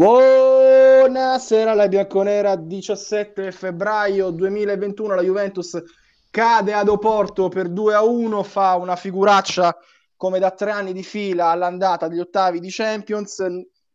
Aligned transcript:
Buonasera 0.00 1.72
alla 1.72 1.86
bianconera, 1.86 2.56
17 2.56 3.52
febbraio 3.52 4.30
2021 4.30 5.14
la 5.14 5.20
Juventus 5.20 5.78
cade 6.30 6.72
ad 6.72 6.88
Oporto 6.88 7.50
per 7.50 7.68
2 7.68 7.94
a 7.94 8.02
1, 8.02 8.42
fa 8.42 8.76
una 8.76 8.96
figuraccia 8.96 9.76
come 10.16 10.38
da 10.38 10.52
tre 10.52 10.70
anni 10.70 10.94
di 10.94 11.02
fila 11.02 11.48
all'andata 11.48 12.08
degli 12.08 12.18
ottavi 12.18 12.60
di 12.60 12.70
Champions. 12.70 13.44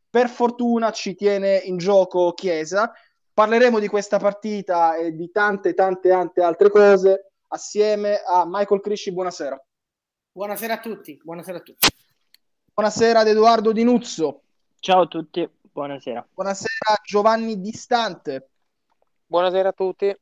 Per 0.07 0.29
fortuna 0.29 0.91
ci 0.91 1.15
tiene 1.15 1.57
in 1.57 1.77
gioco 1.77 2.33
Chiesa. 2.33 2.93
Parleremo 3.33 3.79
di 3.79 3.87
questa 3.87 4.19
partita 4.19 4.97
e 4.97 5.11
di 5.15 5.31
tante, 5.31 5.73
tante, 5.73 6.09
tante 6.09 6.43
altre 6.43 6.69
cose 6.69 7.31
assieme 7.47 8.21
a 8.23 8.43
Michael 8.45 8.81
Crisci. 8.81 9.11
Buonasera. 9.11 9.59
Buonasera 10.33 10.73
a 10.75 10.79
tutti. 10.79 11.19
Buonasera 11.23 11.57
a 11.57 11.61
tutti. 11.61 11.87
Buonasera 12.75 13.21
ad 13.21 13.27
Edoardo 13.27 13.71
Dinuzzo. 13.71 14.41
Ciao 14.79 15.01
a 15.01 15.07
tutti. 15.07 15.49
Buonasera. 15.75 16.25
Buonasera 16.33 17.01
Giovanni 17.03 17.59
Distante. 17.59 18.49
Buonasera 19.25 19.67
a 19.67 19.73
tutti. 19.73 20.17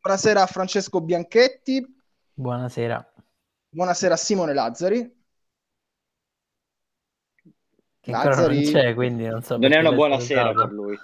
Buonasera 0.00 0.42
a 0.42 0.46
Francesco 0.46 1.00
Bianchetti. 1.00 1.86
Buonasera. 2.34 3.14
Buonasera 3.68 4.14
a 4.14 4.16
Simone 4.16 4.52
Lazzari. 4.52 5.24
Che 8.00 8.10
Lazzari... 8.10 8.64
non 8.64 8.72
c'è, 8.72 8.94
quindi 8.94 9.24
non 9.28 9.42
so. 9.42 9.56
Non 9.56 9.72
è 9.72 9.78
una 9.78 9.92
buona 9.92 10.18
sera 10.18 10.52
per 10.52 10.72
lui. 10.72 10.98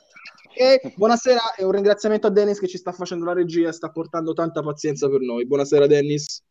E 0.56 0.92
buonasera 0.96 1.54
e 1.54 1.62
un 1.62 1.70
ringraziamento 1.70 2.26
a 2.26 2.30
Dennis 2.30 2.58
che 2.58 2.66
ci 2.66 2.78
sta 2.78 2.90
facendo 2.90 3.26
la 3.26 3.32
regia 3.32 3.68
e 3.68 3.72
sta 3.72 3.92
portando 3.92 4.32
tanta 4.32 4.60
pazienza 4.60 5.08
per 5.08 5.20
noi. 5.20 5.46
Buonasera 5.46 5.86
Dennis. 5.86 6.44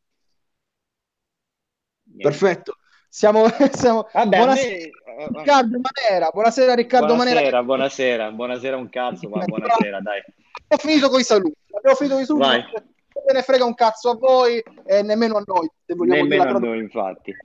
Niente. 2.04 2.24
Perfetto. 2.24 2.78
Siamo, 3.10 3.48
siamo... 3.74 4.08
Vabbè, 4.14 4.38
buonasera, 4.38 4.78
me... 4.78 4.92
Eh, 5.18 5.28
Riccardo 5.32 5.80
Manera. 5.82 6.30
Buonasera 6.32 6.76
Riccardo 6.76 7.16
buonasera, 7.16 7.40
Manera. 7.40 7.64
Buonasera, 7.64 8.32
buonasera 8.32 8.78
un 8.78 8.88
cazzo, 8.88 9.28
ma 9.30 9.42
buonasera, 9.46 10.00
dai. 10.00 10.22
Ho 10.68 10.78
finito 10.78 11.10
con 11.10 11.20
i 11.20 11.24
saluti. 11.24 11.58
Abbiamo 11.72 11.96
finito 11.96 12.14
con 12.14 12.24
i 12.24 12.28
saluti. 12.28 12.48
Vai. 12.48 12.62
Non 12.62 13.24
me 13.26 13.34
ne 13.34 13.42
frega 13.42 13.66
un 13.66 13.74
cazzo 13.74 14.12
a 14.12 14.16
voi 14.16 14.64
e 14.86 15.02
nemmeno 15.02 15.38
a 15.38 15.44
noi. 15.44 15.68
Se 15.84 15.96
vogliamo 15.96 16.22
nemmeno 16.22 16.44
dire 16.44 16.56
a 16.56 16.60
noi, 16.60 16.80
infatti. 16.80 17.36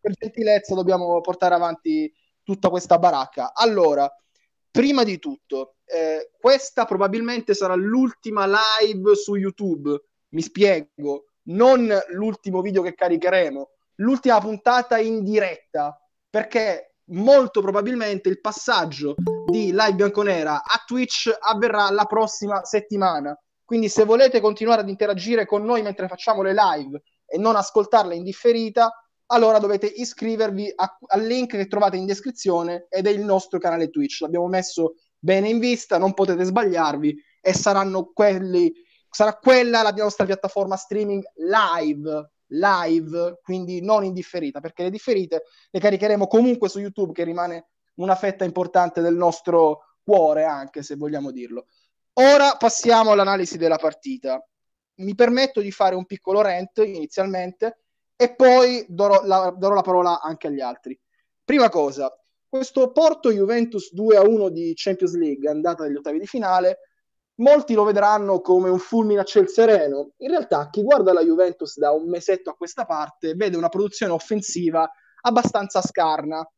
Per 0.00 0.12
gentilezza 0.18 0.74
dobbiamo 0.74 1.18
portare 1.22 1.54
avanti 1.54 2.12
tutta 2.42 2.68
questa 2.68 2.98
baracca. 2.98 3.54
Allora, 3.54 4.06
prima 4.70 5.02
di 5.02 5.18
tutto, 5.18 5.76
eh, 5.86 6.30
questa 6.38 6.84
probabilmente 6.84 7.54
sarà 7.54 7.74
l'ultima 7.74 8.46
live 8.46 9.14
su 9.14 9.34
YouTube. 9.36 9.98
Mi 10.28 10.42
spiego, 10.42 11.28
non 11.44 11.90
l'ultimo 12.08 12.60
video 12.60 12.82
che 12.82 12.94
caricheremo, 12.94 13.70
l'ultima 13.96 14.38
puntata 14.40 14.98
in 14.98 15.24
diretta, 15.24 15.98
perché 16.28 16.93
molto 17.08 17.60
probabilmente 17.60 18.28
il 18.28 18.40
passaggio 18.40 19.14
di 19.46 19.66
live 19.66 19.94
bianconera 19.94 20.62
a 20.62 20.82
Twitch 20.86 21.30
avverrà 21.38 21.90
la 21.90 22.04
prossima 22.04 22.64
settimana. 22.64 23.38
Quindi 23.64 23.88
se 23.88 24.04
volete 24.04 24.40
continuare 24.40 24.82
ad 24.82 24.88
interagire 24.88 25.46
con 25.46 25.64
noi 25.64 25.82
mentre 25.82 26.08
facciamo 26.08 26.42
le 26.42 26.54
live 26.54 27.02
e 27.26 27.38
non 27.38 27.56
ascoltarle 27.56 28.14
in 28.14 28.22
differita, 28.22 28.90
allora 29.26 29.58
dovete 29.58 29.86
iscrivervi 29.86 30.72
a, 30.74 30.98
al 31.08 31.22
link 31.22 31.50
che 31.56 31.66
trovate 31.66 31.96
in 31.96 32.06
descrizione 32.06 32.86
ed 32.90 33.06
è 33.06 33.10
il 33.10 33.24
nostro 33.24 33.58
canale 33.58 33.88
Twitch. 33.88 34.20
L'abbiamo 34.20 34.48
messo 34.48 34.94
bene 35.18 35.48
in 35.48 35.58
vista, 35.58 35.98
non 35.98 36.12
potete 36.12 36.44
sbagliarvi 36.44 37.16
e 37.40 37.54
saranno 37.54 38.10
quelli, 38.12 38.72
sarà 39.08 39.36
quella 39.38 39.82
la 39.82 39.92
nostra 39.92 40.26
piattaforma 40.26 40.76
streaming 40.76 41.22
live, 41.36 42.30
live, 42.48 43.40
quindi 43.42 43.80
non 43.80 44.04
in 44.04 44.12
differita, 44.12 44.60
perché 44.60 44.84
le 44.84 44.90
differite 44.90 45.44
le 45.70 45.80
caricheremo 45.80 46.26
comunque 46.26 46.68
su 46.68 46.78
YouTube 46.78 47.12
che 47.12 47.24
rimane 47.24 47.68
una 47.96 48.14
fetta 48.14 48.44
importante 48.44 49.00
del 49.00 49.14
nostro 49.14 49.80
cuore 50.02 50.44
anche 50.44 50.82
se 50.82 50.96
vogliamo 50.96 51.30
dirlo. 51.30 51.66
Ora 52.14 52.56
passiamo 52.56 53.12
all'analisi 53.12 53.56
della 53.56 53.78
partita. 53.78 54.44
Mi 54.96 55.14
permetto 55.14 55.60
di 55.60 55.72
fare 55.72 55.96
un 55.96 56.04
piccolo 56.04 56.40
rant 56.40 56.78
inizialmente 56.78 57.80
e 58.16 58.34
poi 58.34 58.84
darò 58.88 59.24
la, 59.24 59.52
darò 59.56 59.74
la 59.74 59.82
parola 59.82 60.20
anche 60.20 60.46
agli 60.46 60.60
altri. 60.60 60.98
Prima 61.42 61.68
cosa, 61.68 62.16
questo 62.48 62.92
Porto 62.92 63.32
Juventus 63.32 63.92
2 63.92 64.16
a 64.16 64.22
1 64.22 64.48
di 64.50 64.72
Champions 64.76 65.14
League, 65.16 65.50
andata 65.50 65.84
agli 65.84 65.96
ottavi 65.96 66.20
di 66.20 66.26
finale, 66.26 66.78
molti 67.36 67.74
lo 67.74 67.84
vedranno 67.84 68.40
come 68.40 68.68
un 68.68 68.78
fulmine 68.78 69.20
a 69.20 69.24
ciel 69.24 69.48
sereno. 69.48 70.10
In 70.18 70.30
realtà, 70.30 70.68
chi 70.70 70.82
guarda 70.82 71.12
la 71.12 71.22
Juventus 71.22 71.78
da 71.78 71.90
un 71.90 72.08
mesetto 72.08 72.50
a 72.50 72.54
questa 72.54 72.84
parte 72.84 73.34
vede 73.34 73.56
una 73.56 73.68
produzione 73.68 74.12
offensiva 74.12 74.88
abbastanza 75.22 75.80
scarna. 75.80 76.48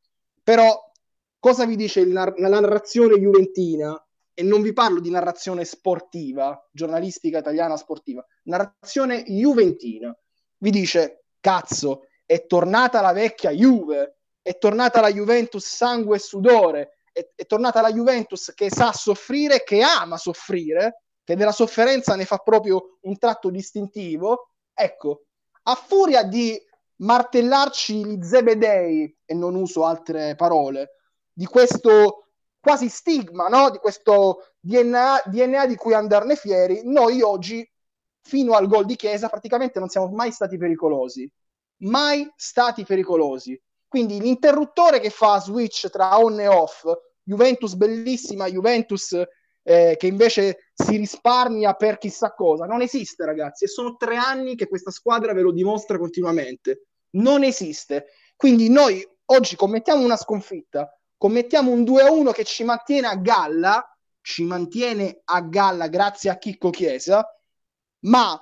Però, 0.43 0.93
cosa 1.39 1.65
vi 1.65 1.77
dice 1.77 2.07
la 2.07 2.33
narrazione 2.37 3.19
juventina? 3.19 4.01
E 4.39 4.43
non 4.43 4.61
vi 4.61 4.75
parlo 4.75 5.01
di 5.01 5.09
narrazione 5.09 5.65
sportiva, 5.65 6.69
giornalistica 6.71 7.39
italiana 7.39 7.77
sportiva, 7.79 8.25
narrazione 8.45 9.23
juventina. 9.23 10.15
Vi 10.59 10.71
dice 10.71 11.25
cazzo, 11.41 12.03
è 12.27 12.45
tornata 12.45 13.01
la 13.01 13.13
vecchia 13.13 13.51
Juve, 13.51 14.19
è 14.43 14.59
tornata 14.59 15.01
la 15.01 15.11
Juventus 15.11 15.65
sangue 15.67 16.17
e 16.17 16.21
sudore, 16.21 16.96
è, 17.17 17.31
è 17.35 17.47
tornata 17.47 17.81
la 17.81 17.91
Juventus 17.91 18.53
che 18.55 18.71
sa 18.71 18.93
soffrire, 18.93 19.65
che 19.65 19.81
ama 19.81 20.19
soffrire, 20.19 21.05
che 21.25 21.35
della 21.35 21.53
sofferenza 21.53 22.15
ne 22.15 22.27
fa 22.27 22.37
proprio 22.37 22.99
un 23.03 23.17
tratto 23.17 23.49
distintivo. 23.49 24.51
Ecco, 24.75 25.23
a 25.63 25.75
furia 25.75 26.25
di 26.25 26.61
martellarci 26.97 28.05
gli 28.05 28.23
zebedei, 28.23 29.17
e 29.25 29.35
non 29.35 29.55
uso 29.55 29.85
altre 29.85 30.35
parole, 30.35 30.97
di 31.33 31.47
questo 31.47 32.29
quasi 32.61 32.89
stigma, 32.91 33.49
no? 33.49 33.71
di 33.71 33.79
questo 33.79 34.57
DNA, 34.61 35.23
DNA 35.27 35.67
di 35.67 35.77
cui 35.77 35.95
andarne 35.95 36.37
fieri, 36.37 36.83
noi 36.85 37.23
oggi 37.23 37.67
fino 38.21 38.55
al 38.55 38.67
gol 38.67 38.85
di 38.85 38.97
Chiesa 38.97 39.29
praticamente 39.29 39.79
non 39.79 39.89
siamo 39.89 40.09
mai 40.09 40.33
stati 40.33 40.59
pericolosi. 40.59 41.31
Mai 41.83 42.31
stati 42.37 42.85
pericolosi. 42.85 43.59
Quindi 43.89 44.21
l'interruttore 44.21 45.01
che 45.01 45.11
fa 45.11 45.39
switch 45.41 45.89
tra 45.91 46.19
on 46.19 46.41
e 46.41 46.49
off, 46.49 46.85
Juventus 47.27 47.75
bellissima, 47.75 48.47
Juventus 48.47 49.21
eh, 49.69 49.97
che 49.99 50.07
invece 50.07 50.71
si 50.73 50.97
risparmia 50.97 51.75
per 51.75 51.99
chissà 51.99 52.33
cosa, 52.33 52.67
non 52.67 52.83
esiste 52.83 53.25
ragazzi 53.25 53.65
e 53.65 53.69
sono 53.69 53.97
tre 53.97 54.15
anni 54.15 54.55
che 54.55 54.69
questa 54.69 54.93
squadra 54.93 55.33
ve 55.33 55.41
lo 55.41 55.51
dimostra 55.51 55.99
continuamente. 55.99 56.87
Non 57.17 57.43
esiste. 57.43 58.07
Quindi 58.37 58.69
noi 58.69 59.05
oggi 59.27 59.57
commettiamo 59.57 60.05
una 60.05 60.17
sconfitta, 60.17 60.97
commettiamo 61.17 61.73
un 61.73 61.83
2-1 61.83 62.31
che 62.31 62.45
ci 62.45 62.63
mantiene 62.63 63.09
a 63.09 63.17
galla, 63.17 63.85
ci 64.21 64.45
mantiene 64.45 65.23
a 65.25 65.41
galla 65.41 65.89
grazie 65.89 66.31
a 66.31 66.39
Chicco 66.39 66.71
Chiesa, 66.71 67.27
ma 68.05 68.41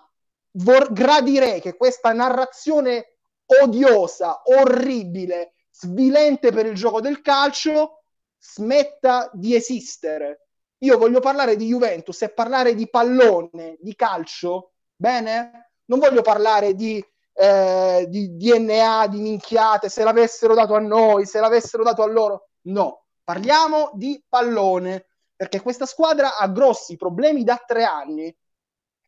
vor- 0.52 0.92
gradirei 0.92 1.62
che 1.62 1.74
questa 1.76 2.12
narrazione 2.12 3.16
odiosa, 3.62 4.42
orribile, 4.44 5.54
svilente 5.70 6.52
per 6.52 6.66
il 6.66 6.74
gioco 6.74 7.00
del 7.00 7.22
calcio 7.22 8.03
smetta 8.44 9.30
di 9.32 9.54
esistere. 9.54 10.48
Io 10.78 10.98
voglio 10.98 11.20
parlare 11.20 11.56
di 11.56 11.66
Juventus 11.66 12.20
e 12.22 12.28
parlare 12.28 12.74
di 12.74 12.88
pallone, 12.90 13.76
di 13.80 13.94
calcio, 13.94 14.72
bene? 14.94 15.72
Non 15.86 15.98
voglio 15.98 16.20
parlare 16.20 16.74
di, 16.74 17.02
eh, 17.32 18.06
di 18.08 18.36
DNA, 18.36 19.06
di 19.08 19.20
minchiate, 19.20 19.88
se 19.88 20.04
l'avessero 20.04 20.54
dato 20.54 20.74
a 20.74 20.80
noi, 20.80 21.24
se 21.24 21.40
l'avessero 21.40 21.82
dato 21.82 22.02
a 22.02 22.06
loro. 22.06 22.48
No, 22.62 23.06
parliamo 23.24 23.92
di 23.94 24.22
pallone, 24.28 25.06
perché 25.34 25.60
questa 25.60 25.86
squadra 25.86 26.36
ha 26.36 26.46
grossi 26.48 26.96
problemi 26.96 27.44
da 27.44 27.62
tre 27.66 27.84
anni 27.84 28.34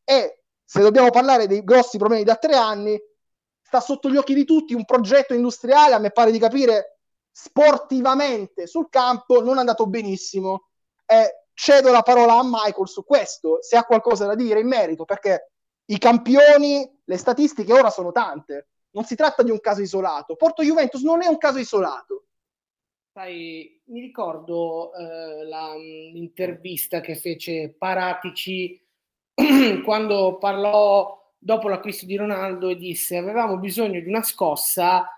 e 0.04 0.42
se 0.64 0.80
dobbiamo 0.80 1.10
parlare 1.10 1.47
dei 1.47 1.62
grossi 1.62 1.98
problemi 1.98 2.24
da 2.24 2.36
tre 2.36 2.56
anni, 2.56 2.98
sta 3.60 3.80
sotto 3.80 4.08
gli 4.08 4.16
occhi 4.16 4.34
di 4.34 4.44
tutti 4.44 4.74
un 4.74 4.84
progetto 4.84 5.34
industriale, 5.34 5.94
a 5.94 5.98
me 5.98 6.10
pare 6.10 6.30
di 6.30 6.38
capire, 6.38 6.96
sportivamente 7.38 8.66
sul 8.66 8.88
campo 8.88 9.42
non 9.42 9.56
è 9.56 9.60
andato 9.60 9.86
benissimo. 9.86 10.68
Eh, 11.04 11.48
cedo 11.53 11.92
la 11.92 12.00
parola 12.00 12.38
a 12.38 12.42
Michael 12.42 12.88
su 12.88 13.04
questo, 13.04 13.59
se 13.60 13.77
ha 13.77 13.84
qualcosa 13.84 14.24
da 14.24 14.34
dire 14.34 14.60
in 14.60 14.68
merito, 14.68 15.04
perché 15.04 15.50
i 15.84 15.98
campioni, 15.98 16.91
le 17.04 17.16
statistiche 17.18 17.74
ora 17.74 17.91
sono 17.91 18.10
tante. 18.10 18.68
Non 18.92 19.04
si 19.04 19.16
tratta 19.16 19.42
di 19.42 19.50
un 19.50 19.60
caso 19.60 19.83
isolato. 19.83 20.34
Porto 20.34 20.62
Juventus 20.62 21.03
non 21.03 21.22
è 21.22 21.27
un 21.27 21.36
caso 21.36 21.59
isolato. 21.59 22.24
Sai, 23.12 23.83
mi 23.84 24.00
ricordo 24.00 24.94
eh, 24.94 25.44
la, 25.44 25.74
l'intervista 25.77 27.00
che 27.00 27.16
fece 27.16 27.74
Paratici 27.77 28.83
quando 29.84 30.38
parlò 30.38 31.34
dopo 31.36 31.68
l'acquisto 31.68 32.06
di 32.06 32.16
Ronaldo 32.16 32.71
e 32.71 32.77
disse 32.77 33.18
avevamo 33.18 33.59
bisogno 33.59 34.00
di 34.00 34.09
una 34.09 34.22
scossa 34.22 35.16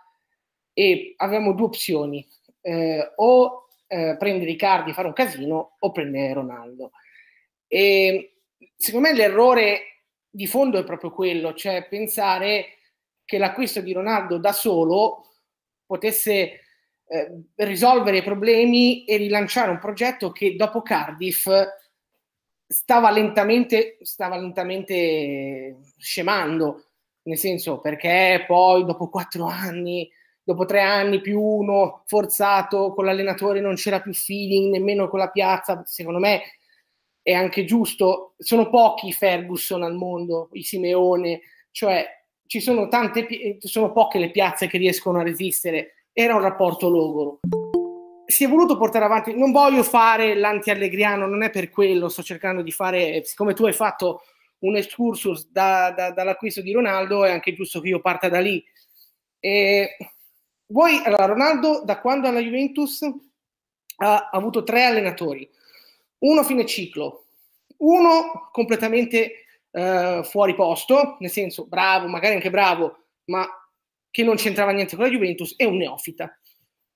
e 0.78 1.14
avevamo 1.16 1.54
due 1.54 1.66
opzioni, 1.66 2.24
eh, 2.60 3.12
o 3.16 3.66
eh, 3.88 4.14
prendere 4.16 4.52
i 4.52 4.56
cardi 4.56 4.90
e 4.90 4.92
fare 4.92 5.08
un 5.08 5.12
casino 5.12 5.74
o 5.76 5.90
prendere 5.90 6.34
Ronaldo. 6.34 6.92
E 7.66 8.42
secondo 8.76 9.08
me 9.08 9.14
l'errore 9.14 10.04
di 10.30 10.46
fondo 10.46 10.78
è 10.78 10.84
proprio 10.84 11.10
quello, 11.10 11.52
cioè 11.54 11.88
pensare 11.88 12.76
che 13.24 13.38
l'acquisto 13.38 13.80
di 13.80 13.92
Ronaldo 13.92 14.38
da 14.38 14.52
solo 14.52 15.30
potesse 15.84 16.60
eh, 17.08 17.42
risolvere 17.56 18.18
i 18.18 18.22
problemi 18.22 19.04
e 19.04 19.16
rilanciare 19.16 19.72
un 19.72 19.80
progetto 19.80 20.30
che 20.30 20.54
dopo 20.54 20.82
Cardiff 20.82 21.48
stava 22.68 23.10
lentamente, 23.10 23.98
stava 24.02 24.36
lentamente 24.36 25.78
scemando, 25.96 26.84
nel 27.22 27.36
senso 27.36 27.80
perché 27.80 28.44
poi 28.46 28.84
dopo 28.84 29.08
quattro 29.08 29.46
anni, 29.46 30.08
dopo 30.48 30.64
tre 30.64 30.80
anni 30.80 31.20
più 31.20 31.42
uno 31.42 32.04
forzato 32.06 32.94
con 32.94 33.04
l'allenatore 33.04 33.60
non 33.60 33.74
c'era 33.74 34.00
più 34.00 34.14
feeling 34.14 34.72
nemmeno 34.72 35.06
con 35.06 35.18
la 35.18 35.28
piazza, 35.28 35.82
secondo 35.84 36.18
me 36.18 36.40
è 37.20 37.34
anche 37.34 37.66
giusto, 37.66 38.32
sono 38.38 38.70
pochi 38.70 39.12
Ferguson 39.12 39.82
al 39.82 39.94
mondo, 39.94 40.48
i 40.52 40.62
Simeone, 40.62 41.40
cioè 41.70 42.06
ci 42.46 42.60
sono 42.60 42.88
tante, 42.88 43.58
sono 43.58 43.92
poche 43.92 44.18
le 44.18 44.30
piazze 44.30 44.68
che 44.68 44.78
riescono 44.78 45.18
a 45.18 45.22
resistere, 45.22 46.06
era 46.14 46.34
un 46.34 46.40
rapporto 46.40 46.88
logoro. 46.88 47.40
Si 48.24 48.44
è 48.44 48.48
voluto 48.48 48.78
portare 48.78 49.04
avanti, 49.04 49.36
non 49.36 49.52
voglio 49.52 49.82
fare 49.82 50.34
l'anti-allegriano, 50.34 51.26
non 51.26 51.42
è 51.42 51.50
per 51.50 51.68
quello, 51.68 52.08
sto 52.08 52.22
cercando 52.22 52.62
di 52.62 52.72
fare, 52.72 53.22
siccome 53.22 53.52
tu 53.52 53.66
hai 53.66 53.74
fatto 53.74 54.22
un 54.60 54.76
excursus 54.76 55.50
da, 55.50 55.92
da, 55.94 56.10
dall'acquisto 56.10 56.62
di 56.62 56.72
Ronaldo, 56.72 57.26
è 57.26 57.30
anche 57.30 57.52
giusto 57.52 57.82
che 57.82 57.88
io 57.88 58.00
parta 58.00 58.30
da 58.30 58.40
lì. 58.40 58.64
E 59.40 59.94
voi, 60.70 61.00
allora, 61.04 61.26
Ronaldo 61.26 61.82
da 61.84 62.00
quando 62.00 62.28
alla 62.28 62.40
Juventus 62.40 63.00
ha 63.96 64.28
avuto 64.30 64.62
tre 64.62 64.84
allenatori, 64.84 65.48
uno 66.18 66.42
fine 66.44 66.66
ciclo, 66.66 67.26
uno 67.78 68.48
completamente 68.52 69.44
uh, 69.70 70.22
fuori 70.24 70.54
posto, 70.54 71.16
nel 71.20 71.30
senso 71.30 71.66
bravo, 71.66 72.06
magari 72.08 72.34
anche 72.34 72.50
bravo, 72.50 73.04
ma 73.26 73.46
che 74.10 74.24
non 74.24 74.36
c'entrava 74.36 74.72
niente 74.72 74.96
con 74.96 75.04
la 75.04 75.10
Juventus, 75.10 75.54
e 75.56 75.64
un 75.64 75.76
neofita. 75.76 76.38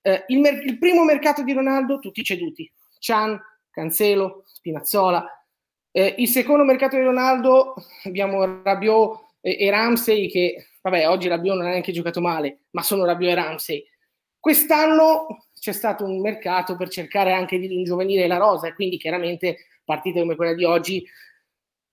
Eh, 0.01 0.25
il, 0.27 0.39
mer- 0.39 0.63
il, 0.65 0.77
primo 0.77 1.03
mercato 1.03 1.43
di 1.43 1.53
Ronaldo, 1.53 1.99
tutti 1.99 2.23
ceduti. 2.23 2.69
Chan, 2.99 3.39
Cancelo, 3.69 4.43
Spinazzola. 4.45 5.25
Eh, 5.91 6.15
il 6.17 6.27
secondo 6.27 6.63
mercato 6.63 6.97
di 6.97 7.03
Ronaldo 7.03 7.75
abbiamo 8.03 8.61
Rabiot 8.63 9.37
e, 9.41 9.57
e 9.59 9.69
Ramsey 9.69 10.29
che, 10.29 10.67
vabbè, 10.83 11.09
oggi 11.09 11.27
Rabiot 11.27 11.55
non 11.55 11.65
ha 11.65 11.69
neanche 11.69 11.91
giocato 11.91 12.21
male, 12.21 12.65
ma 12.71 12.83
sono 12.83 13.05
Rabiot 13.05 13.31
e 13.31 13.35
Ramsey. 13.35 13.85
Quest'anno 14.37 15.47
c'è 15.57 15.71
stato 15.71 16.03
un 16.03 16.19
mercato 16.19 16.75
per 16.75 16.89
cercare 16.89 17.31
anche 17.31 17.57
di 17.57 17.67
ringiovanire 17.67 18.27
la 18.27 18.37
rosa 18.37 18.67
e 18.67 18.73
quindi 18.73 18.97
chiaramente 18.97 19.57
partite 19.85 20.19
come 20.19 20.35
quella 20.35 20.53
di 20.53 20.65
oggi 20.65 21.03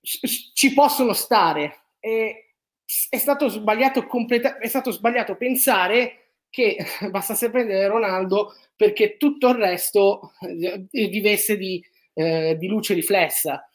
ci 0.03 0.75
possono 0.75 1.13
stare. 1.13 1.93
E 2.01 2.57
è 3.09 3.19
stato 3.19 3.49
sbagliato, 3.49 4.07
completa- 4.07 4.59
è 4.59 4.67
stato 4.67 4.91
sbagliato 4.91 5.37
pensare 5.37 6.33
che 6.51 6.77
bastasse 7.11 7.51
prendere 7.51 7.87
Ronaldo 7.87 8.55
perché 8.75 9.17
tutto 9.17 9.51
il 9.51 9.55
resto 9.55 10.33
eh, 10.41 10.87
vivesse 10.91 11.57
di, 11.57 11.81
eh, 12.15 12.57
di 12.59 12.67
luce 12.67 12.95
riflessa. 12.95 13.70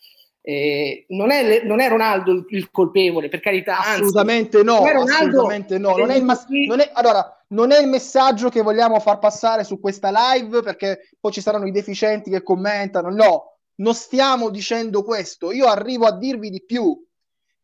Eh, 0.47 1.07
non, 1.09 1.31
è, 1.31 1.63
non, 1.63 1.79
è, 1.79 1.89
Ronaldo 1.89 2.45
il, 2.49 2.69
colpevole, 2.69 3.29
per 3.29 3.39
carità. 3.39 3.79
Assolutamente 3.79 4.57
anzi, 4.57 4.69
no, 4.69 4.83
assolutamente 4.83 5.79
no. 5.79 5.97
Non 5.97 6.11
è, 6.11 6.21
mas- 6.21 6.45
non, 6.67 6.81
è, 6.81 6.91
allora, 6.93 7.43
non 7.47 7.71
è 7.71 7.79
il 7.79 7.87
messaggio 7.87 8.49
che 8.49 8.61
vogliamo 8.61 8.99
far 8.99 9.17
passare 9.17 9.63
su 9.63 9.79
questa 9.79 10.11
live 10.13 10.61
perché 10.61 11.09
poi 11.19 11.31
ci 11.31 11.41
saranno 11.41 11.65
i 11.65 11.71
deficienti 11.71 12.29
che 12.29 12.43
commentano. 12.43 13.09
No, 13.09 13.57
non 13.77 13.95
stiamo 13.95 14.51
dicendo 14.51 15.01
questo. 15.01 15.51
Io 15.51 15.65
arrivo 15.65 16.05
a 16.05 16.15
dirvi 16.15 16.51
di 16.51 16.63
più. 16.63 16.95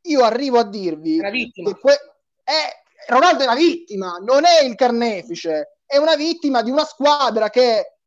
Io 0.05 0.23
arrivo 0.23 0.57
a 0.57 0.63
dirvi 0.63 1.19
che 1.19 1.77
que- 1.79 1.99
è, 2.43 3.11
Ronaldo 3.11 3.43
è 3.43 3.45
una 3.45 3.53
vittima, 3.53 4.17
non 4.19 4.43
è 4.43 4.65
il 4.65 4.73
carnefice, 4.73 5.77
è 5.85 5.97
una 5.97 6.15
vittima 6.15 6.63
di 6.63 6.71
una 6.71 6.85
squadra 6.85 7.51
che 7.51 7.97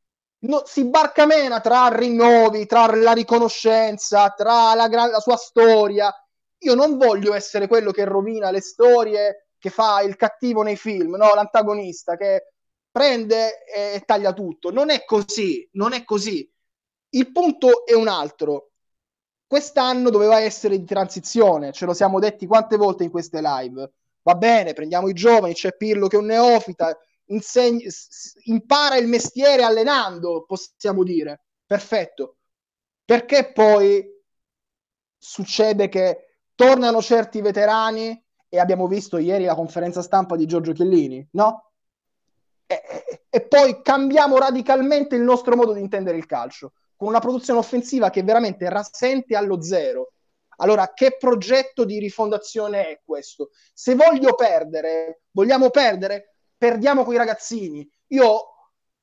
no, 0.46 0.62
si 0.64 0.85
barcamena 0.87 1.61
tra 1.61 1.88
rinnovi, 1.88 2.67
tra 2.67 2.87
la 2.94 3.12
riconoscenza, 3.12 4.31
tra 4.31 4.75
la, 4.75 4.87
la 4.88 5.20
sua 5.20 5.37
storia. 5.37 6.12
Io 6.58 6.75
non 6.75 6.96
voglio 6.96 7.35
essere 7.35 7.67
quello 7.67 7.91
che 7.91 8.05
rovina 8.05 8.50
le 8.50 8.61
storie, 8.61 9.49
che 9.58 9.70
fa 9.70 10.00
il 10.02 10.17
cattivo 10.17 10.62
nei 10.62 10.76
film, 10.76 11.17
no? 11.17 11.35
l'antagonista 11.35 12.17
che 12.17 12.52
prende 12.91 13.64
e 13.64 14.02
taglia 14.05 14.32
tutto. 14.32 14.70
Non 14.70 14.91
è 14.91 15.05
così, 15.05 15.69
non 15.73 15.93
è 15.93 16.05
così. 16.05 16.50
Il 17.11 17.32
punto 17.32 17.85
è 17.87 17.94
un 17.94 18.08
altro. 18.08 18.70
Quest'anno 19.46 20.11
doveva 20.11 20.41
essere 20.41 20.79
di 20.79 20.85
transizione, 20.85 21.73
ce 21.73 21.85
lo 21.87 21.93
siamo 21.93 22.19
detti 22.19 22.46
quante 22.46 22.76
volte 22.76 23.05
in 23.05 23.11
queste 23.11 23.41
live 23.41 23.93
va 24.25 24.35
bene, 24.35 24.73
prendiamo 24.73 25.08
i 25.08 25.12
giovani, 25.12 25.55
c'è 25.55 25.76
Pirlo 25.76 26.08
che 26.08 26.17
è 26.17 26.19
un 26.19 26.26
neofita, 26.26 26.99
insegni, 27.26 27.86
impara 28.44 28.96
il 28.96 29.06
mestiere 29.06 29.62
allenando, 29.62 30.44
possiamo 30.46 31.02
dire, 31.02 31.44
perfetto. 31.66 32.36
Perché 33.04 33.52
poi 33.52 34.04
succede 35.16 35.88
che 35.88 36.38
tornano 36.54 37.02
certi 37.02 37.40
veterani 37.40 38.22
e 38.48 38.58
abbiamo 38.58 38.86
visto 38.86 39.18
ieri 39.18 39.44
la 39.44 39.54
conferenza 39.54 40.02
stampa 40.02 40.36
di 40.36 40.46
Giorgio 40.46 40.72
Chiellini, 40.72 41.26
no? 41.32 41.72
E, 42.66 42.82
e, 43.28 43.40
poi 43.46 43.82
cambiamo 43.82 44.38
radicalmente 44.38 45.16
il 45.16 45.22
nostro 45.22 45.54
modo 45.54 45.72
di 45.72 45.80
intendere 45.80 46.16
il 46.16 46.26
calcio, 46.26 46.72
con 46.96 47.08
una 47.08 47.18
produzione 47.18 47.58
offensiva 47.58 48.08
che 48.08 48.22
veramente 48.22 48.68
rasente 48.70 49.36
allo 49.36 49.60
zero 49.60 50.14
allora, 50.56 50.92
che 50.92 51.16
progetto 51.16 51.84
di 51.84 51.98
rifondazione 51.98 52.88
è 52.88 53.00
questo? 53.04 53.50
Se 53.72 53.94
voglio 53.94 54.34
perdere, 54.34 55.22
vogliamo 55.30 55.70
perdere, 55.70 56.33
perdiamo 56.56 57.04
con 57.04 57.14
i 57.14 57.18
ragazzini. 57.18 57.88
Io 58.08 58.54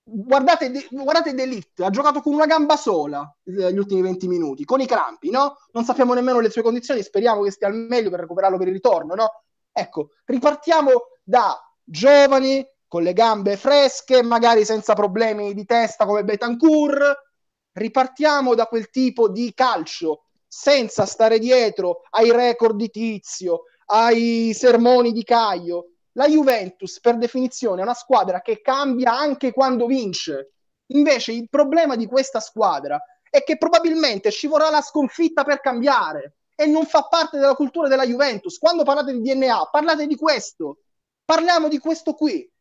guardate, 0.04 0.88
guardate 0.90 1.34
Delict, 1.34 1.82
ha 1.82 1.90
giocato 1.90 2.22
con 2.22 2.34
una 2.34 2.46
gamba 2.46 2.76
sola 2.76 3.34
eh, 3.46 3.72
gli 3.72 3.78
ultimi 3.78 4.02
20 4.02 4.28
minuti, 4.28 4.66
con 4.66 4.82
i 4.82 4.88
crampi, 4.88 5.30
no? 5.30 5.58
Non 5.72 5.84
sappiamo 5.84 6.14
nemmeno 6.14 6.40
le 6.40 6.50
sue 6.50 6.62
condizioni, 6.62 7.04
speriamo 7.04 7.44
che 7.44 7.52
stia 7.52 7.68
al 7.68 7.76
meglio 7.76 8.10
per 8.10 8.22
recuperarlo 8.22 8.58
per 8.58 8.68
il 8.68 8.74
ritorno, 8.74 9.16
no? 9.16 9.44
Ecco, 9.72 10.10
ripartiamo 10.26 10.92
da 11.24 11.58
giovani 11.84 12.66
con 12.88 13.04
le 13.04 13.14
gambe 13.14 13.56
fresche, 13.56 14.22
magari 14.22 14.66
senza 14.66 14.94
problemi 14.94 15.54
di 15.54 15.66
testa 15.66 16.06
come 16.06 16.24
Betancourt. 16.24 17.30
Ripartiamo 17.74 18.54
da 18.54 18.66
quel 18.66 18.90
tipo 18.90 19.30
di 19.30 19.54
calcio 19.54 20.24
senza 20.46 21.06
stare 21.06 21.40
dietro 21.40 22.02
ai 22.10 22.32
record 22.32 22.76
di 22.76 22.90
Tizio, 22.90 23.62
ai 23.86 24.52
sermoni 24.54 25.14
di 25.14 25.24
Caio. 25.24 25.92
La 26.14 26.28
Juventus, 26.28 27.00
per 27.00 27.18
definizione, 27.18 27.82
è 27.82 27.84
una 27.84 27.94
squadra 27.94 28.42
che 28.42 28.62
cambia 28.62 29.18
anche 29.18 29.52
quando 29.52 29.86
vince. 29.86 30.54
Invece 30.88 31.32
il 31.32 31.48
problema 31.50 31.96
di 31.96 32.06
questa 32.06 32.40
squadra 32.40 33.02
è 33.30 33.44
che 33.44 33.58
probabilmente 33.58 34.30
ci 34.32 34.48
vorrà 34.48 34.70
la 34.70 34.82
sconfitta 34.82 35.44
per 35.44 35.62
cambiare 35.62 36.36
e 36.54 36.66
non 36.66 36.86
fa 36.86 37.04
parte 37.04 37.40
della 37.40 37.56
cultura 37.56 37.88
della 37.88 38.06
Juventus. 38.06 38.58
Quando 38.58 38.84
parlate 38.84 39.14
di 39.14 39.22
DNA, 39.22 39.70
parlate 39.72 40.06
di 40.06 40.16
questo. 40.16 40.80
Parliamo 41.24 41.70
di 41.70 41.80
questo 41.80 42.14
qui 42.14 42.52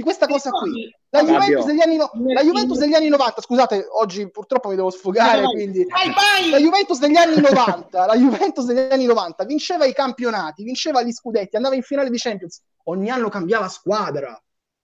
di 0.00 0.02
questa 0.02 0.26
cosa 0.26 0.50
qui. 0.50 0.90
La 1.10 1.22
Juventus, 1.22 1.66
degli 1.66 1.82
anni, 1.82 1.96
no- 1.96 2.10
la 2.32 2.42
Juventus 2.42 2.78
degli 2.78 2.94
anni 2.94 3.08
90, 3.08 3.42
scusate, 3.42 3.86
oggi 3.90 4.30
purtroppo 4.30 4.68
mi 4.70 4.76
devo 4.76 4.88
sfogare, 4.88 5.42
quindi 5.44 5.84
vai, 5.84 6.10
vai. 6.10 6.50
la 6.50 6.58
Juventus 6.58 6.98
degli 6.98 7.16
anni 7.16 7.38
90, 7.38 8.06
la 8.06 8.16
Juventus 8.16 8.64
degli 8.64 8.92
anni 8.92 9.04
90 9.04 9.44
vinceva 9.44 9.84
i 9.84 9.92
campionati, 9.92 10.62
vinceva 10.62 11.02
gli 11.02 11.12
scudetti, 11.12 11.56
andava 11.56 11.74
in 11.74 11.82
finale 11.82 12.08
di 12.08 12.16
Champions, 12.16 12.62
ogni 12.84 13.10
anno 13.10 13.28
cambiava 13.28 13.68
squadra. 13.68 14.40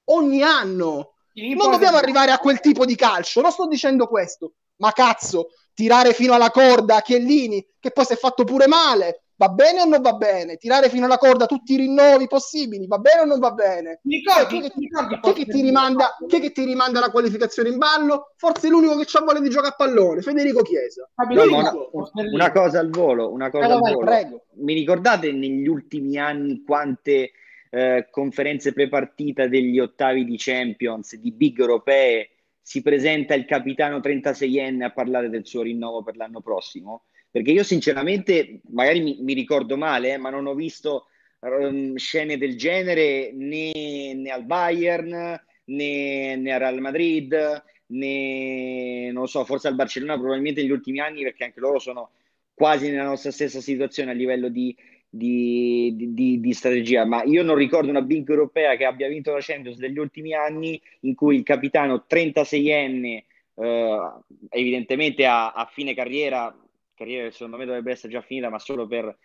Ogni 0.07 0.43
anno. 0.43 1.15
Non 1.35 1.71
dobbiamo 1.71 1.99
arrivare 1.99 2.31
a 2.31 2.39
quel 2.39 2.61
tipo 2.61 2.87
di 2.87 2.95
calcio, 2.95 3.43
non 3.43 3.53
sto 3.53 3.67
dicendo 3.67 4.07
questo, 4.07 4.55
ma 4.77 4.93
cazzo, 4.93 5.49
tirare 5.75 6.15
fino 6.15 6.33
alla 6.33 6.51
corda 6.51 6.97
a 6.97 7.03
Chiellini, 7.03 7.67
che 7.79 7.91
poi 7.91 8.07
si 8.07 8.15
è 8.15 8.17
fatto 8.17 8.45
pure 8.45 8.67
male, 8.67 9.27
Va 9.39 9.51
bene 9.51 9.83
o 9.83 9.85
non 9.85 10.01
va 10.01 10.15
bene? 10.15 10.57
Tirare 10.57 10.89
fino 10.89 11.05
alla 11.05 11.19
corda 11.19 11.45
tutti 11.45 11.75
i 11.75 11.77
rinnovi 11.77 12.27
possibili, 12.27 12.87
va 12.87 12.97
bene 12.97 13.21
o 13.21 13.25
non 13.27 13.39
va 13.39 13.51
bene? 13.51 14.01
Ricordi, 14.03 14.63
chi, 14.63 14.91
chi, 15.21 15.33
che 15.35 15.45
ti 15.45 15.61
rimanda, 15.61 16.17
chi 16.27 16.41
che 16.41 16.53
ti 16.53 16.65
rimanda 16.65 17.01
la 17.01 17.11
qualificazione 17.11 17.69
in 17.69 17.77
ballo? 17.77 18.33
Forse 18.37 18.69
l'unico 18.69 18.97
che 18.97 19.05
c'ha 19.07 19.21
voglia 19.21 19.41
di 19.41 19.51
giocare 19.51 19.75
a 19.75 19.77
pallone, 19.77 20.23
Federico 20.23 20.63
Chiesa. 20.63 21.07
No, 21.29 21.43
una, 21.43 21.73
una, 22.33 22.51
cosa 22.51 22.79
al 22.79 22.89
volo, 22.89 23.31
una 23.31 23.51
cosa 23.51 23.67
allora, 23.67 23.89
al 23.89 23.93
volo. 23.93 24.07
Prego. 24.07 24.45
Mi 24.55 24.73
ricordate 24.73 25.31
negli 25.33 25.67
ultimi 25.67 26.17
anni 26.17 26.63
quante 26.65 27.33
eh, 27.71 28.09
conferenze 28.11 28.73
prepartita 28.73 29.47
degli 29.47 29.79
ottavi 29.79 30.25
di 30.25 30.37
Champions, 30.37 31.17
di 31.17 31.33
big 31.33 31.59
europee, 31.59 32.31
si 32.61 32.83
presenta 32.83 33.35
il 33.35 33.45
capitano 33.45 33.99
36enne 33.99 34.83
a 34.83 34.93
parlare 34.93 35.29
del 35.29 35.47
suo 35.47 35.63
rinnovo 35.63 36.03
per 36.03 36.17
l'anno 36.17 36.41
prossimo? 36.41 37.05
Perché 37.31 37.53
io 37.53 37.63
sinceramente, 37.63 38.61
magari 38.71 39.01
mi, 39.01 39.19
mi 39.21 39.35
ricordo 39.35 39.77
male, 39.77 40.15
eh, 40.15 40.17
ma 40.17 40.31
non 40.31 40.47
ho 40.47 40.55
visto 40.55 41.07
um, 41.41 41.97
scene 41.97 42.39
del 42.39 42.57
genere 42.57 43.33
né, 43.33 44.15
né 44.15 44.31
al 44.31 44.45
Bayern 44.45 45.11
né, 45.65 46.37
né, 46.37 46.53
al 46.53 46.61
Real 46.61 46.81
Madrid 46.81 47.63
né, 47.87 49.11
non 49.13 49.29
so, 49.29 49.45
forse 49.45 49.69
al 49.69 49.75
Barcellona 49.75 50.19
probabilmente 50.19 50.61
negli 50.61 50.71
ultimi 50.71 51.01
anni 51.01 51.23
perché 51.23 51.45
anche 51.45 51.61
loro 51.61 51.79
sono 51.79 52.11
quasi 52.53 52.91
nella 52.91 53.05
nostra 53.05 53.31
stessa 53.31 53.61
situazione 53.61 54.11
a 54.11 54.15
livello 54.15 54.49
di, 54.49 54.75
di, 55.17 55.95
di, 56.13 56.41
di, 56.41 56.53
strategia, 56.53 57.05
ma 57.05 57.23
io 57.25 57.43
non 57.43 57.57
ricordo 57.57 57.91
una 57.91 58.03
big 58.03 58.29
europea 58.29 58.77
che 58.77 58.85
abbia 58.85 59.09
vinto 59.09 59.33
la 59.33 59.41
Champions 59.41 59.79
degli 59.79 59.99
ultimi 59.99 60.35
anni 60.35 60.81
in 61.01 61.15
cui 61.15 61.37
il 61.37 61.43
capitano 61.43 62.05
36enne, 62.09 63.23
eh, 63.55 64.13
evidentemente 64.51 65.27
a, 65.27 65.53
a, 65.53 65.67
fine 65.67 65.95
carriera, 65.95 66.55
carriera 66.95 67.25
che 67.27 67.33
secondo 67.33 67.57
me 67.57 67.65
dovrebbe 67.65 67.93
essere 67.93 68.13
già 68.13 68.21
finita, 68.21 68.51
ma 68.51 68.59
solo 68.59 68.87
per 68.87 69.17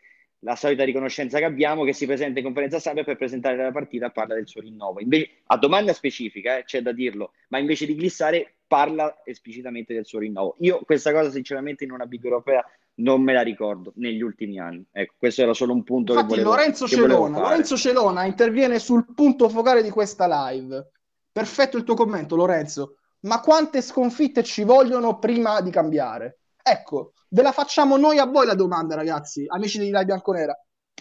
la 0.44 0.56
solita 0.56 0.84
riconoscenza 0.84 1.38
che 1.38 1.46
abbiamo, 1.46 1.84
che 1.84 1.94
si 1.94 2.06
presenta 2.06 2.40
in 2.40 2.46
conferenza 2.46 2.80
stampa 2.80 3.04
per 3.04 3.18
presentare 3.18 3.56
la 3.58 3.72
partita 3.72 4.10
parla 4.10 4.36
del 4.36 4.48
suo 4.48 4.62
rinnovo. 4.62 5.00
Invece, 5.00 5.42
a 5.48 5.58
domanda 5.58 5.94
specifica, 5.94 6.58
eh, 6.58 6.64
c'è 6.64 6.82
da 6.82 6.92
dirlo, 6.92 7.34
ma 7.50 7.60
invece 7.60 7.86
di 7.86 7.96
glissare 7.96 8.56
parla 8.66 9.22
esplicitamente 9.24 9.94
del 9.94 10.06
suo 10.06 10.20
rinnovo. 10.20 10.56
Io 10.60 10.80
questa 10.80 11.12
cosa 11.12 11.30
sinceramente 11.30 11.84
in 11.84 11.92
una 11.92 12.06
big 12.06 12.24
europea 12.24 12.66
non 12.96 13.22
me 13.22 13.34
la 13.34 13.42
ricordo 13.42 13.94
negli 13.96 14.22
ultimi 14.22 14.60
anni. 14.60 14.86
Ecco, 14.92 15.16
questo 15.18 15.42
era 15.42 15.54
solo 15.54 15.74
un 15.74 15.84
punto 15.84 16.14
Infatti, 16.14 16.36
che 16.36 16.42
volevo 16.42 16.56
Lorenzo 16.56 16.88
Celona, 16.88 17.40
Lorenzo 17.40 17.78
Celona 17.78 18.26
interviene 18.26 18.80
sul 18.80 19.06
punto 19.14 19.50
focale 19.50 19.82
di 19.82 19.90
questa 19.90 20.50
live. 20.50 20.92
Perfetto 21.32 21.78
il 21.78 21.84
tuo 21.84 21.96
commento, 21.96 22.36
Lorenzo. 22.36 22.98
Ma 23.22 23.40
quante 23.40 23.82
sconfitte 23.82 24.44
ci 24.44 24.64
vogliono 24.64 25.20
prima 25.20 25.62
di 25.62 25.70
cambiare? 25.70 26.40
Ecco, 26.62 27.14
ve 27.30 27.42
la 27.42 27.52
facciamo 27.52 27.98
noi 27.98 28.18
a 28.18 28.26
voi 28.26 28.46
la 28.46 28.56
domanda, 28.56 28.96
ragazzi, 28.96 29.46
amici 29.48 29.80
di 29.80 29.86
Live 29.86 30.06
Bianconera. 30.06 30.58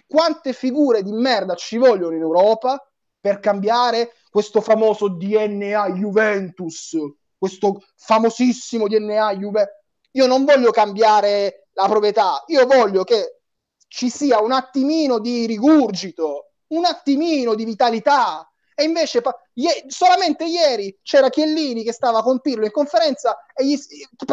Quante 0.07 0.53
figure 0.53 1.03
di 1.03 1.11
merda 1.11 1.55
ci 1.55 1.77
vogliono 1.77 2.15
in 2.15 2.21
Europa 2.21 2.83
per 3.19 3.39
cambiare 3.39 4.13
questo 4.29 4.61
famoso 4.61 5.09
DNA 5.09 5.91
Juventus, 5.91 6.95
questo 7.37 7.81
famosissimo 7.95 8.87
DNA 8.87 9.35
Juventus? 9.35 9.79
Io 10.11 10.27
non 10.27 10.43
voglio 10.43 10.71
cambiare 10.71 11.60
la 11.81 11.89
proprietà. 11.89 12.43
Io 12.47 12.65
voglio 12.65 13.03
che 13.03 13.41
ci 13.87 14.09
sia 14.09 14.41
un 14.41 14.51
attimino 14.51 15.19
di 15.19 15.45
rigurgito, 15.45 16.51
un 16.67 16.85
attimino 16.85 17.55
di 17.55 17.65
vitalità. 17.65 18.45
E 18.73 18.85
invece 18.85 19.21
ie- 19.53 19.83
solamente 19.87 20.45
ieri 20.45 20.97
c'era 21.03 21.29
Chiellini 21.29 21.83
che 21.83 21.91
stava 21.91 22.23
con 22.23 22.39
Pirlo 22.39 22.65
in 22.65 22.71
conferenza 22.71 23.37
e 23.53 23.65
gli 23.65 23.77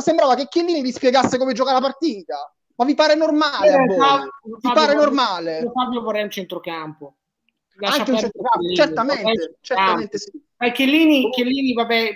sembrava 0.01 0.35
che 0.35 0.47
Chiellini 0.49 0.83
gli 0.83 0.93
spiegasse 0.93 1.39
come 1.39 1.53
giocare 1.53 1.81
la 1.81 1.87
partita. 1.87 2.53
Ma 2.77 2.85
vi 2.85 2.95
pare 2.95 3.17
normale? 3.17 3.69
Eh, 3.69 3.97
Fabio, 3.97 4.31
vi 4.43 4.73
pare 4.73 4.93
Fabio, 4.93 4.95
normale? 4.95 5.71
Fabio 5.75 6.01
vorrei 6.03 6.23
un 6.23 6.31
centrocampo. 6.31 7.17
Lascia 7.75 7.99
Anche 7.99 8.11
un 8.13 8.19
centrocampo, 8.19 8.75
certamente, 8.75 9.59
certamente 9.61 10.19
sì. 10.19 10.31
Eh, 10.59 10.73
Chiellini, 10.73 11.31
Chiellini, 11.31 11.73
vabbè, 11.73 12.11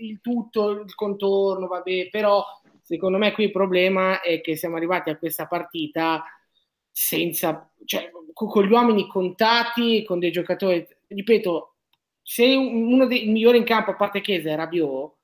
il 0.00 0.20
tutto, 0.20 0.70
il 0.70 0.94
contorno, 0.94 1.66
vabbè, 1.66 2.08
però 2.10 2.44
Secondo 2.92 3.16
me 3.16 3.32
qui 3.32 3.44
il 3.44 3.50
problema 3.50 4.20
è 4.20 4.42
che 4.42 4.54
siamo 4.54 4.76
arrivati 4.76 5.08
a 5.08 5.16
questa 5.16 5.46
partita 5.46 6.22
senza, 6.90 7.72
cioè, 7.86 8.10
con 8.34 8.64
gli 8.64 8.70
uomini 8.70 9.08
contati, 9.08 10.04
con 10.04 10.18
dei 10.18 10.30
giocatori, 10.30 10.86
ripeto, 11.06 11.76
se 12.20 12.44
uno 12.54 13.06
dei 13.06 13.28
migliori 13.28 13.56
in 13.56 13.64
campo, 13.64 13.92
a 13.92 13.96
parte 13.96 14.20
Chiesa, 14.20 14.50
è 14.50 14.56
Rabiot, 14.56 15.14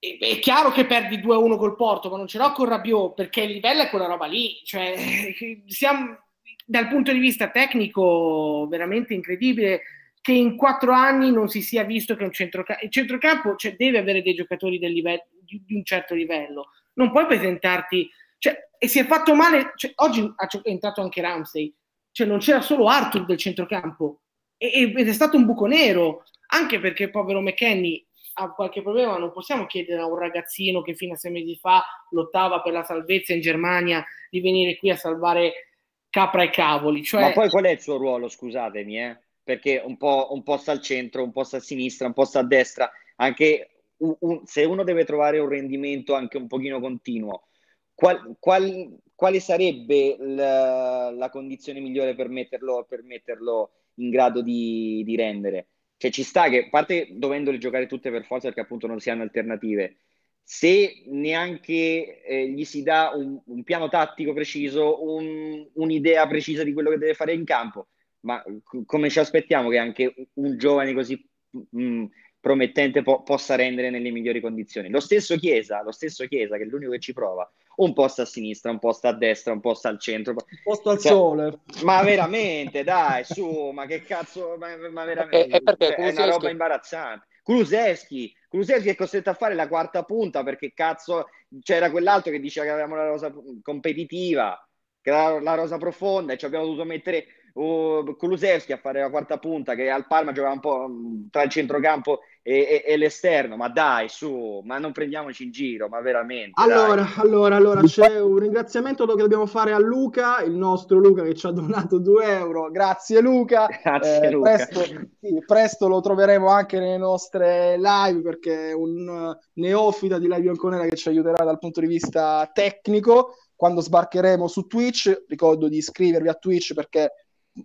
è 0.00 0.38
chiaro 0.40 0.72
che 0.72 0.84
perdi 0.84 1.18
2-1 1.18 1.56
col 1.56 1.76
Porto, 1.76 2.10
ma 2.10 2.16
non 2.16 2.26
ce 2.26 2.38
l'ho 2.38 2.50
con 2.50 2.68
Rabiot 2.68 3.14
perché 3.14 3.42
il 3.42 3.52
livello 3.52 3.82
è 3.82 3.88
quella 3.88 4.06
roba 4.06 4.26
lì. 4.26 4.60
Cioè, 4.64 4.96
siamo 5.66 6.24
dal 6.66 6.88
punto 6.88 7.12
di 7.12 7.20
vista 7.20 7.50
tecnico 7.50 8.66
veramente 8.68 9.14
incredibile 9.14 9.82
che 10.20 10.32
in 10.32 10.56
quattro 10.56 10.90
anni 10.90 11.30
non 11.30 11.48
si 11.48 11.62
sia 11.62 11.84
visto 11.84 12.16
che 12.16 12.24
un 12.24 12.32
centrocampo, 12.32 12.84
il 12.84 12.90
centrocampo 12.90 13.54
cioè, 13.54 13.76
deve 13.76 13.98
avere 13.98 14.22
dei 14.22 14.34
giocatori 14.34 14.78
livello, 14.78 15.22
di, 15.52 15.62
di, 15.66 15.74
un 15.74 15.84
certo 15.84 16.14
livello, 16.14 16.70
non 16.94 17.10
puoi 17.10 17.26
presentarti, 17.26 18.08
cioè, 18.38 18.68
e 18.78 18.88
si 18.88 18.98
è 18.98 19.04
fatto 19.04 19.34
male, 19.34 19.72
cioè, 19.76 19.92
oggi 19.96 20.20
è 20.62 20.68
entrato 20.68 21.02
anche 21.02 21.20
Ramsey, 21.20 21.74
cioè 22.10 22.26
non 22.26 22.38
c'era 22.38 22.60
solo 22.60 22.88
Arthur 22.88 23.24
del 23.24 23.38
centrocampo 23.38 24.20
ed 24.56 24.96
è 24.96 25.12
stato 25.12 25.36
un 25.36 25.44
buco 25.44 25.66
nero, 25.66 26.24
anche 26.48 26.78
perché 26.78 27.10
povero 27.10 27.40
McKenny 27.40 28.06
ha 28.34 28.52
qualche 28.52 28.80
problema, 28.80 29.18
non 29.18 29.32
possiamo 29.32 29.66
chiedere 29.66 30.00
a 30.00 30.06
un 30.06 30.16
ragazzino 30.16 30.82
che 30.82 30.94
fino 30.94 31.14
a 31.14 31.16
sei 31.16 31.32
mesi 31.32 31.56
fa 31.56 31.82
lottava 32.10 32.62
per 32.62 32.72
la 32.72 32.84
salvezza 32.84 33.34
in 33.34 33.40
Germania 33.40 34.04
di 34.30 34.40
venire 34.40 34.76
qui 34.76 34.90
a 34.90 34.96
salvare 34.96 35.68
capra 36.08 36.42
e 36.44 36.50
cavoli. 36.50 37.02
Cioè... 37.02 37.22
Ma 37.22 37.32
poi 37.32 37.48
qual 37.48 37.64
è 37.64 37.70
il 37.70 37.80
suo 37.80 37.96
ruolo, 37.96 38.28
scusatemi, 38.28 39.00
eh? 39.00 39.18
perché 39.42 39.82
un 39.84 39.96
po', 39.96 40.28
un 40.30 40.42
po' 40.42 40.56
sta 40.56 40.72
al 40.72 40.80
centro, 40.80 41.24
un 41.24 41.32
po' 41.32 41.42
sta 41.42 41.56
a 41.56 41.60
sinistra, 41.60 42.06
un 42.06 42.12
po' 42.12 42.24
sta 42.24 42.40
a 42.40 42.44
destra, 42.44 42.90
anche 43.16 43.71
un, 44.02 44.40
se 44.44 44.64
uno 44.64 44.84
deve 44.84 45.04
trovare 45.04 45.38
un 45.38 45.48
rendimento 45.48 46.14
anche 46.14 46.36
un 46.36 46.46
pochino 46.46 46.80
continuo, 46.80 47.48
qual, 47.94 48.36
qual, 48.38 48.98
quale 49.14 49.40
sarebbe 49.40 50.16
la, 50.18 51.10
la, 51.10 51.30
condizione 51.30 51.80
migliore 51.80 52.14
per 52.14 52.28
metterlo, 52.28 52.84
per 52.88 53.02
metterlo 53.02 53.72
in 53.96 54.10
grado 54.10 54.42
di, 54.42 55.02
di, 55.04 55.16
rendere? 55.16 55.68
Cioè 55.96 56.10
ci 56.10 56.22
sta 56.24 56.48
che, 56.48 56.64
a 56.64 56.68
parte 56.68 57.08
dovendole 57.12 57.58
giocare 57.58 57.86
tutte 57.86 58.10
per 58.10 58.24
forza 58.24 58.46
perché 58.46 58.62
appunto 58.62 58.86
non 58.86 58.98
si 58.98 59.10
hanno 59.10 59.22
alternative, 59.22 59.98
se 60.42 61.04
neanche 61.06 62.22
eh, 62.24 62.48
gli 62.48 62.64
si 62.64 62.82
dà 62.82 63.12
un, 63.14 63.40
un 63.46 63.62
piano 63.62 63.88
tattico 63.88 64.32
preciso, 64.32 65.04
un, 65.04 65.64
un'idea 65.74 66.26
precisa 66.26 66.64
di 66.64 66.72
quello 66.72 66.90
che 66.90 66.98
deve 66.98 67.14
fare 67.14 67.32
in 67.32 67.44
campo, 67.44 67.88
ma 68.20 68.42
come 68.84 69.10
ci 69.10 69.20
aspettiamo 69.20 69.68
che 69.68 69.78
anche 69.78 70.14
un 70.34 70.56
giovane 70.58 70.92
così 70.92 71.24
mh, 71.50 71.80
mm, 71.80 72.04
promettente 72.42 73.02
po- 73.02 73.22
possa 73.22 73.54
rendere 73.54 73.88
nelle 73.88 74.10
migliori 74.10 74.40
condizioni? 74.40 74.90
Lo 74.90 74.98
stesso 74.98 75.36
Chiesa, 75.36 75.82
lo 75.82 75.92
stesso 75.92 76.26
Chiesa, 76.26 76.56
che 76.56 76.64
è 76.64 76.66
l'unico 76.66 76.90
che 76.90 76.98
ci 76.98 77.12
prova, 77.12 77.48
un 77.76 77.92
po' 77.92 78.08
sta 78.08 78.22
a 78.22 78.26
sinistra, 78.26 78.72
un 78.72 78.80
po' 78.80 78.92
sta 78.92 79.10
a 79.10 79.12
destra, 79.14 79.52
un 79.52 79.60
po' 79.60 79.74
sta 79.74 79.88
al 79.88 80.00
centro. 80.00 80.32
Un 80.32 80.38
po' 80.64 80.74
sta 80.74 80.90
al 80.90 80.98
cioè, 80.98 81.12
sole. 81.12 81.58
Ma 81.84 82.02
veramente, 82.02 82.82
dai, 82.82 83.22
su, 83.24 83.70
ma 83.72 83.86
che 83.86 84.02
cazzo, 84.02 84.56
ma, 84.58 84.76
ma 84.90 85.04
veramente, 85.04 85.56
è, 85.56 85.62
è, 85.62 85.76
cioè, 85.76 85.94
è 85.94 86.10
una 86.10 86.30
roba 86.30 86.50
imbarazzante. 86.50 87.26
Kulusevski, 87.42 88.34
Kulusevski 88.48 88.90
è 88.90 88.94
costretto 88.94 89.30
a 89.30 89.34
fare 89.34 89.54
la 89.54 89.68
quarta 89.68 90.04
punta 90.04 90.42
perché 90.42 90.72
cazzo 90.74 91.28
c'era 91.60 91.90
quell'altro 91.90 92.30
che 92.30 92.40
diceva 92.40 92.66
che 92.66 92.72
avevamo 92.72 92.96
la 92.96 93.06
rosa 93.06 93.32
competitiva, 93.62 94.68
che 95.00 95.10
era 95.10 95.40
la 95.40 95.54
rosa 95.54 95.76
profonda 95.78 96.32
e 96.32 96.38
ci 96.38 96.44
abbiamo 96.44 96.66
dovuto 96.66 96.84
mettere 96.84 97.26
uh, 97.54 98.14
Kulusevski 98.16 98.72
a 98.72 98.76
fare 98.76 99.00
la 99.00 99.10
quarta 99.10 99.38
punta 99.38 99.74
che 99.74 99.90
al 99.90 100.06
Parma 100.06 100.32
giocava 100.32 100.54
un 100.54 100.60
po' 100.60 100.90
tra 101.30 101.42
il 101.42 101.50
centrocampo 101.50 102.20
e, 102.44 102.82
e, 102.84 102.92
e, 102.92 102.96
l'esterno, 102.96 103.56
ma 103.56 103.68
dai 103.68 104.08
su, 104.08 104.62
ma 104.64 104.78
non 104.78 104.90
prendiamoci 104.90 105.44
in 105.44 105.52
giro, 105.52 105.88
ma 105.88 106.00
veramente. 106.00 106.60
Allora, 106.60 107.02
dai. 107.02 107.12
allora, 107.18 107.54
allora 107.54 107.82
c'è 107.82 108.20
un 108.20 108.36
ringraziamento 108.36 109.06
che 109.06 109.22
dobbiamo 109.22 109.46
fare 109.46 109.72
a 109.72 109.78
Luca, 109.78 110.42
il 110.42 110.56
nostro 110.56 110.98
Luca 110.98 111.22
che 111.22 111.34
ci 111.34 111.46
ha 111.46 111.52
donato 111.52 111.98
2 111.98 112.24
euro, 112.24 112.70
grazie 112.70 113.20
Luca. 113.20 113.68
Grazie 113.82 114.20
eh, 114.22 114.30
Luca. 114.30 114.54
Presto, 114.54 114.80
sì, 115.20 115.44
presto, 115.46 115.88
lo 115.88 116.00
troveremo 116.00 116.48
anche 116.48 116.78
nelle 116.78 116.98
nostre 116.98 117.76
live 117.78 118.22
perché 118.22 118.70
è 118.70 118.72
un 118.72 119.36
neofita 119.54 120.18
di 120.18 120.26
Live 120.26 120.40
Bianconera 120.40 120.84
che 120.84 120.96
ci 120.96 121.08
aiuterà 121.08 121.44
dal 121.44 121.58
punto 121.58 121.80
di 121.80 121.86
vista 121.86 122.50
tecnico. 122.52 123.36
Quando 123.54 123.80
sbarcheremo 123.80 124.48
su 124.48 124.66
Twitch, 124.66 125.24
ricordo 125.28 125.68
di 125.68 125.76
iscrivervi 125.76 126.28
a 126.28 126.34
Twitch 126.34 126.74
perché 126.74 127.12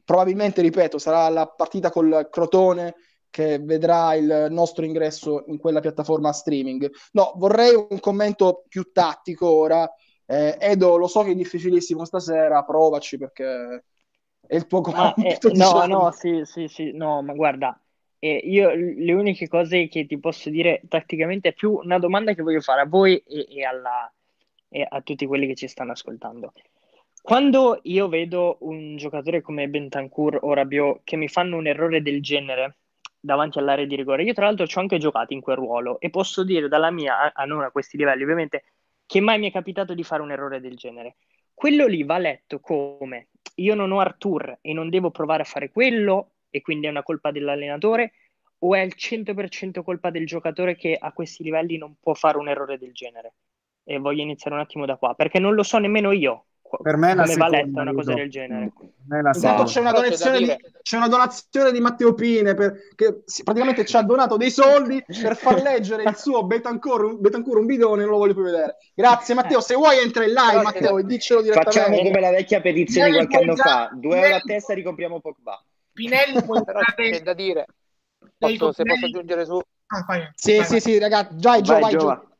probabilmente, 0.03 0.61
ripeto, 0.61 0.97
sarà 0.97 1.29
la 1.29 1.47
partita 1.47 1.89
col 1.89 2.27
Crotone 2.29 2.95
che 3.29 3.59
vedrà 3.59 4.15
il 4.15 4.47
nostro 4.49 4.85
ingresso 4.85 5.43
in 5.47 5.57
quella 5.57 5.79
piattaforma 5.79 6.31
streaming. 6.31 6.89
No, 7.11 7.33
vorrei 7.35 7.73
un 7.75 7.99
commento 7.99 8.63
più 8.67 8.91
tattico 8.91 9.49
ora. 9.49 9.89
Eh, 10.25 10.57
Edo, 10.59 10.97
lo 10.97 11.07
so 11.07 11.23
che 11.23 11.31
è 11.31 11.35
difficilissimo 11.35 12.03
stasera, 12.03 12.63
provaci 12.63 13.17
perché 13.17 13.83
è 14.45 14.55
il 14.55 14.67
tuo 14.67 14.81
compito. 14.81 15.47
Eh, 15.49 15.51
diciamo. 15.51 15.85
No, 15.85 16.03
no, 16.03 16.11
sì, 16.11 16.41
sì, 16.43 16.67
sì, 16.67 16.91
no, 16.91 17.21
ma 17.21 17.33
guarda, 17.33 17.79
eh, 18.19 18.35
io 18.43 18.71
le 18.73 19.13
uniche 19.13 19.47
cose 19.47 19.87
che 19.87 20.05
ti 20.05 20.19
posso 20.19 20.49
dire 20.49 20.81
tatticamente 20.87 21.49
è 21.49 21.53
più 21.53 21.73
una 21.73 21.99
domanda 21.99 22.33
che 22.33 22.41
voglio 22.41 22.61
fare 22.61 22.81
a 22.81 22.87
voi 22.87 23.17
e, 23.17 23.47
e, 23.49 23.63
alla, 23.63 24.11
e 24.69 24.85
a 24.89 25.01
tutti 25.01 25.25
quelli 25.25 25.47
che 25.47 25.55
ci 25.55 25.67
stanno 25.67 25.91
ascoltando. 25.91 26.53
Quando 27.21 27.79
io 27.83 28.07
vedo 28.07 28.57
un 28.61 28.95
giocatore 28.95 29.41
come 29.41 29.67
Bentancur 29.67 30.39
o 30.41 30.53
Rabiot 30.53 31.01
che 31.03 31.17
mi 31.17 31.27
fanno 31.27 31.57
un 31.57 31.67
errore 31.67 32.01
del 32.01 32.21
genere 32.21 32.77
davanti 33.27 33.59
all'area 33.59 33.85
di 33.85 33.95
rigore, 33.95 34.23
io 34.23 34.33
tra 34.33 34.45
l'altro 34.45 34.65
ci 34.65 34.77
ho 34.77 34.81
anche 34.81 34.97
giocato 34.97 35.33
in 35.33 35.41
quel 35.41 35.57
ruolo 35.57 35.99
e 35.99 36.09
posso 36.09 36.45
dire 36.45 36.69
dalla 36.69 36.89
mia, 36.89 37.33
a 37.33 37.43
non 37.43 37.61
a 37.61 37.71
questi 37.71 37.97
livelli 37.97 38.23
ovviamente, 38.23 38.63
che 39.05 39.19
mai 39.19 39.37
mi 39.37 39.49
è 39.49 39.51
capitato 39.51 39.93
di 39.93 40.03
fare 40.03 40.21
un 40.21 40.31
errore 40.31 40.61
del 40.61 40.77
genere. 40.77 41.17
Quello 41.53 41.87
lì 41.87 42.03
va 42.03 42.17
letto 42.17 42.59
come 42.59 43.29
io 43.55 43.75
non 43.75 43.91
ho 43.91 43.99
Artur 43.99 44.59
e 44.61 44.71
non 44.73 44.89
devo 44.89 45.11
provare 45.11 45.41
a 45.41 45.45
fare 45.45 45.69
quello 45.69 46.31
e 46.49 46.61
quindi 46.61 46.87
è 46.87 46.89
una 46.89 47.03
colpa 47.03 47.31
dell'allenatore 47.31 48.13
o 48.59 48.75
è 48.75 48.79
al 48.79 48.93
100% 48.95 49.83
colpa 49.83 50.09
del 50.09 50.25
giocatore 50.25 50.75
che 50.75 50.97
a 50.99 51.11
questi 51.11 51.43
livelli 51.43 51.77
non 51.77 51.95
può 51.99 52.13
fare 52.13 52.37
un 52.37 52.47
errore 52.47 52.77
del 52.77 52.93
genere? 52.93 53.33
E 53.83 53.97
voglio 53.99 54.21
iniziare 54.21 54.55
un 54.55 54.61
attimo 54.61 54.85
da 54.85 54.95
qua, 54.95 55.15
perché 55.15 55.39
non 55.39 55.53
lo 55.53 55.63
so 55.63 55.77
nemmeno 55.79 56.11
io 56.11 56.45
per 56.81 56.97
me 56.97 57.15
come 57.15 57.35
Valletta, 57.35 57.81
una 57.81 57.93
cosa 57.93 58.13
del 58.13 58.29
genere. 58.29 58.71
Intanto 59.09 59.63
c'è 59.63 59.79
una, 59.79 59.91
donazione 59.91 60.37
di, 60.39 60.55
c'è 60.81 60.97
una 60.97 61.07
donazione 61.07 61.71
di 61.71 61.79
Matteo 61.79 62.13
Pine 62.13 62.53
per, 62.53 62.73
che 62.95 63.23
praticamente 63.43 63.85
ci 63.85 63.95
ha 63.95 64.01
donato 64.01 64.35
dei 64.35 64.51
soldi 64.51 65.03
per 65.05 65.35
far 65.37 65.61
leggere 65.61 66.03
il 66.03 66.15
suo 66.15 66.43
Betancourt, 66.43 67.15
Betancourt 67.15 67.59
un 67.61 67.65
video 67.65 67.95
non 67.95 68.05
lo 68.05 68.17
voglio 68.17 68.33
più 68.33 68.43
vedere. 68.43 68.77
Grazie 68.93 69.33
Matteo, 69.33 69.61
se 69.61 69.75
vuoi 69.75 69.99
entra 69.99 70.25
in 70.25 70.33
live 70.33 70.61
Matteo 70.61 70.97
e 70.97 71.05
diccelo 71.05 71.41
direttamente. 71.41 71.79
Facciamo 71.79 71.97
come 72.03 72.19
la 72.19 72.31
vecchia 72.31 72.59
petizione 72.59 73.09
di 73.09 73.15
qualche 73.15 73.37
anno 73.37 73.55
fa, 73.55 73.89
due 73.93 74.19
euro 74.19 74.35
a 74.35 74.41
testa 74.41 74.73
ricompriamo 74.73 75.19
Pogba. 75.19 75.63
Pinelli 75.93 76.43
può 76.45 76.61
c'è 76.63 77.21
da 77.21 77.33
dire. 77.33 77.65
Posso, 78.37 78.71
se 78.71 78.83
posso 78.83 79.05
aggiungere 79.05 79.45
su... 79.45 79.59
Ah, 79.87 80.03
vai, 80.05 80.29
sì, 80.35 80.57
vai, 80.57 80.65
sì, 80.65 80.71
vai. 80.71 80.81
sì, 80.81 80.99
ragazzi, 80.99 81.35
vai, 81.39 81.61
Gio, 81.61 81.79
vai, 81.79 81.91
Gio. 81.91 82.36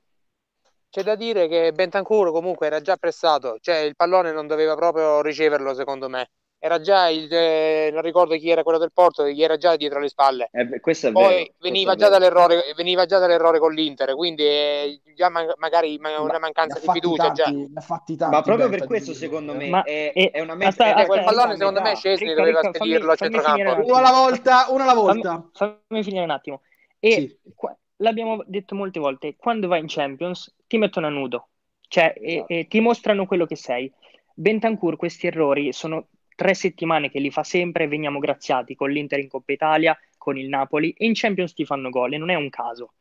C'è 0.90 1.04
da 1.04 1.16
dire 1.16 1.48
che 1.48 1.72
Bentancur 1.74 2.32
comunque 2.32 2.68
era 2.68 2.82
già 2.82 2.96
pressato, 2.96 3.58
cioè 3.60 3.78
il 3.78 3.96
pallone 3.96 4.32
non 4.32 4.48
doveva 4.48 4.76
proprio 4.76 5.22
riceverlo 5.22 5.74
secondo 5.74 6.08
me. 6.10 6.30
Era 6.60 6.80
già 6.82 7.08
il, 7.10 7.32
eh, 7.32 7.92
non 7.94 8.02
ricordo 8.02 8.36
chi 8.36 8.50
era 8.50 8.64
quello 8.64 8.80
del 8.80 8.92
Porto, 8.92 9.28
gli 9.28 9.44
era 9.44 9.58
già 9.58 9.76
dietro 9.76 10.00
le 10.00 10.08
spalle. 10.10 10.50
Eh, 10.52 10.80
questo 10.80 11.10
è 11.10 11.12
Poi 11.12 11.36
vero, 11.36 11.54
veniva, 11.60 11.94
già 11.94 12.10
dall'errore, 12.10 12.74
veniva 12.76 13.06
già 13.06 13.20
dall'errore 13.20 13.60
con 13.60 13.74
l'Inter, 13.74 14.16
quindi 14.16 14.44
eh, 14.44 15.02
già 15.14 15.30
man- 15.30 15.54
magari 15.58 16.00
ma- 16.00 16.20
una 16.20 16.40
mancanza 16.40 16.80
di 16.80 16.88
fiducia. 16.90 17.32
Tanti, 17.32 17.38
già. 17.38 17.44
Tanti, 17.44 18.18
ma 18.18 18.42
proprio 18.42 18.70
per 18.70 18.86
questo, 18.86 19.14
secondo 19.14 19.54
me, 19.54 19.70
ma 19.70 19.84
è, 19.84 20.12
è, 20.14 20.40
una 20.40 20.56
messa. 20.56 20.84
Aspetta, 20.84 21.06
quel 21.06 21.24
pallone, 21.24 21.58
secondo 21.58 21.82
me, 21.82 21.96
Scesni 21.96 22.34
doveva 22.34 22.62
spedirlo 22.64 23.12
a 23.12 23.16
centrocampo. 23.16 23.86
Uno 23.86 23.96
alla 23.96 24.12
volta, 24.12 24.66
uno 24.70 24.82
alla 24.82 24.96
volta. 24.96 25.48
Fammi, 25.54 25.80
fammi 25.88 26.04
finire 26.04 26.24
un 26.24 26.32
attimo. 26.32 26.62
E 27.00 27.12
sì. 27.12 27.40
qua, 27.54 27.78
l'abbiamo 27.98 28.44
detto 28.46 28.76
molte 28.76 29.00
volte: 29.00 29.36
quando 29.36 29.68
vai 29.68 29.80
in 29.80 29.88
Champions 29.88 30.56
ti 30.68 30.78
mettono 30.78 31.08
a 31.08 31.10
nudo 31.10 31.50
cioè, 31.88 32.14
e, 32.18 32.34
esatto. 32.34 32.54
e 32.54 32.68
ti 32.68 32.80
mostrano 32.80 33.26
quello 33.26 33.46
che 33.46 33.56
sei. 33.56 33.92
Bentancur 34.34 34.98
questi 34.98 35.28
errori 35.28 35.74
sono 35.74 36.10
tre 36.36 36.54
settimane 36.54 37.10
che 37.10 37.20
li 37.20 37.32
fa 37.32 37.44
sempre, 37.44 37.88
veniamo 37.88 38.20
graziati 38.20 38.76
con 38.76 38.92
l'Inter 38.92 39.20
in 39.20 39.28
Coppa 39.28 39.52
Italia, 39.52 39.98
con 40.18 40.38
il 40.38 40.48
Napoli 40.48 40.92
e 40.92 41.06
in 41.06 41.14
Champions 41.16 41.54
ti 41.54 41.66
fanno 41.66 41.90
gol 41.90 42.14
e 42.14 42.18
non 42.18 42.30
è 42.30 42.36
un 42.36 42.50
caso. 42.50 42.94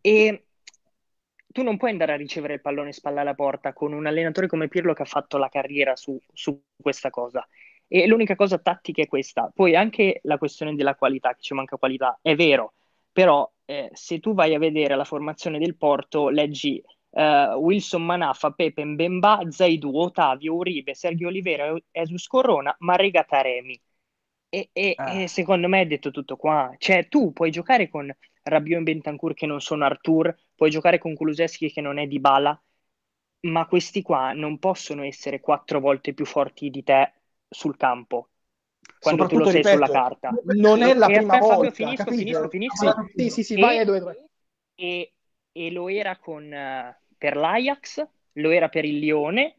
E 0.00 0.46
tu 1.46 1.62
non 1.62 1.76
puoi 1.76 1.90
andare 1.90 2.12
a 2.12 2.16
ricevere 2.16 2.54
il 2.54 2.60
pallone 2.60 2.92
spalla 2.92 3.20
alla 3.20 3.34
porta 3.34 3.72
con 3.72 3.92
un 3.92 4.06
allenatore 4.06 4.46
come 4.48 4.68
Pirlo 4.68 4.92
che 4.92 5.02
ha 5.02 5.06
fatto 5.06 5.36
la 5.38 5.48
carriera 5.48 5.94
su, 5.96 6.18
su 6.32 6.60
questa 6.80 7.10
cosa. 7.10 7.46
E 7.86 8.06
l'unica 8.06 8.34
cosa 8.34 8.58
tattica 8.58 9.02
è 9.02 9.06
questa. 9.06 9.50
Poi 9.54 9.76
anche 9.76 10.20
la 10.22 10.38
questione 10.38 10.74
della 10.74 10.94
qualità, 10.94 11.34
che 11.34 11.42
ci 11.42 11.54
manca 11.54 11.76
qualità, 11.76 12.18
è 12.22 12.34
vero, 12.34 12.74
però 13.12 13.48
eh, 13.66 13.90
se 13.92 14.20
tu 14.20 14.34
vai 14.34 14.54
a 14.54 14.58
vedere 14.58 14.96
la 14.96 15.04
formazione 15.04 15.58
del 15.58 15.76
Porto, 15.76 16.28
leggi 16.28 16.82
uh, 17.10 17.54
Wilson 17.56 18.04
Manafa, 18.04 18.52
Pepe 18.52 18.84
Mbemba, 18.84 19.40
Zaidu, 19.48 19.96
Ottavio, 19.96 20.54
Uribe, 20.54 20.94
Sergio 20.94 21.28
Olivera, 21.28 21.74
Jesus 21.90 22.26
Corona, 22.26 22.74
Marega 22.80 23.24
Taremi. 23.24 23.80
E, 24.48 24.70
e, 24.72 24.92
ah. 24.96 25.22
e, 25.22 25.28
secondo 25.28 25.68
me 25.68 25.82
è 25.82 25.86
detto 25.86 26.10
tutto 26.10 26.36
qua. 26.36 26.74
Cioè, 26.78 27.08
tu 27.08 27.32
puoi 27.32 27.50
giocare 27.50 27.88
con 27.88 28.14
Rabiot 28.42 28.80
e 28.80 28.82
Bentancur 28.82 29.34
che 29.34 29.46
non 29.46 29.60
sono 29.60 29.84
Artur, 29.84 30.34
puoi 30.54 30.70
giocare 30.70 30.98
con 30.98 31.14
Kuluseschi 31.14 31.70
che 31.72 31.80
non 31.80 31.98
è 31.98 32.06
di 32.06 32.20
Bala, 32.20 32.60
ma 33.40 33.66
questi 33.66 34.02
qua 34.02 34.32
non 34.32 34.58
possono 34.58 35.02
essere 35.04 35.40
quattro 35.40 35.80
volte 35.80 36.14
più 36.14 36.24
forti 36.24 36.70
di 36.70 36.82
te 36.82 37.12
sul 37.48 37.76
campo 37.76 38.30
quando 39.04 39.26
tu 39.26 39.38
lo 39.38 39.44
sei 39.44 39.56
ripeto, 39.56 39.74
sulla 39.74 39.88
carta. 39.88 40.34
Non 40.44 40.82
è 40.82 40.94
la 40.94 41.06
prima 41.06 41.38
volta. 41.38 41.70
Finisco, 41.70 42.10
finisco, 42.10 42.48
finisco. 42.48 42.94
Sì, 43.14 43.30
sì, 43.30 43.42
sì, 43.44 43.60
vai, 43.60 43.84
dove, 43.84 43.98
dove. 43.98 44.24
E, 44.74 45.12
e, 45.52 45.70
lo 45.70 45.88
era 45.88 46.16
con, 46.16 46.44
uh, 46.44 46.94
per 47.16 47.36
l'Ajax, 47.36 48.06
lo 48.32 48.50
era 48.50 48.68
per 48.68 48.84
il 48.84 48.98
Lione 48.98 49.58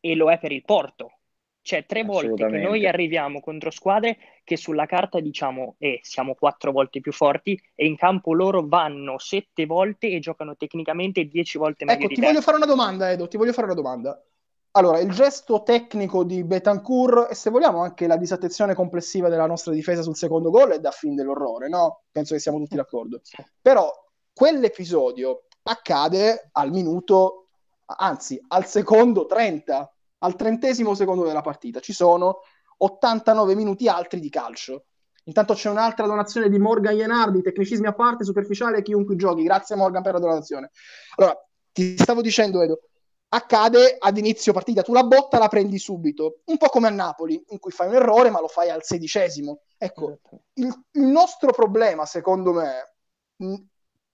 e 0.00 0.14
lo 0.14 0.30
è 0.30 0.38
per 0.38 0.52
il 0.52 0.64
Porto. 0.64 1.18
Cioè, 1.64 1.86
tre 1.86 2.04
volte 2.04 2.46
che 2.46 2.58
noi 2.58 2.86
arriviamo 2.86 3.40
contro 3.40 3.70
squadre 3.70 4.18
che 4.44 4.58
sulla 4.58 4.84
carta 4.84 5.18
diciamo, 5.18 5.76
eh, 5.78 5.98
siamo 6.02 6.34
quattro 6.34 6.72
volte 6.72 7.00
più 7.00 7.10
forti 7.10 7.58
e 7.74 7.86
in 7.86 7.96
campo 7.96 8.34
loro 8.34 8.66
vanno 8.66 9.18
sette 9.18 9.64
volte 9.64 10.10
e 10.10 10.18
giocano 10.18 10.56
tecnicamente 10.56 11.24
dieci 11.24 11.56
volte 11.56 11.86
meglio 11.86 12.00
ecco, 12.00 12.08
ti 12.08 12.20
te. 12.20 12.26
voglio 12.26 12.42
fare 12.42 12.58
una 12.58 12.66
domanda, 12.66 13.10
Edo, 13.10 13.28
ti 13.28 13.38
voglio 13.38 13.54
fare 13.54 13.68
una 13.68 13.76
domanda. 13.76 14.22
Allora, 14.76 14.98
il 14.98 15.12
gesto 15.12 15.62
tecnico 15.62 16.24
di 16.24 16.42
Betancourt 16.42 17.30
e 17.30 17.34
se 17.36 17.48
vogliamo 17.48 17.82
anche 17.82 18.08
la 18.08 18.16
disattenzione 18.16 18.74
complessiva 18.74 19.28
della 19.28 19.46
nostra 19.46 19.72
difesa 19.72 20.02
sul 20.02 20.16
secondo 20.16 20.50
gol 20.50 20.70
è 20.70 20.80
da 20.80 20.90
fin 20.90 21.14
dell'orrore, 21.14 21.68
no? 21.68 22.02
Penso 22.10 22.34
che 22.34 22.40
siamo 22.40 22.58
tutti 22.58 22.74
d'accordo. 22.74 23.20
Però 23.62 23.88
quell'episodio 24.32 25.44
accade 25.62 26.48
al 26.50 26.72
minuto, 26.72 27.50
anzi 27.84 28.42
al 28.48 28.66
secondo 28.66 29.26
30, 29.26 29.94
al 30.18 30.34
trentesimo 30.34 30.96
secondo 30.96 31.22
della 31.22 31.40
partita. 31.40 31.78
Ci 31.78 31.92
sono 31.92 32.40
89 32.78 33.54
minuti 33.54 33.86
altri 33.86 34.18
di 34.18 34.28
calcio. 34.28 34.86
Intanto 35.26 35.54
c'è 35.54 35.70
un'altra 35.70 36.06
donazione 36.06 36.48
di 36.48 36.58
Morgan 36.58 36.96
Ienardi, 36.96 37.42
tecnicismi 37.42 37.86
a 37.86 37.94
parte, 37.94 38.24
superficiale, 38.24 38.82
chiunque 38.82 39.14
giochi. 39.14 39.44
Grazie 39.44 39.76
Morgan 39.76 40.02
per 40.02 40.14
la 40.14 40.18
donazione. 40.18 40.72
Allora, 41.14 41.40
ti 41.70 41.96
stavo 41.96 42.20
dicendo, 42.20 42.60
Edo, 42.60 42.80
accade 43.28 43.96
ad 43.98 44.16
inizio 44.16 44.52
partita, 44.52 44.82
tu 44.82 44.92
la 44.92 45.04
botta 45.04 45.38
la 45.38 45.48
prendi 45.48 45.78
subito, 45.78 46.40
un 46.44 46.56
po' 46.56 46.68
come 46.68 46.88
a 46.88 46.90
Napoli, 46.90 47.42
in 47.48 47.58
cui 47.58 47.72
fai 47.72 47.88
un 47.88 47.94
errore 47.94 48.30
ma 48.30 48.40
lo 48.40 48.48
fai 48.48 48.70
al 48.70 48.84
sedicesimo. 48.84 49.60
Ecco, 49.76 50.10
esatto. 50.10 50.40
il, 50.54 50.84
il 50.92 51.02
nostro 51.02 51.52
problema, 51.52 52.06
secondo 52.06 52.52
me, 52.52 52.94
mh, 53.36 53.54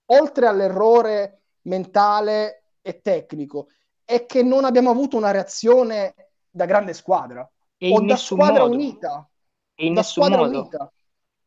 oltre 0.07 0.47
all'errore 0.47 1.43
mentale 1.63 2.63
e 2.81 3.01
tecnico, 3.01 3.69
è 4.05 4.27
che 4.27 4.43
non 4.43 4.65
abbiamo 4.65 4.91
avuto 4.91 5.17
una 5.17 5.31
reazione 5.31 6.15
da 6.51 6.65
grande 6.65 6.95
squadra 6.95 7.49
e 7.77 7.93
o 7.93 8.01
da 8.01 8.17
squadra 8.17 8.63
modo. 8.63 8.75
unita. 8.75 9.29
E 9.75 9.87
in 9.87 9.95
da 9.95 10.03
squadra 10.03 10.39
modo. 10.39 10.59
unita. 10.59 10.93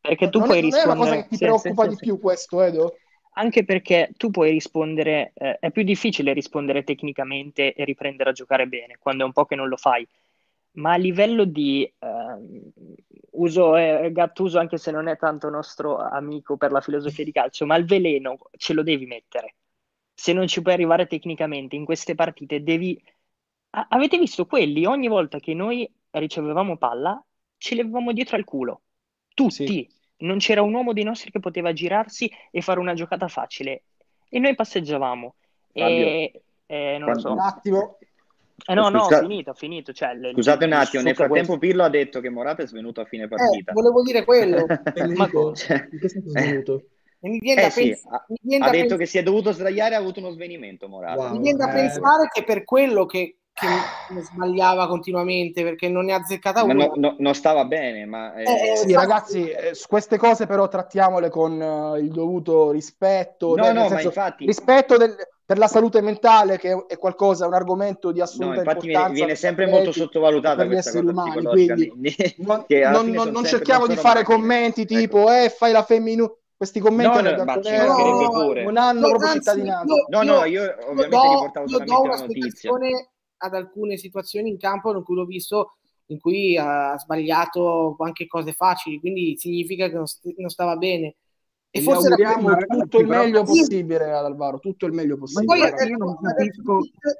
Perché 0.00 0.28
tu 0.28 0.38
non 0.38 0.48
puoi 0.48 0.60
rispondere... 0.60 0.94
Non 0.94 1.06
è 1.06 1.08
una 1.08 1.10
cosa 1.10 1.22
che 1.22 1.28
ti 1.28 1.36
sì, 1.36 1.44
preoccupa 1.44 1.82
sì, 1.82 1.88
di 1.88 1.96
sì. 1.96 2.04
più 2.04 2.20
questo, 2.20 2.62
Edo? 2.62 2.96
Anche 3.36 3.64
perché 3.64 4.12
tu 4.16 4.30
puoi 4.30 4.50
rispondere, 4.50 5.32
eh, 5.34 5.58
è 5.58 5.70
più 5.72 5.82
difficile 5.82 6.32
rispondere 6.32 6.84
tecnicamente 6.84 7.74
e 7.74 7.84
riprendere 7.84 8.30
a 8.30 8.32
giocare 8.32 8.66
bene, 8.68 8.96
quando 8.98 9.24
è 9.24 9.26
un 9.26 9.32
po' 9.32 9.44
che 9.44 9.56
non 9.56 9.68
lo 9.68 9.76
fai. 9.76 10.06
Ma 10.72 10.92
a 10.92 10.96
livello 10.96 11.44
di 11.44 11.84
eh, 11.84 12.72
uso 13.32 13.76
eh, 13.76 14.10
Gattuso, 14.12 14.58
anche 14.58 14.78
se 14.78 14.90
non 14.90 15.08
è 15.08 15.16
tanto 15.16 15.48
nostro 15.50 15.96
amico 15.98 16.56
per 16.56 16.72
la 16.72 16.80
filosofia 16.80 17.24
di 17.24 17.32
calcio, 17.32 17.66
ma 17.66 17.76
il 17.76 17.84
veleno 17.86 18.38
ce 18.56 18.72
lo 18.72 18.82
devi 18.82 19.06
mettere 19.06 19.56
se 20.14 20.32
non 20.32 20.46
ci 20.46 20.62
puoi 20.62 20.74
arrivare 20.74 21.06
tecnicamente 21.06 21.76
in 21.76 21.84
queste 21.84 22.14
partite, 22.14 22.62
devi... 22.62 23.00
A- 23.70 23.86
avete 23.90 24.16
visto 24.18 24.46
quelli? 24.46 24.86
Ogni 24.86 25.08
volta 25.08 25.40
che 25.40 25.54
noi 25.54 25.92
ricevevamo 26.10 26.76
palla, 26.76 27.22
ce 27.56 27.74
l'avevamo 27.74 28.12
dietro 28.12 28.36
al 28.36 28.44
culo. 28.44 28.82
Tutti. 29.34 29.66
Sì. 29.66 29.90
Non 30.16 30.38
c'era 30.38 30.62
un 30.62 30.72
uomo 30.72 30.92
dei 30.92 31.04
nostri 31.04 31.30
che 31.30 31.40
poteva 31.40 31.72
girarsi 31.72 32.30
e 32.50 32.60
fare 32.60 32.80
una 32.80 32.94
giocata 32.94 33.28
facile. 33.28 33.82
E 34.28 34.38
noi 34.38 34.54
passeggiavamo. 34.54 35.34
E, 35.72 36.42
eh, 36.66 36.98
non 36.98 37.18
so. 37.18 37.32
Un 37.32 37.40
attimo. 37.40 37.98
Eh 38.66 38.74
no, 38.74 38.88
no, 38.88 39.04
Scusa... 39.04 39.20
finito, 39.20 39.52
finito. 39.54 39.92
Cioè, 39.92 40.14
le, 40.14 40.32
Scusate 40.32 40.64
un 40.64 40.72
attimo, 40.72 41.02
nel 41.02 41.14
frattempo 41.14 41.58
questo... 41.58 41.58
Pirlo 41.58 41.82
ha 41.82 41.88
detto 41.88 42.20
che 42.20 42.30
Morata 42.30 42.62
è 42.62 42.66
svenuto 42.66 43.00
a 43.00 43.04
fine 43.04 43.28
partita. 43.28 43.72
Eh, 43.72 43.74
volevo 43.74 44.02
dire 44.02 44.24
quello. 44.24 44.64
Ma 45.16 45.28
cioè, 45.54 45.88
in 45.90 45.98
che 45.98 46.08
senso 46.08 46.28
è 46.32 46.42
svenuto? 46.42 46.84
E 47.20 47.28
mi 47.28 47.38
viene 47.38 47.62
eh 47.62 47.64
da 47.64 47.70
sì, 47.70 47.88
pens- 47.88 48.04
ha, 48.06 48.66
ha 48.66 48.70
detto 48.70 48.86
pens- 48.86 48.96
che 48.98 49.06
si 49.06 49.18
è 49.18 49.22
dovuto 49.22 49.50
sdraiare, 49.50 49.94
ha 49.94 49.98
avuto 49.98 50.20
uno 50.20 50.30
svenimento 50.30 50.88
morale. 50.88 51.16
Wow, 51.16 51.32
mi 51.32 51.40
viene 51.40 51.58
da 51.58 51.70
eh. 51.70 51.74
pensare 51.74 52.28
che 52.30 52.44
per 52.44 52.64
quello 52.64 53.06
che, 53.06 53.38
che 53.54 54.20
sbagliava 54.20 54.88
continuamente 54.88 55.62
perché 55.62 55.88
non 55.88 56.06
ne 56.06 56.12
ha 56.12 56.16
azzeccata 56.16 56.64
una. 56.64 56.74
No, 56.74 56.92
no, 56.96 57.14
non 57.18 57.34
stava 57.34 57.64
bene, 57.64 58.04
ma... 58.04 58.34
Eh, 58.34 58.42
eh, 58.42 58.76
sì, 58.76 58.92
ragazzi, 58.92 59.48
eh, 59.48 59.72
queste 59.86 60.18
cose 60.18 60.46
però 60.46 60.66
trattiamole 60.66 61.30
con 61.30 61.60
uh, 61.60 61.94
il 61.94 62.10
dovuto 62.10 62.72
rispetto. 62.72 63.54
No, 63.54 63.70
no, 63.72 63.88
senso, 63.88 64.08
infatti... 64.08 64.44
Rispetto 64.44 64.96
del, 64.96 65.14
per 65.46 65.58
la 65.58 65.68
salute 65.68 66.00
mentale 66.00 66.58
che 66.58 66.84
è 66.88 66.98
qualcosa, 66.98 67.46
un 67.46 67.54
argomento 67.54 68.10
di 68.10 68.20
assoluta 68.20 68.54
no, 68.54 68.58
infatti 68.58 68.86
importanza. 68.86 69.12
Viene, 69.12 69.24
viene 69.26 69.34
sempre 69.38 69.66
molto 69.66 69.92
sottovalutata 69.92 70.56
per 70.56 70.66
gli 70.66 70.76
esseri 70.76 71.06
umani, 71.06 71.44
quindi 71.44 71.92
non, 72.38 72.64
non, 73.10 73.28
non 73.28 73.44
cerchiamo 73.44 73.86
di 73.86 73.94
fare 73.94 74.24
commenti 74.24 74.84
tipo 74.84 75.30
ecco. 75.30 75.44
eh, 75.44 75.48
fai 75.48 75.70
la 75.70 75.84
femminile 75.84 76.38
questi 76.56 76.80
commenti 76.80 77.20
no, 77.20 77.44
no, 77.44 78.30
pure. 78.30 78.62
non 78.62 78.76
hanno 78.76 79.00
no, 79.00 79.08
proprio 79.08 79.32
cittadinanza. 79.32 79.94
No, 80.08 80.22
no, 80.22 80.44
io 80.44 80.62
ovviamente 80.86 81.08
do, 81.08 81.22
riportavo 81.22 81.66
io 81.66 81.78
do 81.80 82.00
una 82.00 82.16
spiegazione 82.16 83.08
ad 83.38 83.54
alcune 83.54 83.96
situazioni 83.96 84.48
in 84.50 84.58
campo 84.58 84.94
in 84.96 85.02
cui 85.02 85.14
l'ho 85.16 85.24
visto 85.24 85.76
in 86.06 86.18
cui 86.20 86.56
ha 86.56 86.96
sbagliato 86.98 87.96
anche 87.98 88.26
cose 88.26 88.52
facili, 88.52 89.00
quindi 89.00 89.36
significa 89.38 89.88
che 89.88 89.94
non, 89.94 90.06
st- 90.06 90.34
non 90.36 90.50
stava 90.50 90.76
bene. 90.76 91.16
E 91.76 91.82
forse 91.82 92.06
auguriamo 92.06 92.56
tutto 92.68 93.00
il 93.00 93.08
meglio 93.08 93.42
possibile 93.42 94.12
ad 94.12 94.24
Alvaro, 94.24 94.60
tutto 94.60 94.86
il 94.86 94.92
meglio 94.92 95.16
possibile. 95.18 95.58
Ma 95.58 95.70
poi 95.74 95.88
io 95.88 95.96
non 95.96 96.16
capisco 96.22 96.78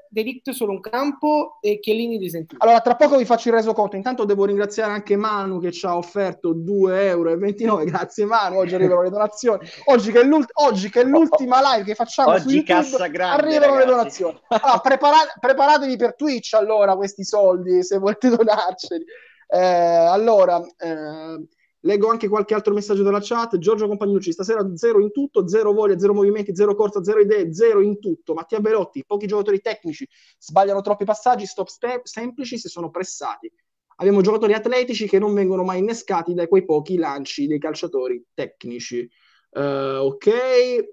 Delict 0.09 0.51
solo 0.51 0.71
un 0.71 0.79
campo 0.79 1.59
e 1.61 1.81
Chiellini 1.81 2.19
di 2.19 2.31
sentire. 2.31 2.61
Allora, 2.63 2.81
tra 2.81 2.95
poco 2.95 3.17
vi 3.17 3.25
faccio 3.25 3.49
il 3.49 3.55
resoconto. 3.55 3.97
Intanto 3.97 4.25
devo 4.25 4.45
ringraziare 4.45 4.93
anche 4.93 5.17
Manu 5.17 5.59
che 5.59 5.73
ci 5.73 5.85
ha 5.87 5.97
offerto 5.97 6.55
2,29 6.55 6.97
euro. 7.01 7.85
Grazie 7.85 8.27
Manu, 8.27 8.59
oggi 8.59 8.77
arrivano 8.77 9.03
le 9.03 9.11
donazioni. 9.11 9.67
Oggi 9.87 10.13
che, 10.13 10.21
oggi 10.53 10.89
che 10.89 11.01
è 11.01 11.05
l'ultima 11.05 11.61
live 11.73 11.85
che 11.87 11.97
facciamo 11.97 12.31
oggi 12.31 12.43
su 12.43 12.49
YouTube, 12.51 13.11
grande, 13.11 13.43
arrivano 13.43 13.73
ragazzi. 13.73 13.87
le 13.89 13.93
donazioni. 13.97 14.41
Allora, 14.51 14.79
prepara- 14.79 15.35
preparatevi 15.41 15.97
per 15.97 16.15
Twitch 16.15 16.53
allora 16.53 16.95
questi 16.95 17.25
soldi 17.25 17.83
se 17.83 17.99
volete 17.99 18.29
donarceli. 18.37 19.05
Eh, 19.49 19.59
allora, 19.59 20.63
eh, 20.79 21.45
Leggo 21.85 22.09
anche 22.09 22.29
qualche 22.29 22.55
altro 22.55 22.73
messaggio 22.73 23.03
dalla 23.03 23.21
chat. 23.21 23.59
Giorgio 23.59 23.87
Compagnucci, 23.87 24.33
stasera 24.33 24.75
zero 24.75 25.01
in 25.01 25.13
tutto, 25.13 25.47
zero 25.47 25.73
voglia, 25.73 25.99
zero 25.99 26.15
movimenti, 26.15 26.55
zero 26.55 26.75
corsa, 26.75 27.05
zero 27.05 27.21
idee, 27.21 27.53
zero 27.53 27.83
in 27.83 27.99
tutto. 28.01 28.33
Mattia 28.33 28.59
Belotti, 28.59 29.05
pochi 29.07 29.27
giocatori 29.27 29.61
tecnici, 29.61 30.09
sbagliano 30.39 30.81
troppi 30.81 31.05
passaggi, 31.05 31.45
stop 31.45 31.69
step 31.69 32.07
semplici 32.07 32.59
se 32.59 32.71
sono 32.71 32.91
pressati. 32.91 33.53
Abbiamo 33.97 34.23
giocatori 34.23 34.55
atletici 34.55 35.07
che 35.07 35.19
non 35.19 35.35
vengono 35.35 35.63
mai 35.63 35.81
innescati 35.81 36.33
da 36.33 36.49
quei 36.49 36.65
pochi 36.65 36.97
lanci 36.97 37.47
dei 37.47 37.59
calciatori 37.59 38.25
tecnici. 38.33 39.09
Uh, 39.51 40.07
ok, 40.07 40.27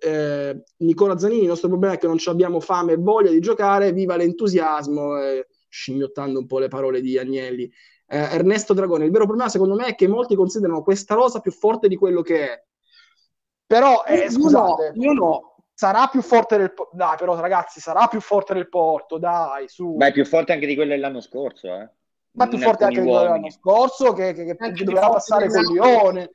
uh, 0.06 0.62
Nicola 0.84 1.18
Zanini, 1.18 1.44
il 1.44 1.48
nostro 1.48 1.70
problema 1.70 1.96
è 1.96 1.98
che 1.98 2.06
non 2.06 2.18
abbiamo 2.26 2.60
fame 2.60 2.94
e 2.94 2.98
voglia 2.98 3.32
di 3.32 3.40
giocare, 3.40 3.94
viva 3.94 4.18
l'entusiasmo, 4.18 5.20
eh, 5.20 5.48
scimmiottando 5.68 6.38
un 6.38 6.46
po' 6.46 6.60
le 6.60 6.68
parole 6.68 7.02
di 7.02 7.18
Agnelli 7.18 7.72
eh, 8.12 8.36
Ernesto 8.36 8.74
Dragone. 8.74 9.06
Il 9.06 9.12
vero 9.12 9.26
problema, 9.26 9.50
secondo 9.50 9.76
me, 9.76 9.86
è 9.86 9.96
che 9.96 10.08
molti 10.08 10.36
considerano 10.36 10.84
questa 10.84 11.16
rosa 11.16 11.40
più 11.40 11.52
forte 11.52 11.88
di 11.88 11.96
quello 11.96 12.22
che 12.22 12.52
è. 12.52 12.64
Però, 13.66 14.04
eh, 14.04 14.30
scusate, 14.30 14.92
io 14.96 15.14
no. 15.14 15.56
Sarà 15.74 16.08
più 16.08 16.22
forte 16.22 16.58
del 16.58 16.74
Porto. 16.74 16.96
Dai, 16.96 17.16
però, 17.18 17.40
ragazzi, 17.40 17.80
sarà 17.80 18.08
più 18.08 18.20
forte 18.20 18.54
del 18.54 18.68
Porto. 18.68 19.18
Dai, 19.18 19.68
su. 19.68 19.96
Ma 19.96 20.08
è 20.08 20.12
più 20.12 20.26
forte 20.26 20.52
anche 20.52 20.68
di 20.68 20.76
quello 20.76 20.92
dell'anno 20.92 21.22
scorso, 21.22 21.68
eh. 21.68 21.90
Ma 22.34 22.48
più 22.48 22.60
forte 22.60 22.84
anche 22.84 23.02
di 23.02 23.08
quello 23.08 23.22
dell'anno 23.24 23.50
scorso, 23.50 24.14
che, 24.14 24.34
che, 24.34 24.44
che, 24.44 24.72
che 24.74 24.84
doveva 24.84 25.10
passare 25.10 25.48
con 25.48 25.64
Lione. 25.64 26.32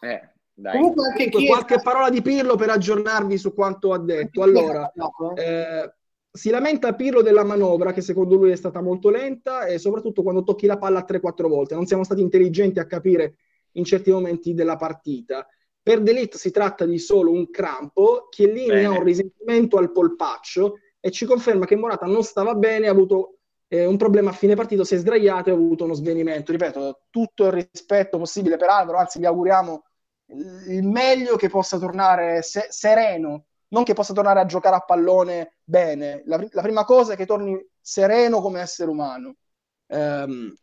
Eh. 0.00 0.28
Dai. 0.54 0.72
Comunque 0.72 1.06
anche 1.08 1.46
qualche 1.46 1.80
parola 1.80 2.10
di 2.10 2.20
Pirlo 2.20 2.56
per 2.56 2.70
aggiornarvi 2.70 3.38
su 3.38 3.54
quanto 3.54 3.92
ha 3.92 3.98
detto. 3.98 4.42
Allora, 4.42 4.90
eh, 5.34 5.94
si 6.32 6.50
lamenta 6.50 6.94
Pirlo 6.94 7.22
della 7.22 7.44
manovra 7.44 7.92
che 7.92 8.02
secondo 8.02 8.36
lui 8.36 8.50
è 8.50 8.56
stata 8.56 8.80
molto 8.80 9.10
lenta 9.10 9.64
e 9.64 9.78
soprattutto 9.78 10.22
quando 10.22 10.44
tocchi 10.44 10.66
la 10.66 10.78
palla 10.78 11.04
3-4 11.04 11.48
volte. 11.48 11.74
Non 11.74 11.86
siamo 11.86 12.04
stati 12.04 12.20
intelligenti 12.20 12.78
a 12.78 12.86
capire 12.86 13.36
in 13.72 13.84
certi 13.84 14.10
momenti 14.10 14.54
della 14.54 14.76
partita. 14.76 15.46
Per 15.82 16.00
Delete 16.02 16.38
si 16.38 16.50
tratta 16.50 16.84
di 16.84 16.98
solo 16.98 17.32
un 17.32 17.50
crampo, 17.50 18.28
Chiellini 18.28 18.68
bene. 18.68 18.84
ha 18.84 18.90
un 18.90 19.02
risentimento 19.02 19.76
al 19.76 19.90
polpaccio 19.92 20.78
e 21.00 21.10
ci 21.10 21.24
conferma 21.24 21.64
che 21.64 21.76
Morata 21.76 22.06
non 22.06 22.22
stava 22.22 22.54
bene, 22.54 22.86
ha 22.86 22.90
avuto 22.90 23.38
eh, 23.66 23.86
un 23.86 23.96
problema 23.96 24.30
a 24.30 24.34
fine 24.34 24.54
partita, 24.54 24.84
si 24.84 24.94
è 24.94 24.98
sdraiato 24.98 25.48
e 25.48 25.52
ha 25.52 25.56
avuto 25.56 25.84
uno 25.84 25.94
svenimento. 25.94 26.52
Ripeto, 26.52 27.06
tutto 27.10 27.46
il 27.46 27.52
rispetto 27.52 28.18
possibile 28.18 28.56
per 28.56 28.68
Alvaro, 28.68 28.98
anzi 28.98 29.18
gli 29.18 29.24
auguriamo 29.24 29.84
il 30.68 30.84
meglio 30.84 31.36
che 31.36 31.48
possa 31.48 31.78
tornare 31.78 32.42
se- 32.42 32.68
sereno 32.68 33.46
non 33.70 33.84
che 33.84 33.94
possa 33.94 34.14
tornare 34.14 34.40
a 34.40 34.46
giocare 34.46 34.76
a 34.76 34.80
pallone 34.80 35.56
bene. 35.64 36.22
La, 36.26 36.44
la 36.50 36.62
prima 36.62 36.84
cosa 36.84 37.14
è 37.14 37.16
che 37.16 37.26
torni 37.26 37.58
sereno 37.80 38.40
come 38.40 38.60
essere 38.60 38.90
umano. 38.90 39.36
Um, 39.86 40.54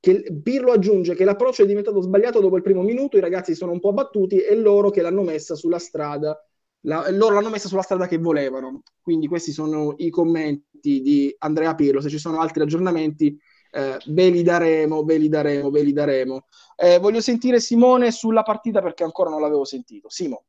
che 0.00 0.24
Pirlo 0.42 0.72
aggiunge 0.72 1.14
che 1.14 1.24
l'approccio 1.24 1.62
è 1.62 1.66
diventato 1.66 2.00
sbagliato 2.00 2.40
dopo 2.40 2.56
il 2.56 2.62
primo 2.62 2.82
minuto, 2.82 3.16
i 3.16 3.20
ragazzi 3.20 3.54
sono 3.54 3.70
un 3.70 3.78
po' 3.78 3.90
abbattuti 3.90 4.38
e 4.40 4.56
loro 4.56 4.90
che 4.90 5.00
l'hanno 5.00 5.22
messa 5.22 5.54
sulla 5.54 5.78
strada, 5.78 6.36
la, 6.80 7.08
loro 7.10 7.34
l'hanno 7.34 7.50
messa 7.50 7.68
sulla 7.68 7.82
strada 7.82 8.08
che 8.08 8.18
volevano. 8.18 8.82
Quindi 9.00 9.28
questi 9.28 9.52
sono 9.52 9.94
i 9.98 10.10
commenti 10.10 11.02
di 11.02 11.34
Andrea 11.38 11.74
Pirlo. 11.74 12.00
Se 12.00 12.08
ci 12.08 12.18
sono 12.18 12.40
altri 12.40 12.62
aggiornamenti, 12.62 13.38
eh, 13.70 13.98
ve 14.08 14.28
li 14.30 14.42
daremo, 14.42 15.04
ve 15.04 15.18
li 15.18 15.28
daremo, 15.28 15.70
ve 15.70 15.82
li 15.82 15.92
daremo. 15.92 16.46
Eh, 16.76 16.98
voglio 16.98 17.20
sentire 17.20 17.60
Simone 17.60 18.10
sulla 18.10 18.42
partita 18.42 18.82
perché 18.82 19.04
ancora 19.04 19.30
non 19.30 19.40
l'avevo 19.40 19.64
sentito. 19.64 20.08
Simo. 20.10 20.46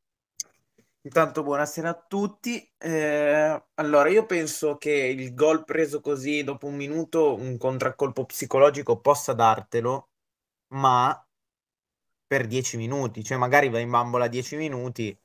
Intanto 1.05 1.43
buonasera 1.43 1.89
a 1.89 1.93
tutti. 2.07 2.71
Eh, 2.77 3.63
allora, 3.75 4.09
io 4.09 4.25
penso 4.25 4.77
che 4.77 4.91
il 4.91 5.33
gol 5.33 5.65
preso 5.65 5.99
così 6.01 6.43
dopo 6.43 6.67
un 6.67 6.75
minuto, 6.75 7.35
un 7.35 7.57
contraccolpo 7.57 8.25
psicologico 8.25 8.99
possa 9.01 9.33
dartelo, 9.33 10.09
ma 10.69 11.25
per 12.27 12.47
10 12.47 12.77
minuti, 12.77 13.23
cioè 13.23 13.37
magari 13.37 13.69
vai 13.69 13.83
in 13.83 13.89
bambola 13.89 14.27
10 14.27 14.55
minuti 14.55 15.17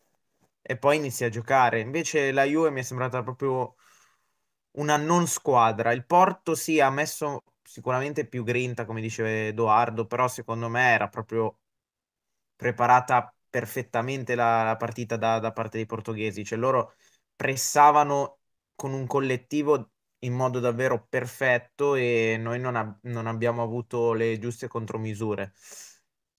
e 0.61 0.77
poi 0.77 0.97
inizi 0.97 1.25
a 1.25 1.29
giocare. 1.31 1.81
Invece 1.81 2.33
la 2.33 2.45
Juve 2.45 2.71
mi 2.71 2.81
è 2.81 2.83
sembrata 2.83 3.23
proprio 3.23 3.75
una 4.73 4.97
non 4.97 5.27
squadra. 5.27 5.93
Il 5.93 6.05
Porto 6.07 6.55
sì, 6.55 6.81
ha 6.81 6.91
messo 6.91 7.43
sicuramente 7.63 8.27
più 8.27 8.45
grinta, 8.45 8.85
come 8.85 9.01
diceva 9.01 9.29
Edoardo, 9.31 10.07
però 10.07 10.29
secondo 10.29 10.69
me 10.69 10.93
era 10.93 11.09
proprio 11.09 11.59
preparata 12.57 13.33
perfettamente 13.49 14.35
la, 14.35 14.63
la 14.65 14.77
partita 14.77 15.17
da, 15.17 15.39
da, 15.39 15.53
parte 15.53 15.77
dei 15.79 15.87
portoghesi, 15.87 16.45
cioè 16.45 16.59
loro 16.59 16.95
pressavano 17.35 18.39
con 18.75 18.93
un 18.93 19.07
collettivo 19.07 19.93
in 20.21 20.35
modo 20.35 20.61
davvero 20.61 21.07
perfetto 21.09 21.95
e 21.95 22.37
noi 22.39 22.59
non, 22.61 22.77
ab- 22.77 22.99
non 23.03 23.27
abbiamo 23.27 23.63
avuto 23.63 24.13
le 24.13 24.39
giuste 24.39 24.69
contromisure. 24.69 25.53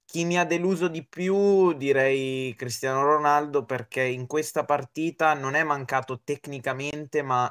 Chi 0.05 0.25
mi 0.25 0.37
ha 0.39 0.43
deluso 0.45 0.87
di 0.87 1.05
più 1.07 1.73
direi 1.73 2.55
Cristiano 2.55 3.03
Ronaldo 3.03 3.63
perché 3.65 4.03
in 4.03 4.25
questa 4.27 4.65
partita 4.65 5.33
non 5.35 5.53
è 5.53 5.63
mancato 5.63 6.21
tecnicamente 6.23 7.21
ma 7.21 7.45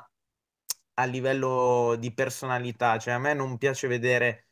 a 0.94 1.04
livello 1.04 1.96
di 1.98 2.12
personalità, 2.12 2.98
cioè 2.98 3.14
a 3.14 3.18
me 3.18 3.32
non 3.34 3.56
piace 3.58 3.86
vedere 3.86 4.47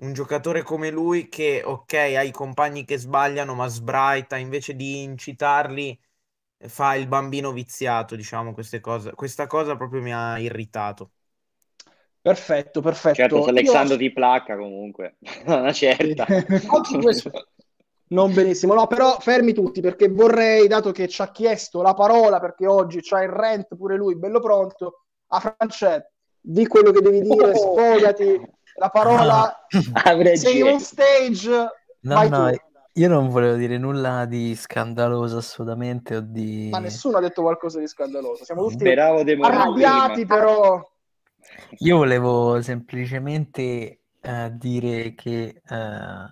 un 0.00 0.12
giocatore 0.12 0.62
come 0.62 0.90
lui 0.90 1.28
che, 1.28 1.62
ok, 1.64 1.92
ha 1.94 2.22
i 2.22 2.30
compagni 2.30 2.84
che 2.84 2.98
sbagliano, 2.98 3.54
ma 3.54 3.66
sbraita, 3.66 4.36
invece 4.36 4.76
di 4.76 5.02
incitarli, 5.02 5.98
fa 6.66 6.94
il 6.94 7.08
bambino 7.08 7.52
viziato, 7.52 8.14
diciamo, 8.14 8.52
queste 8.52 8.80
cose. 8.80 9.12
Questa 9.14 9.46
cosa 9.46 9.76
proprio 9.76 10.00
mi 10.00 10.12
ha 10.12 10.38
irritato. 10.38 11.10
Perfetto, 12.20 12.80
perfetto. 12.80 13.14
Certo, 13.14 13.42
se 13.42 13.50
Alexandro 13.50 13.94
Io... 13.94 14.00
ti 14.00 14.12
placca 14.12 14.56
comunque, 14.56 15.16
una 15.46 15.72
certa. 15.72 16.26
non 18.08 18.32
benissimo, 18.32 18.74
no, 18.74 18.86
però 18.86 19.18
fermi 19.18 19.52
tutti 19.52 19.80
perché 19.80 20.08
vorrei, 20.08 20.66
dato 20.68 20.92
che 20.92 21.08
ci 21.08 21.22
ha 21.22 21.30
chiesto 21.30 21.82
la 21.82 21.94
parola, 21.94 22.38
perché 22.38 22.66
oggi 22.66 23.00
c'ha 23.00 23.22
il 23.22 23.30
rent 23.30 23.74
pure 23.76 23.96
lui, 23.96 24.16
bello 24.16 24.40
pronto, 24.40 25.04
a 25.28 25.40
Francesco, 25.40 26.10
di 26.40 26.66
quello 26.66 26.90
che 26.90 27.00
devi 27.00 27.20
dire, 27.20 27.50
oh. 27.50 27.54
sfogati 27.54 28.40
la 28.78 28.88
parola 28.88 29.66
no. 29.70 30.36
sei 30.36 30.62
on 30.62 30.80
stage 30.80 31.48
no 32.00 32.28
no 32.28 32.50
tu. 32.50 32.56
io 32.94 33.08
non 33.08 33.28
volevo 33.28 33.56
dire 33.56 33.76
nulla 33.78 34.24
di 34.24 34.54
scandaloso 34.54 35.38
assolutamente 35.38 36.16
o 36.16 36.20
di... 36.20 36.68
ma 36.70 36.78
nessuno 36.78 37.18
ha 37.18 37.20
detto 37.20 37.42
qualcosa 37.42 37.78
di 37.78 37.86
scandaloso 37.86 38.44
siamo 38.44 38.66
tutti 38.68 38.88
arrabbiati 38.88 40.24
però 40.26 40.80
io 41.78 41.96
volevo 41.96 42.60
semplicemente 42.62 44.00
uh, 44.20 44.50
dire 44.52 45.14
che 45.14 45.60
uh, 45.68 46.30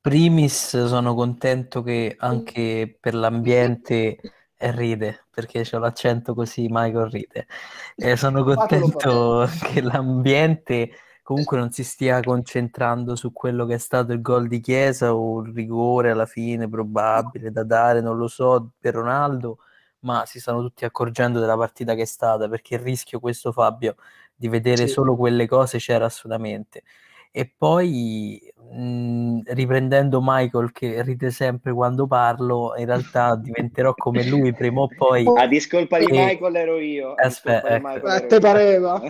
primis 0.00 0.84
sono 0.86 1.14
contento 1.14 1.82
che 1.82 2.14
anche 2.18 2.96
per 3.00 3.14
l'ambiente 3.14 4.18
ride 4.58 5.26
perché 5.30 5.62
c'ho 5.62 5.78
l'accento 5.78 6.34
così 6.34 6.66
Michael 6.70 7.10
ride 7.10 7.46
e 7.94 8.16
sono 8.16 8.42
contento 8.42 9.46
che 9.72 9.82
l'ambiente 9.82 10.90
comunque 11.26 11.58
non 11.58 11.72
si 11.72 11.82
stia 11.82 12.20
concentrando 12.20 13.16
su 13.16 13.32
quello 13.32 13.66
che 13.66 13.74
è 13.74 13.78
stato 13.78 14.12
il 14.12 14.20
gol 14.22 14.46
di 14.46 14.60
Chiesa 14.60 15.12
o 15.12 15.40
il 15.40 15.52
rigore 15.52 16.12
alla 16.12 16.24
fine 16.24 16.68
probabile 16.68 17.50
da 17.50 17.64
dare, 17.64 18.00
non 18.00 18.16
lo 18.16 18.28
so, 18.28 18.70
per 18.78 18.94
Ronaldo, 18.94 19.58
ma 20.00 20.24
si 20.24 20.38
stanno 20.38 20.60
tutti 20.62 20.84
accorgendo 20.84 21.40
della 21.40 21.56
partita 21.56 21.96
che 21.96 22.02
è 22.02 22.04
stata, 22.04 22.48
perché 22.48 22.76
il 22.76 22.80
rischio 22.80 23.18
questo 23.18 23.50
Fabio 23.50 23.96
di 24.36 24.46
vedere 24.46 24.86
sì. 24.86 24.92
solo 24.92 25.16
quelle 25.16 25.48
cose 25.48 25.78
c'era 25.78 26.04
assolutamente. 26.04 26.84
E 27.36 27.52
poi 27.54 28.40
mh, 28.72 29.40
riprendendo 29.52 30.20
Michael 30.22 30.72
che 30.72 31.02
ride 31.02 31.30
sempre 31.30 31.74
quando 31.74 32.06
parlo, 32.06 32.72
in 32.78 32.86
realtà 32.86 33.36
diventerò 33.36 33.92
come 33.92 34.24
lui 34.24 34.54
prima 34.54 34.80
o 34.80 34.88
poi. 34.88 35.26
A 35.36 35.46
discolpa 35.46 35.98
di 35.98 36.06
e... 36.06 36.24
Michael 36.24 36.56
ero 36.56 36.78
io. 36.78 37.12
Aspetta, 37.12 37.74
ecco. 37.74 38.10
Eh, 38.10 38.24
te 38.24 38.40
pareva. 38.40 39.02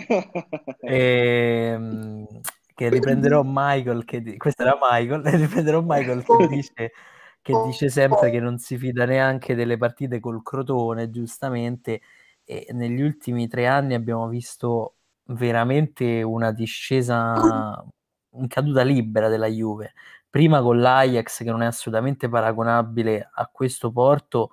e, 0.80 1.70
ehm, 1.70 2.26
che 2.74 2.88
riprenderò 2.88 3.42
Michael, 3.44 4.04
che 4.04 4.36
questo 4.36 4.62
era 4.62 4.76
Michael, 4.80 5.22
riprenderò 5.38 5.80
Michael 5.86 6.24
che 6.24 6.48
dice, 6.48 6.92
che 7.40 7.52
dice 7.64 7.88
sempre 7.90 8.30
che 8.32 8.40
non 8.40 8.58
si 8.58 8.76
fida 8.76 9.04
neanche 9.04 9.54
delle 9.54 9.76
partite 9.76 10.18
col 10.18 10.42
Crotone, 10.42 11.10
giustamente, 11.10 12.00
e 12.44 12.66
negli 12.72 13.02
ultimi 13.02 13.46
tre 13.46 13.68
anni 13.68 13.94
abbiamo 13.94 14.26
visto 14.26 14.94
veramente 15.26 16.22
una 16.22 16.50
discesa 16.50 17.84
in 18.38 18.48
caduta 18.48 18.82
libera 18.82 19.28
della 19.28 19.46
Juve. 19.46 19.94
Prima 20.28 20.60
con 20.62 20.80
l'Ajax, 20.80 21.42
che 21.44 21.50
non 21.50 21.62
è 21.62 21.66
assolutamente 21.66 22.28
paragonabile 22.28 23.30
a 23.34 23.48
questo 23.52 23.90
Porto, 23.92 24.50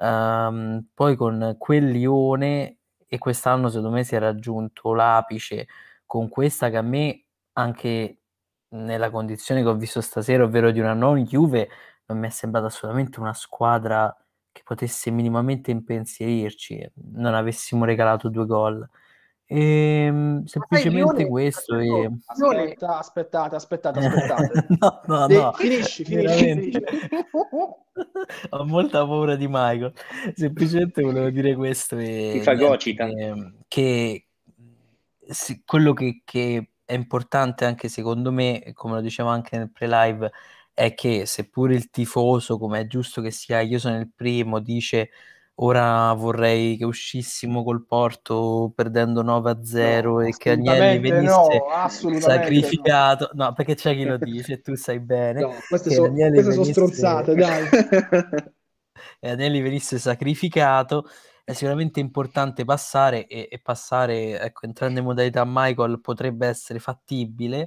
Um, 0.00 0.86
poi 0.94 1.14
con 1.14 1.56
quel 1.58 1.90
Lione 1.90 2.78
e 3.06 3.18
quest'anno 3.18 3.68
secondo 3.68 3.90
me 3.90 4.02
si 4.02 4.14
è 4.14 4.18
raggiunto 4.18 4.94
l'apice 4.94 5.66
con 6.06 6.28
questa 6.30 6.70
che 6.70 6.78
a 6.78 6.82
me 6.82 7.24
anche 7.52 8.20
nella 8.70 9.10
condizione 9.10 9.62
che 9.62 9.68
ho 9.68 9.74
visto 9.76 10.00
stasera, 10.00 10.44
ovvero 10.44 10.70
di 10.70 10.80
una 10.80 10.94
non 10.94 11.22
Juve, 11.24 11.68
non 12.06 12.18
mi 12.18 12.28
è 12.28 12.30
sembrata 12.30 12.66
assolutamente 12.66 13.20
una 13.20 13.34
squadra 13.34 14.14
che 14.52 14.62
potesse 14.64 15.10
minimamente 15.10 15.70
impensierirci, 15.70 16.92
non 17.12 17.34
avessimo 17.34 17.84
regalato 17.84 18.28
due 18.28 18.46
gol. 18.46 18.88
E, 19.52 20.04
ehm, 20.04 20.44
semplicemente 20.44 21.26
questo. 21.26 21.76
E... 21.76 22.08
Aspetta, 22.24 22.98
aspettate, 22.98 23.56
aspettate, 23.56 23.98
aspettate. 24.06 24.66
no, 24.78 25.00
no, 25.06 25.26
no. 25.26 25.52
Finisci, 25.54 26.04
finisci, 26.04 26.44
finisci. 26.44 26.82
Ho 28.50 28.64
molta 28.64 29.04
paura 29.04 29.34
di 29.34 29.48
Michael. 29.48 29.92
Semplicemente 30.36 31.02
volevo 31.02 31.30
dire 31.30 31.56
questo. 31.56 31.98
E, 31.98 32.30
Ti 32.34 32.40
fagocita. 32.42 33.08
Che, 33.08 33.54
che 33.66 34.26
sì, 35.26 35.62
quello 35.66 35.94
che, 35.94 36.22
che 36.24 36.68
è 36.84 36.92
importante 36.92 37.64
anche 37.64 37.88
secondo 37.88 38.30
me, 38.30 38.70
come 38.72 38.94
lo 38.94 39.00
dicevo 39.00 39.30
anche 39.30 39.58
nel 39.58 39.72
pre-live, 39.72 40.30
è 40.72 40.94
che 40.94 41.26
seppure 41.26 41.74
il 41.74 41.90
tifoso, 41.90 42.56
come 42.56 42.82
è 42.82 42.86
giusto 42.86 43.20
che 43.20 43.32
sia, 43.32 43.58
io 43.58 43.80
sono 43.80 43.98
il 43.98 44.12
primo, 44.14 44.60
dice 44.60 45.10
ora 45.56 46.12
vorrei 46.14 46.76
che 46.76 46.84
uscissimo 46.84 47.62
col 47.62 47.84
Porto 47.84 48.72
perdendo 48.74 49.22
9-0 49.22 50.02
no, 50.02 50.20
e 50.20 50.34
che 50.36 50.50
Agnelli 50.50 50.98
venisse 50.98 51.28
no, 51.28 52.20
sacrificato. 52.20 53.30
No. 53.34 53.46
no. 53.46 53.52
perché 53.52 53.74
c'è 53.74 53.94
chi 53.94 54.04
lo 54.04 54.16
dice, 54.18 54.60
tu 54.60 54.74
sai 54.74 55.00
bene. 55.00 55.40
No, 55.40 55.54
queste, 55.68 55.90
so, 55.90 56.10
queste 56.10 56.30
venisse... 56.30 56.52
sono 56.52 56.64
stronzate, 56.64 57.34
dai. 57.34 57.68
e 59.20 59.30
Agnelli 59.30 59.60
venisse 59.60 59.98
sacrificato 59.98 61.06
è 61.44 61.52
sicuramente 61.52 62.00
importante 62.00 62.64
passare 62.64 63.26
e, 63.26 63.48
e 63.50 63.60
passare, 63.60 64.38
ecco, 64.40 64.66
entrando 64.66 65.00
in 65.00 65.04
modalità 65.04 65.42
Michael 65.44 66.00
potrebbe 66.00 66.46
essere 66.46 66.78
fattibile 66.78 67.66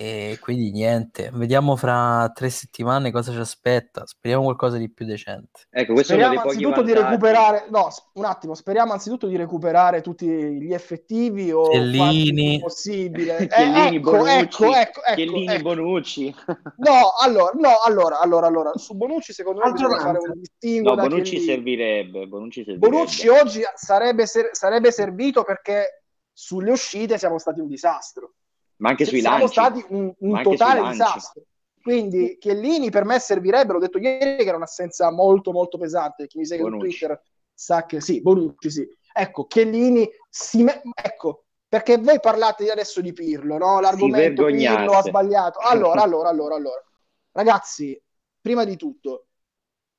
e 0.00 0.38
quindi 0.40 0.70
niente, 0.70 1.28
vediamo 1.32 1.74
fra 1.74 2.30
tre 2.32 2.50
settimane 2.50 3.10
cosa 3.10 3.32
ci 3.32 3.38
aspetta. 3.38 4.06
Speriamo 4.06 4.44
qualcosa 4.44 4.76
di 4.76 4.88
più 4.88 5.04
decente. 5.04 5.62
Ecco, 5.70 5.92
questo 5.92 6.12
speriamo 6.12 6.40
anzitutto 6.40 6.82
di 6.82 6.94
recuperare, 6.94 7.66
no, 7.68 7.88
un 8.12 8.24
attimo, 8.24 8.54
speriamo 8.54 8.92
anzitutto 8.92 9.26
di 9.26 9.36
recuperare 9.36 10.00
tutti 10.00 10.24
gli 10.28 10.72
effettivi 10.72 11.50
o 11.50 11.68
Chiellini 11.68 12.60
possibile. 12.60 13.48
Chiellini, 13.50 13.96
eh, 13.96 13.96
ecco, 13.96 14.10
Bonucci, 14.12 14.34
ecco, 14.38 14.64
ecco, 14.66 15.00
ecco, 15.02 15.14
Chiellini, 15.16 15.52
ecco. 15.52 15.62
Bonucci. 15.62 16.34
No, 16.78 17.14
allora, 17.20 17.52
no, 17.56 17.70
allora, 17.84 18.20
allora, 18.20 18.46
allora, 18.46 18.72
su 18.76 18.94
Bonucci 18.94 19.32
secondo 19.32 19.62
me 19.64 19.72
bisogna 19.72 19.98
fare 19.98 20.18
un 20.18 20.38
distinguo. 20.38 20.94
No, 20.94 21.08
Bonucci 21.08 21.40
servirebbe, 21.40 22.28
Bonucci 22.28 22.62
servirebbe. 22.62 22.88
Bonucci 22.88 23.26
oggi 23.26 23.62
sarebbe, 23.74 24.26
ser- 24.26 24.54
sarebbe 24.54 24.92
servito 24.92 25.42
perché 25.42 26.04
sulle 26.32 26.70
uscite 26.70 27.18
siamo 27.18 27.38
stati 27.38 27.58
un 27.58 27.66
disastro 27.66 28.34
ma 28.78 28.90
anche 28.90 29.04
sui 29.04 29.20
siamo 29.20 29.38
lanci. 29.38 29.52
stati 29.52 29.84
un, 29.90 30.12
un 30.18 30.42
totale 30.42 30.88
disastro. 30.88 31.42
Quindi 31.80 32.36
Chiellini 32.38 32.90
per 32.90 33.04
me 33.04 33.18
servirebbe, 33.18 33.72
l'ho 33.72 33.78
detto 33.78 33.98
ieri 33.98 34.36
che 34.36 34.44
era 34.48 34.56
un'assenza 34.56 35.10
molto 35.10 35.52
molto 35.52 35.78
pesante, 35.78 36.26
chi 36.26 36.38
mi 36.38 36.44
segue 36.46 36.70
su 36.70 36.76
Twitter 36.76 37.22
sa 37.54 37.86
che 37.86 38.00
sì, 38.00 38.20
Bonucci 38.20 38.70
sì. 38.70 38.88
Ecco, 39.12 39.46
Chiellini 39.46 40.08
si 40.28 40.62
me- 40.62 40.82
ecco, 40.94 41.46
perché 41.66 41.96
voi 41.98 42.20
parlate 42.20 42.70
adesso 42.70 43.00
di 43.00 43.12
Pirlo, 43.12 43.58
no? 43.58 43.80
L'argomento 43.80 44.44
Pirlo 44.44 44.92
ha 44.92 45.02
sbagliato. 45.02 45.58
Allora, 45.60 46.02
allora, 46.02 46.28
allora, 46.28 46.54
allora. 46.54 46.82
Ragazzi, 47.32 48.00
prima 48.40 48.64
di 48.64 48.76
tutto, 48.76 49.26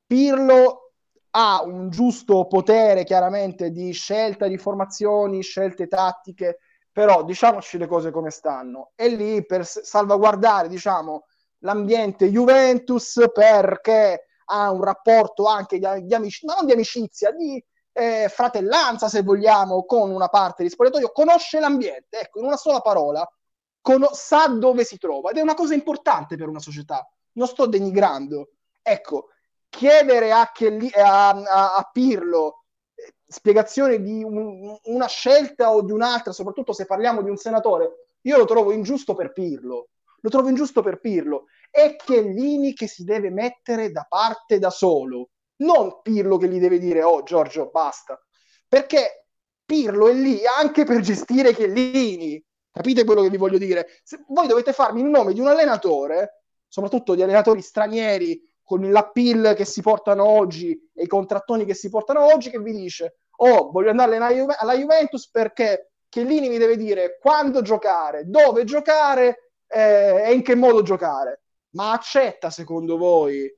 Pirlo 0.05 0.91
ha 1.31 1.61
un 1.63 1.89
giusto 1.89 2.47
potere 2.47 3.03
chiaramente 3.03 3.71
di 3.71 3.91
scelta 3.91 4.47
di 4.47 4.57
formazioni, 4.57 5.41
scelte 5.43 5.87
tattiche, 5.87 6.59
però 6.99 7.23
diciamoci 7.23 7.77
le 7.77 7.87
cose 7.87 8.11
come 8.11 8.29
stanno. 8.29 8.91
È 8.93 9.07
lì 9.07 9.45
per 9.45 9.65
salvaguardare, 9.65 10.67
diciamo, 10.67 11.27
l'ambiente 11.59 12.29
Juventus 12.29 13.23
perché 13.31 14.25
ha 14.43 14.69
un 14.69 14.83
rapporto 14.83 15.45
anche 15.45 15.79
di, 15.79 15.87
di 16.05 16.13
amicizia, 16.13 16.55
non 16.55 16.65
di 16.65 16.73
amicizia, 16.73 17.31
di 17.31 17.63
eh, 17.93 18.27
fratellanza, 18.27 19.07
se 19.07 19.21
vogliamo, 19.21 19.85
con 19.85 20.11
una 20.11 20.27
parte 20.27 20.63
di 20.63 20.69
spogliatoio, 20.69 21.13
conosce 21.13 21.61
l'ambiente, 21.61 22.19
ecco, 22.19 22.39
in 22.39 22.45
una 22.47 22.57
sola 22.57 22.81
parola, 22.81 23.25
con- 23.79 24.09
sa 24.11 24.47
dove 24.47 24.83
si 24.83 24.97
trova 24.97 25.29
ed 25.29 25.37
è 25.37 25.41
una 25.41 25.53
cosa 25.53 25.75
importante 25.75 26.35
per 26.35 26.49
una 26.49 26.59
società. 26.59 27.09
Non 27.35 27.47
sto 27.47 27.65
denigrando. 27.65 28.49
Ecco, 28.81 29.27
chiedere 29.69 30.33
a, 30.33 30.51
Kelly, 30.53 30.89
a, 30.93 31.29
a, 31.29 31.75
a 31.75 31.89
Pirlo 31.93 32.58
spiegazione 33.29 34.01
di 34.01 34.23
un, 34.23 34.75
una 34.85 35.07
scelta 35.07 35.71
o 35.71 35.83
di 35.83 35.91
un'altra, 35.91 36.31
soprattutto 36.31 36.73
se 36.73 36.87
parliamo 36.87 37.21
di 37.21 37.29
un 37.29 37.37
senatore, 37.37 38.07
io 38.21 38.37
lo 38.37 38.45
trovo 38.45 38.71
ingiusto 38.71 39.13
per 39.13 39.31
Pirlo. 39.31 39.89
Lo 40.21 40.29
trovo 40.29 40.49
ingiusto 40.49 40.81
per 40.81 40.99
Pirlo. 40.99 41.45
È 41.69 41.95
Chiellini 41.95 42.73
che 42.73 42.87
si 42.87 43.03
deve 43.03 43.29
mettere 43.29 43.91
da 43.91 44.05
parte 44.09 44.57
da 44.57 44.71
solo, 44.71 45.29
non 45.57 46.01
Pirlo 46.01 46.37
che 46.37 46.49
gli 46.49 46.59
deve 46.59 46.79
dire 46.79 47.03
oh 47.03 47.23
Giorgio 47.23 47.69
basta, 47.71 48.19
perché 48.67 49.27
Pirlo 49.63 50.07
è 50.09 50.13
lì 50.13 50.41
anche 50.45 50.83
per 50.83 50.99
gestire 51.01 51.53
Chiellini. 51.53 52.43
Capite 52.71 53.03
quello 53.03 53.21
che 53.21 53.29
vi 53.29 53.37
voglio 53.37 53.57
dire? 53.57 53.87
Se 54.03 54.23
voi 54.27 54.47
dovete 54.47 54.73
farmi 54.73 55.01
il 55.01 55.07
nome 55.07 55.33
di 55.33 55.39
un 55.39 55.47
allenatore, 55.47 56.41
soprattutto 56.67 57.15
di 57.15 57.21
allenatori 57.21 57.61
stranieri 57.61 58.41
con 58.69 58.87
l'appeal 58.91 59.55
che 59.55 59.65
si 59.65 59.81
portano 59.81 60.23
oggi 60.23 60.79
e 60.93 61.01
i 61.01 61.07
contrattoni 61.07 61.65
che 61.65 61.73
si 61.73 61.89
portano 61.89 62.23
oggi, 62.31 62.51
che 62.51 62.59
vi 62.59 62.71
dice: 62.71 63.21
Oh, 63.37 63.71
voglio 63.71 63.89
andare 63.89 64.17
alla, 64.17 64.31
Juve- 64.31 64.57
alla 64.59 64.77
Juventus 64.77 65.27
perché 65.31 65.93
Chiellini 66.07 66.49
mi 66.49 66.59
deve 66.59 66.77
dire 66.77 67.17
quando 67.19 67.63
giocare, 67.63 68.25
dove 68.27 68.65
giocare 68.65 69.53
eh, 69.65 70.21
e 70.23 70.33
in 70.33 70.43
che 70.43 70.53
modo 70.53 70.83
giocare. 70.83 71.41
Ma 71.71 71.93
accetta 71.93 72.51
secondo 72.51 72.95
voi? 72.97 73.51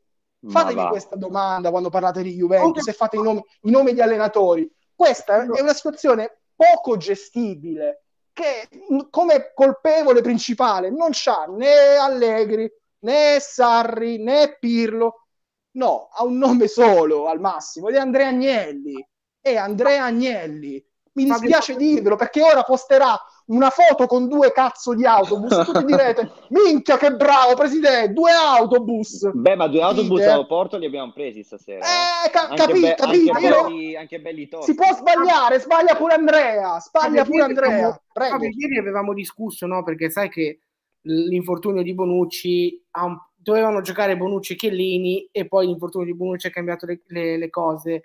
Fatevi 0.48 0.88
questa 0.88 1.18
domanda 1.18 1.72
quando 1.72 1.90
parlate 1.90 2.22
di 2.24 2.34
Juventus 2.34 2.88
e 2.88 2.94
fate 2.94 3.18
i 3.18 3.22
nomi, 3.22 3.44
i 3.64 3.70
nomi 3.70 3.94
di 3.94 4.02
allenatori. 4.02 4.72
Questa 4.96 5.44
è 5.44 5.62
una 5.62 5.74
situazione 5.74 6.44
poco 6.56 6.96
gestibile 6.96 8.06
che 8.32 8.70
come 9.10 9.52
colpevole 9.54 10.22
principale 10.22 10.90
non 10.90 11.10
c'ha 11.12 11.48
né 11.50 11.98
Allegri 11.98 12.72
né 13.02 13.38
Sarri 13.40 14.18
né 14.18 14.58
Pirlo, 14.60 15.28
no, 15.74 16.10
ha 16.12 16.24
un 16.24 16.38
nome 16.38 16.68
solo 16.68 17.28
al 17.28 17.40
massimo 17.40 17.88
ed 17.90 17.96
è 17.96 18.00
Andrea 18.00 18.28
Agnelli. 18.28 19.06
È 19.40 19.56
Andrea 19.56 20.06
Agnelli. 20.06 20.84
Mi 21.14 21.26
dispiace 21.26 21.76
dirvelo 21.76 22.16
perché 22.16 22.42
ora 22.42 22.64
posterà 22.64 23.20
una 23.48 23.70
foto 23.70 24.06
con 24.06 24.28
due 24.28 24.52
cazzo 24.54 24.94
di 24.94 25.06
autobus 25.06 25.52
e 25.52 25.64
tutti 25.66 25.84
direte 25.84 26.32
minchia 26.50 26.98
che 26.98 27.14
bravo 27.14 27.54
presidente 27.56 28.14
due 28.14 28.32
autobus 28.32 29.30
beh 29.34 29.56
ma 29.56 29.68
due 29.68 29.82
autobus 29.82 30.20
Dite. 30.20 30.24
all'aeroporto 30.24 30.78
li 30.78 30.86
abbiamo 30.86 31.12
presi 31.12 31.44
stasera 31.44 31.86
eh, 31.86 32.30
ca- 32.30 32.48
capito 32.54 32.94
capito 32.96 33.34
anche, 33.34 33.50
belli, 33.50 33.96
anche 33.96 34.22
belli 34.22 34.48
tosti. 34.48 34.72
si 34.72 34.76
può 34.76 34.94
sbagliare 34.94 35.60
sbaglia 35.60 35.96
pure 35.96 36.14
Andrea 36.14 36.80
sbaglia 36.80 37.26
pure 37.26 37.44
Andrea 37.44 38.02
Prego. 38.14 38.44
ieri 38.46 38.78
avevamo 38.78 39.14
discusso 39.14 39.66
no 39.66 39.84
perché 39.84 40.10
sai 40.10 40.30
che 40.30 40.62
l'infortunio 41.04 41.82
di 41.82 41.94
Bonucci, 41.94 42.84
un, 43.02 43.18
dovevano 43.36 43.82
giocare 43.82 44.18
Bonucci 44.18 44.54
e 44.54 44.56
Chiellini 44.56 45.28
e 45.32 45.48
poi 45.48 45.68
l'infortunio 45.68 46.08
di 46.08 46.16
Bonucci 46.16 46.48
ha 46.48 46.52
cambiato 46.52 46.86
le, 46.86 47.02
le, 47.08 47.38
le 47.38 47.50
cose. 47.50 48.02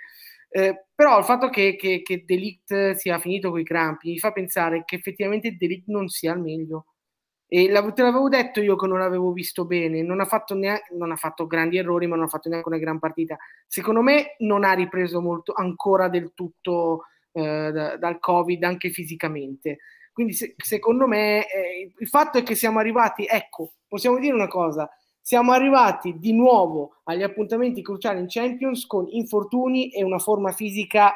Eh, 0.48 0.86
però 0.94 1.18
il 1.18 1.24
fatto 1.24 1.50
che, 1.50 1.76
che, 1.76 2.02
che 2.02 2.24
Delict 2.24 2.92
sia 2.92 3.18
finito 3.18 3.50
con 3.50 3.60
i 3.60 3.64
crampi 3.64 4.10
mi 4.10 4.18
fa 4.18 4.32
pensare 4.32 4.84
che 4.86 4.96
effettivamente 4.96 5.56
Delict 5.56 5.88
non 5.88 6.08
sia 6.08 6.32
al 6.32 6.40
meglio. 6.40 6.86
E 7.48 7.66
te 7.94 8.02
l'avevo 8.02 8.28
detto 8.28 8.60
io 8.60 8.74
che 8.74 8.86
non 8.88 8.98
l'avevo 8.98 9.32
visto 9.32 9.66
bene, 9.66 10.02
non 10.02 10.20
ha, 10.20 10.24
fatto 10.24 10.54
neanche, 10.54 10.92
non 10.94 11.12
ha 11.12 11.16
fatto 11.16 11.46
grandi 11.46 11.76
errori, 11.76 12.08
ma 12.08 12.16
non 12.16 12.24
ha 12.24 12.28
fatto 12.28 12.48
neanche 12.48 12.68
una 12.68 12.78
gran 12.78 12.98
partita. 12.98 13.36
Secondo 13.68 14.02
me 14.02 14.34
non 14.38 14.64
ha 14.64 14.72
ripreso 14.72 15.20
molto 15.20 15.52
ancora 15.52 16.08
del 16.08 16.32
tutto 16.34 17.04
eh, 17.32 17.70
da, 17.72 17.96
dal 17.98 18.18
Covid, 18.18 18.64
anche 18.64 18.90
fisicamente. 18.90 19.78
Quindi 20.16 20.32
se, 20.32 20.54
secondo 20.56 21.06
me 21.06 21.46
eh, 21.46 21.92
il 21.94 22.08
fatto 22.08 22.38
è 22.38 22.42
che 22.42 22.54
siamo 22.54 22.78
arrivati, 22.78 23.26
ecco, 23.28 23.74
possiamo 23.86 24.18
dire 24.18 24.32
una 24.32 24.48
cosa, 24.48 24.88
siamo 25.20 25.52
arrivati 25.52 26.18
di 26.18 26.32
nuovo 26.32 27.02
agli 27.04 27.22
appuntamenti 27.22 27.82
cruciali 27.82 28.20
in 28.20 28.26
Champions 28.26 28.86
con 28.86 29.04
infortuni 29.10 29.90
e 29.90 30.02
una 30.02 30.18
forma 30.18 30.52
fisica 30.52 31.12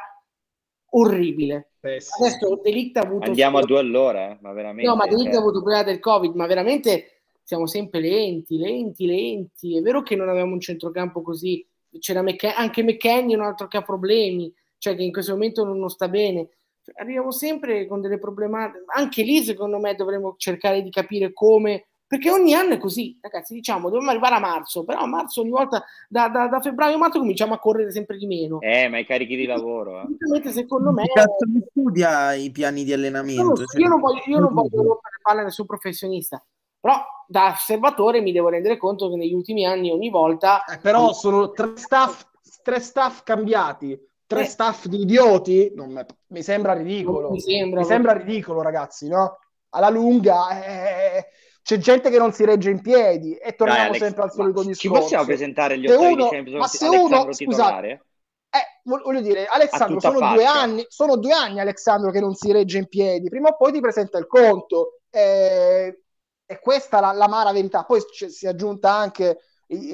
orribile. 0.90 1.70
Eh 1.80 1.98
sì. 1.98 2.10
Adesso 2.22 2.60
Delict 2.62 2.98
ha 2.98 3.00
avuto... 3.00 3.28
Andiamo 3.28 3.56
a 3.56 3.64
due 3.64 3.78
all'ora, 3.78 4.32
eh? 4.32 4.38
ma 4.42 4.52
veramente... 4.52 4.86
No, 4.86 4.96
ma 4.96 5.06
Delict 5.06 5.34
ha 5.34 5.38
avuto 5.38 5.60
problema 5.62 5.82
del 5.82 5.98
Covid, 5.98 6.34
ma 6.34 6.44
veramente 6.44 7.22
siamo 7.42 7.66
sempre 7.66 8.00
lenti, 8.00 8.58
lenti, 8.58 9.06
lenti. 9.06 9.78
È 9.78 9.80
vero 9.80 10.02
che 10.02 10.14
non 10.14 10.28
avevamo 10.28 10.52
un 10.52 10.60
centrocampo 10.60 11.22
così, 11.22 11.66
c'era 12.00 12.20
McK- 12.20 12.52
anche 12.54 12.82
McKenny, 12.82 13.32
un 13.32 13.40
altro 13.40 13.66
che 13.66 13.78
ha 13.78 13.82
problemi, 13.82 14.52
cioè 14.76 14.94
che 14.94 15.04
in 15.04 15.10
questo 15.10 15.32
momento 15.32 15.64
non, 15.64 15.78
non 15.78 15.88
sta 15.88 16.08
bene 16.08 16.50
arriviamo 16.94 17.30
sempre 17.30 17.86
con 17.86 18.00
delle 18.00 18.18
problematiche. 18.18 18.84
Anche 18.94 19.22
lì, 19.22 19.42
secondo 19.42 19.78
me, 19.78 19.94
dovremmo 19.94 20.34
cercare 20.36 20.82
di 20.82 20.90
capire 20.90 21.32
come 21.32 21.86
perché 22.10 22.28
ogni 22.28 22.54
anno 22.54 22.74
è 22.74 22.78
così, 22.78 23.16
ragazzi, 23.20 23.54
diciamo, 23.54 23.88
dobbiamo 23.88 24.10
arrivare 24.10 24.34
a 24.34 24.40
marzo, 24.40 24.82
però 24.82 25.02
a 25.02 25.06
marzo 25.06 25.42
ogni 25.42 25.50
volta, 25.50 25.84
da, 26.08 26.28
da, 26.28 26.48
da 26.48 26.58
febbraio 26.60 26.96
a 26.96 26.98
marzo 26.98 27.20
cominciamo 27.20 27.54
a 27.54 27.60
correre 27.60 27.92
sempre 27.92 28.16
di 28.16 28.26
meno. 28.26 28.60
Eh, 28.62 28.88
ma 28.88 28.98
i 28.98 29.06
carichi 29.06 29.36
di 29.36 29.46
lavoro. 29.46 30.02
Eh. 30.02 30.50
Secondo 30.50 30.90
me... 30.90 31.04
Cazzo 31.06 31.46
mi 31.46 31.62
studia 31.70 32.34
i 32.34 32.50
piani 32.50 32.82
di 32.82 32.92
allenamento? 32.92 33.60
Io, 33.60 33.64
cioè... 33.64 33.80
io 33.80 33.86
non 33.86 34.00
voglio, 34.00 34.22
io 34.26 34.40
non 34.40 34.52
voglio 34.52 34.82
rompere 34.82 35.18
palle 35.22 35.44
nessun 35.44 35.66
professionista, 35.66 36.44
però 36.80 37.00
da 37.28 37.50
osservatore 37.50 38.20
mi 38.20 38.32
devo 38.32 38.48
rendere 38.48 38.76
conto 38.76 39.08
che 39.08 39.14
negli 39.14 39.32
ultimi 39.32 39.64
anni 39.64 39.92
ogni 39.92 40.10
volta... 40.10 40.64
Eh, 40.64 40.78
però 40.78 41.12
sono 41.12 41.52
tre 41.52 41.76
staff, 41.76 42.24
tre 42.64 42.80
staff 42.80 43.22
cambiati, 43.22 43.96
tre 44.30 44.42
eh. 44.42 44.44
staff 44.44 44.86
di 44.86 45.00
idioti, 45.00 45.72
me, 45.74 46.06
mi 46.28 46.42
sembra 46.44 46.72
ridicolo. 46.72 47.32
Mi 47.32 47.40
sembra, 47.40 47.80
mi 47.80 47.86
sembra 47.86 48.12
ridicolo, 48.12 48.62
ragazzi, 48.62 49.08
no? 49.08 49.38
Alla 49.70 49.90
lunga... 49.90 50.64
Eh 50.64 51.26
c'è 51.62 51.76
gente 51.76 52.10
che 52.10 52.18
non 52.18 52.32
si 52.32 52.44
regge 52.44 52.70
in 52.70 52.80
piedi 52.80 53.34
e 53.34 53.54
torniamo 53.54 53.80
Dai, 53.80 53.88
Alex, 53.90 54.02
sempre 54.02 54.22
al 54.22 54.32
solito 54.32 54.62
discorso. 54.64 54.80
Ci 54.80 54.88
possiamo 54.88 55.24
presentare 55.24 55.78
gli 55.78 55.86
ottavi 55.86 56.12
uno, 56.12 56.24
di 56.24 56.30
Champions 56.30 56.58
Ma 56.58 56.66
se 56.66 56.88
uno, 56.88 57.32
scusate, 57.32 57.88
eh, 57.88 58.80
voglio 58.84 59.20
dire, 59.20 59.46
Alessandro, 59.46 60.00
sono 60.00 60.32
due, 60.32 60.44
anni, 60.44 60.84
sono 60.88 61.16
due 61.16 61.32
anni 61.32 61.60
Alessandro 61.60 62.10
che 62.10 62.18
non 62.18 62.34
si 62.34 62.50
regge 62.50 62.78
in 62.78 62.88
piedi, 62.88 63.28
prima 63.28 63.50
o 63.50 63.56
poi 63.56 63.72
ti 63.72 63.80
presenta 63.80 64.18
il 64.18 64.26
conto. 64.26 65.02
Eh, 65.10 66.02
e 66.46 66.58
questa 66.58 66.98
è 66.98 67.00
la, 67.02 67.12
l'amara 67.12 67.52
verità. 67.52 67.84
Poi 67.84 68.00
c- 68.00 68.30
si 68.30 68.46
è 68.46 68.48
aggiunta 68.48 68.92
anche 68.92 69.38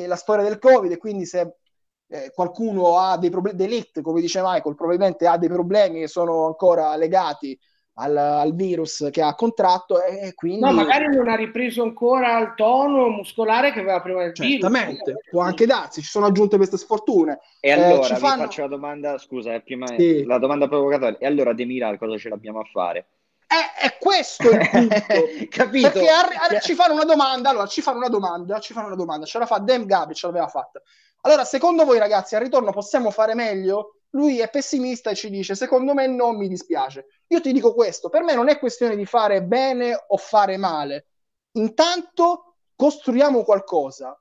la 0.07 0.17
storia 0.17 0.45
del 0.45 0.59
Covid, 0.59 0.91
e 0.93 0.97
quindi 0.97 1.27
se 1.27 1.57
eh, 2.09 2.33
qualcuno 2.35 2.99
ha 2.99 3.17
dei 3.19 3.31
problemi, 3.31 3.57
d'elite, 3.57 4.03
come 4.03 4.21
dice 4.21 4.41
Michael, 4.43 4.75
probabilmente 4.75 5.27
ha 5.27 5.37
dei 5.37 5.49
problemi 5.49 6.01
che 6.01 6.09
sono 6.09 6.47
ancora 6.47 6.95
legati 6.97 7.59
al, 7.99 8.17
al, 8.17 8.55
virus 8.55 9.09
che 9.11 9.23
ha 9.23 9.35
contratto 9.35 10.03
e 10.03 10.35
quindi... 10.35 10.61
No, 10.61 10.73
magari 10.73 11.09
non 11.09 11.29
ha 11.29 11.35
ripreso 11.35 11.83
ancora 11.83 12.39
il 12.39 12.53
tono 12.55 13.09
muscolare 13.09 13.73
che 13.73 13.81
aveva 13.81 14.01
prima 14.03 14.23
del 14.23 14.35
Certamente, 14.35 15.03
virus. 15.05 15.29
può 15.31 15.43
anche 15.43 15.67
darsi, 15.67 16.03
ci 16.03 16.09
sono 16.09 16.27
aggiunte 16.27 16.57
queste 16.57 16.77
sfortune. 16.77 17.41
E 17.61 17.71
allora, 17.71 18.07
eh, 18.07 18.15
vi 18.15 18.21
fanno... 18.21 18.43
faccio 18.43 18.63
la 18.63 18.69
domanda, 18.69 19.19
scusa, 19.19 19.55
è 19.55 19.63
prima 19.63 19.87
sì. 19.87 20.25
la 20.25 20.39
domanda 20.39 20.69
provocatoria, 20.69 21.19
e 21.19 21.27
allora 21.27 21.55
Demiral 21.55 21.99
cosa 21.99 22.19
ce 22.19 22.29
l'abbiamo 22.29 22.61
a 22.61 22.65
fare? 22.65 23.07
È, 23.47 23.87
è 23.87 23.97
questo 23.99 24.51
il 24.51 24.69
punto, 24.69 24.95
capito? 25.49 25.91
Perché 25.91 26.09
arri- 26.09 26.37
arri- 26.37 26.61
ci 26.61 26.75
fanno 26.75 26.95
una 26.95 27.05
domanda, 27.05 27.49
allora 27.49 27.67
ci 27.67 27.81
fanno 27.81 27.99
una 27.99 28.09
domanda, 28.09 28.59
ci 28.59 28.73
fanno 28.75 28.89
una 28.89 28.97
domanda, 28.97 29.25
ce 29.25 29.39
la 29.39 29.47
fa 29.47 29.59
Dem 29.59 29.87
Gabi, 29.87 30.15
ce 30.15 30.27
l'aveva 30.27 30.49
fatta. 30.49 30.83
Allora, 31.27 31.45
secondo 31.45 31.85
voi 31.85 31.99
ragazzi, 31.99 32.37
al 32.37 32.43
ritorno 32.43 32.73
possiamo 32.73 33.11
fare 33.11 33.35
meglio? 33.35 33.97
lui 34.17 34.41
è 34.41 34.49
pessimista 34.49 35.11
e 35.11 35.15
ci 35.15 35.29
dice 35.29 35.55
secondo 35.55 35.95
me 35.95 36.07
non 36.07 36.37
mi 36.37 36.49
dispiace. 36.49 37.07
Io 37.29 37.41
ti 37.41 37.53
dico 37.53 37.75
questo, 37.75 38.09
per 38.09 38.23
me 38.23 38.35
non 38.35 38.49
è 38.49 38.59
questione 38.59 38.97
di 38.97 39.05
fare 39.05 39.43
bene 39.43 40.05
o 40.09 40.17
fare 40.17 40.57
male. 40.57 41.09
Intanto 41.53 42.57
costruiamo 42.75 43.45
qualcosa. 43.45 44.19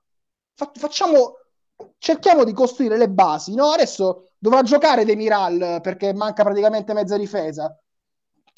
Fa- 0.53 0.71
facciamo 0.73 1.37
cerchiamo 1.97 2.43
di 2.43 2.53
costruire 2.53 2.97
le 2.97 3.09
basi, 3.09 3.53
no? 3.53 3.71
Adesso 3.71 4.31
dovrà 4.37 4.61
giocare 4.61 5.05
Demiral 5.05 5.79
perché 5.81 6.13
manca 6.13 6.43
praticamente 6.43 6.93
mezza 6.93 7.17
difesa. 7.17 7.77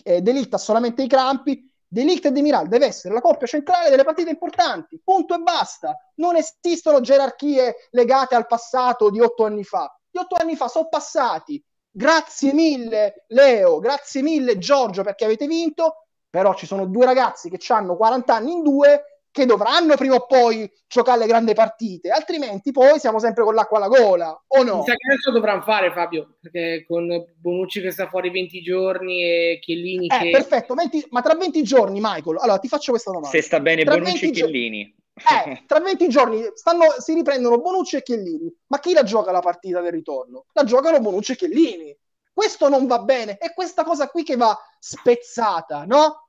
Eh, 0.04 0.22
Delict 0.22 0.54
ha 0.54 0.58
solamente 0.58 1.04
i 1.04 1.08
crampi. 1.08 1.67
Delict 1.88 2.26
e 2.26 2.32
Demiral 2.32 2.68
deve 2.68 2.88
essere 2.88 3.14
la 3.14 3.22
coppia 3.22 3.48
centrale 3.48 3.90
delle 3.90 4.04
partite 4.04 4.30
importanti, 4.30 5.00
punto 5.04 5.36
e 5.36 5.40
basta. 5.40 5.96
Non 6.16 6.36
esistono 6.36 7.02
gerarchie 7.02 7.88
legate 7.92 8.36
al 8.36 8.48
passato 8.48 9.10
di 9.10 9.22
otto 9.22 9.46
anni 9.46 9.64
fa 9.64 9.92
gli 10.18 10.20
otto 10.20 10.36
anni 10.40 10.56
fa 10.56 10.68
sono 10.68 10.88
passati. 10.88 11.64
Grazie 11.90 12.54
mille 12.54 13.26
Leo, 13.28 13.80
grazie 13.80 14.22
mille 14.22 14.58
Giorgio 14.58 15.04
perché 15.04 15.26
avete 15.26 15.48
vinto, 15.48 16.08
però 16.30 16.54
ci 16.56 16.66
sono 16.66 16.86
due 16.86 17.06
ragazzi 17.06 17.50
che 17.50 17.74
hanno 17.74 17.96
40 17.96 18.36
anni 18.36 18.52
in 18.54 18.64
due 18.64 19.17
che 19.38 19.46
dovranno 19.46 19.96
prima 19.96 20.16
o 20.16 20.26
poi 20.26 20.70
giocare 20.88 21.20
le 21.20 21.28
grandi 21.28 21.54
partite, 21.54 22.10
altrimenti 22.10 22.72
poi 22.72 22.98
siamo 22.98 23.20
sempre 23.20 23.44
con 23.44 23.54
l'acqua 23.54 23.78
alla 23.78 23.88
gola, 23.88 24.44
o 24.48 24.64
no? 24.64 24.84
Sa 24.84 24.94
che 24.96 25.12
adesso 25.12 25.32
dovranno 25.32 25.62
fare 25.62 25.92
Fabio, 25.92 26.38
perché 26.42 26.84
con 26.88 27.08
Bonucci 27.40 27.82
che 27.82 27.92
sta 27.92 28.08
fuori 28.08 28.32
20 28.32 28.62
giorni 28.62 29.22
e 29.22 29.60
Chiellini 29.62 30.08
eh, 30.08 30.18
che... 30.18 30.30
perfetto, 30.32 30.74
20, 30.74 31.08
ma 31.12 31.22
tra 31.22 31.36
20 31.36 31.62
giorni 31.62 32.00
Michael, 32.02 32.38
allora 32.40 32.58
ti 32.58 32.68
faccio 32.68 32.92
questa 32.92 33.12
domanda. 33.12 33.30
Se 33.30 33.44
sta 33.44 33.60
bene 33.60 33.84
tra 33.84 33.98
Bonucci 33.98 34.30
e 34.30 34.32
Chiellini. 34.32 34.96
Eh, 35.18 35.64
tra 35.66 35.80
20 35.80 36.10
giorni 36.10 36.44
stanno, 36.54 36.96
si 36.98 37.14
riprendono 37.14 37.60
Bonucci 37.60 37.98
e 37.98 38.04
Chiellini. 38.04 38.52
Ma 38.68 38.80
chi 38.80 38.94
la 38.94 39.04
gioca 39.04 39.32
la 39.32 39.40
partita 39.40 39.82
del 39.82 39.92
ritorno? 39.92 40.46
La 40.54 40.64
giocano 40.64 41.00
Bonucci 41.00 41.34
e 41.34 41.36
Chiellini. 41.36 41.98
Questo 42.34 42.70
non 42.70 42.86
va 42.86 43.00
bene. 43.00 43.38
È 43.38 43.54
questa 43.54 43.84
cosa 43.84 44.10
qui 44.10 44.24
che 44.24 44.36
va 44.36 44.56
spezzata, 44.80 45.86
no? 45.86 46.27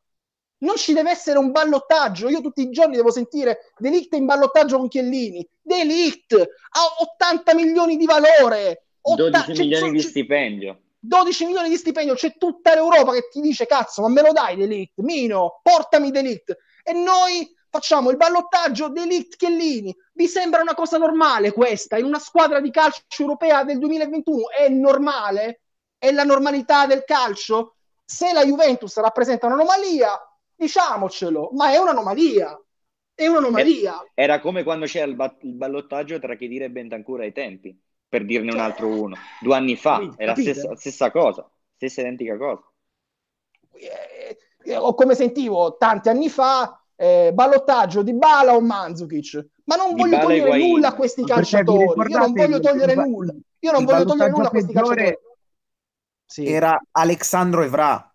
Non 0.58 0.76
ci 0.76 0.92
deve 0.92 1.10
essere 1.10 1.38
un 1.38 1.50
ballottaggio. 1.50 2.28
Io 2.28 2.40
tutti 2.40 2.62
i 2.62 2.70
giorni 2.70 2.96
devo 2.96 3.10
sentire 3.10 3.72
Delict 3.76 4.14
in 4.14 4.26
ballottaggio 4.26 4.78
con 4.78 4.88
Chiellini. 4.88 5.46
Delict 5.60 6.34
ha 6.34 6.80
80 6.98 7.54
milioni 7.54 7.96
di 7.96 8.06
valore. 8.06 8.86
12 9.00 9.52
milioni 9.52 9.90
di 9.92 10.00
stipendio. 10.00 10.80
12 10.98 11.44
milioni 11.46 11.68
di 11.68 11.76
stipendio. 11.76 12.14
C'è 12.14 12.36
tutta 12.36 12.74
l'Europa 12.74 13.12
che 13.12 13.28
ti 13.30 13.40
dice: 13.40 13.66
Cazzo, 13.66 14.02
ma 14.02 14.08
me 14.08 14.22
lo 14.22 14.32
dai 14.32 14.56
Delict? 14.56 14.94
Mino, 14.96 15.60
portami 15.62 16.10
Delict. 16.10 16.56
E 16.82 16.92
noi 16.92 17.54
facciamo 17.70 18.10
il 18.10 18.16
ballottaggio 18.16 18.88
dell'It 18.88 19.36
Chiellini. 19.36 19.94
Vi 20.14 20.26
sembra 20.26 20.62
una 20.62 20.74
cosa 20.74 20.98
normale 20.98 21.52
questa? 21.52 21.98
In 21.98 22.04
una 22.04 22.18
squadra 22.18 22.60
di 22.60 22.70
calcio 22.70 23.02
europea 23.18 23.62
del 23.62 23.78
2021 23.78 24.50
è 24.50 24.68
normale? 24.68 25.60
È 25.98 26.10
la 26.10 26.24
normalità 26.24 26.86
del 26.86 27.04
calcio? 27.04 27.74
Se 28.04 28.32
la 28.32 28.44
Juventus 28.44 28.96
rappresenta 28.96 29.46
un'anomalia, 29.46 30.18
diciamocelo, 30.58 31.50
ma 31.52 31.72
è 31.72 31.78
un'anomalia. 31.78 32.60
È 33.14 33.26
un'anomalia. 33.26 34.10
Era 34.14 34.40
come 34.40 34.62
quando 34.62 34.86
c'era 34.86 35.06
il, 35.06 35.14
ba- 35.14 35.36
il 35.40 35.54
ballottaggio 35.54 36.18
tra 36.18 36.36
Chedira 36.36 36.64
e 36.64 36.70
Bentancura 36.70 37.22
ai 37.22 37.32
tempi, 37.32 37.80
per 38.08 38.24
dirne 38.24 38.50
cioè, 38.50 38.60
un 38.60 38.64
altro 38.64 38.88
uno. 38.88 39.16
Due 39.40 39.54
anni 39.54 39.76
fa, 39.76 39.98
capite, 39.98 40.22
è 40.22 40.26
la 40.26 40.34
stessa, 40.34 40.76
stessa 40.76 41.10
cosa, 41.10 41.48
stessa 41.74 42.00
identica 42.00 42.36
cosa. 42.36 42.62
Eh, 43.72 44.36
eh, 44.64 44.76
o 44.76 44.94
come 44.94 45.14
sentivo 45.14 45.76
tanti 45.76 46.08
anni 46.08 46.28
fa, 46.28 46.82
eh, 46.96 47.30
ballottaggio 47.32 48.02
di 48.02 48.14
Bala 48.14 48.54
o 48.54 48.60
Manzukic. 48.60 49.46
Ma 49.64 49.76
non 49.76 49.94
voglio 49.94 50.18
togliere 50.18 50.58
nulla 50.58 50.88
a 50.88 50.94
questi 50.94 51.24
calciatori. 51.24 51.84
Io 51.84 52.18
non 52.18 52.32
voglio 52.32 52.60
togliere 52.60 52.92
il, 52.92 52.98
nulla. 52.98 53.34
Io 53.60 53.72
non 53.72 53.84
voglio 53.84 54.04
togliere 54.04 54.30
nulla 54.30 54.46
a 54.46 54.50
questi 54.50 54.72
calciatori. 54.72 55.18
Sì. 56.24 56.46
Era 56.46 56.80
Alexandro 56.92 57.62
Evra. 57.62 58.12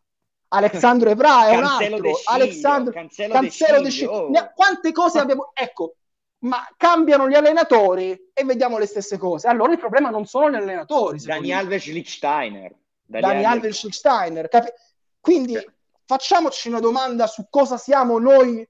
Alexandro 0.53 1.09
Evra 1.09 1.47
è 1.47 1.57
un 1.57 1.63
altro. 1.63 2.11
Alexandro 2.25 2.93
Cancelo, 2.93 3.33
Cancelo 3.33 3.81
De 3.81 3.89
Sciglio. 3.89 4.11
Oh. 4.11 4.51
Quante 4.53 4.91
cose 4.91 5.19
abbiamo. 5.19 5.51
Ecco, 5.53 5.95
ma 6.39 6.67
cambiano 6.77 7.27
gli 7.27 7.33
allenatori 7.33 8.31
e 8.33 8.43
vediamo 8.43 8.77
le 8.77 8.85
stesse 8.85 9.17
cose. 9.17 9.47
Allora 9.47 9.71
il 9.71 9.79
problema 9.79 10.09
non 10.09 10.25
sono 10.25 10.51
gli 10.51 10.55
allenatori. 10.55 11.19
Dani 11.19 11.51
Alves 11.51 11.87
Lichsteiner. 11.87 12.73
Dani 13.05 13.43
Alves 13.43 13.83
Lichsteiner. 13.83 14.47
Capi- 14.47 14.71
Quindi 15.19 15.55
sì. 15.55 15.69
facciamoci 16.05 16.69
una 16.69 16.79
domanda 16.79 17.27
su 17.27 17.47
cosa 17.49 17.77
siamo 17.77 18.19
noi 18.19 18.67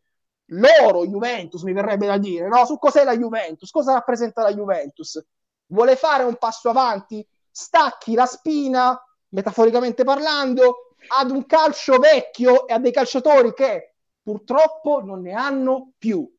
loro 0.48 1.06
Juventus, 1.06 1.64
mi 1.64 1.74
verrebbe 1.74 2.06
da 2.06 2.18
dire, 2.18 2.48
no? 2.48 2.66
Su 2.66 2.78
cos'è 2.78 3.04
la 3.04 3.18
Juventus, 3.18 3.72
cosa 3.72 3.94
rappresenta 3.94 4.42
la 4.42 4.54
Juventus. 4.54 5.24
Vuole 5.68 5.96
fare 5.96 6.24
un 6.24 6.36
passo 6.36 6.70
avanti? 6.70 7.26
Stacchi 7.50 8.14
la 8.14 8.26
spina, 8.26 9.00
metaforicamente 9.30 10.04
parlando, 10.04 10.83
ad 11.08 11.32
un 11.32 11.46
calcio 11.46 11.98
vecchio 11.98 12.68
e 12.68 12.74
a 12.74 12.80
dei 12.80 12.92
calciatori 12.92 13.54
che 13.54 13.96
purtroppo 14.22 15.04
non 15.04 15.22
ne 15.22 15.34
hanno 15.34 15.92
più. 15.98 16.30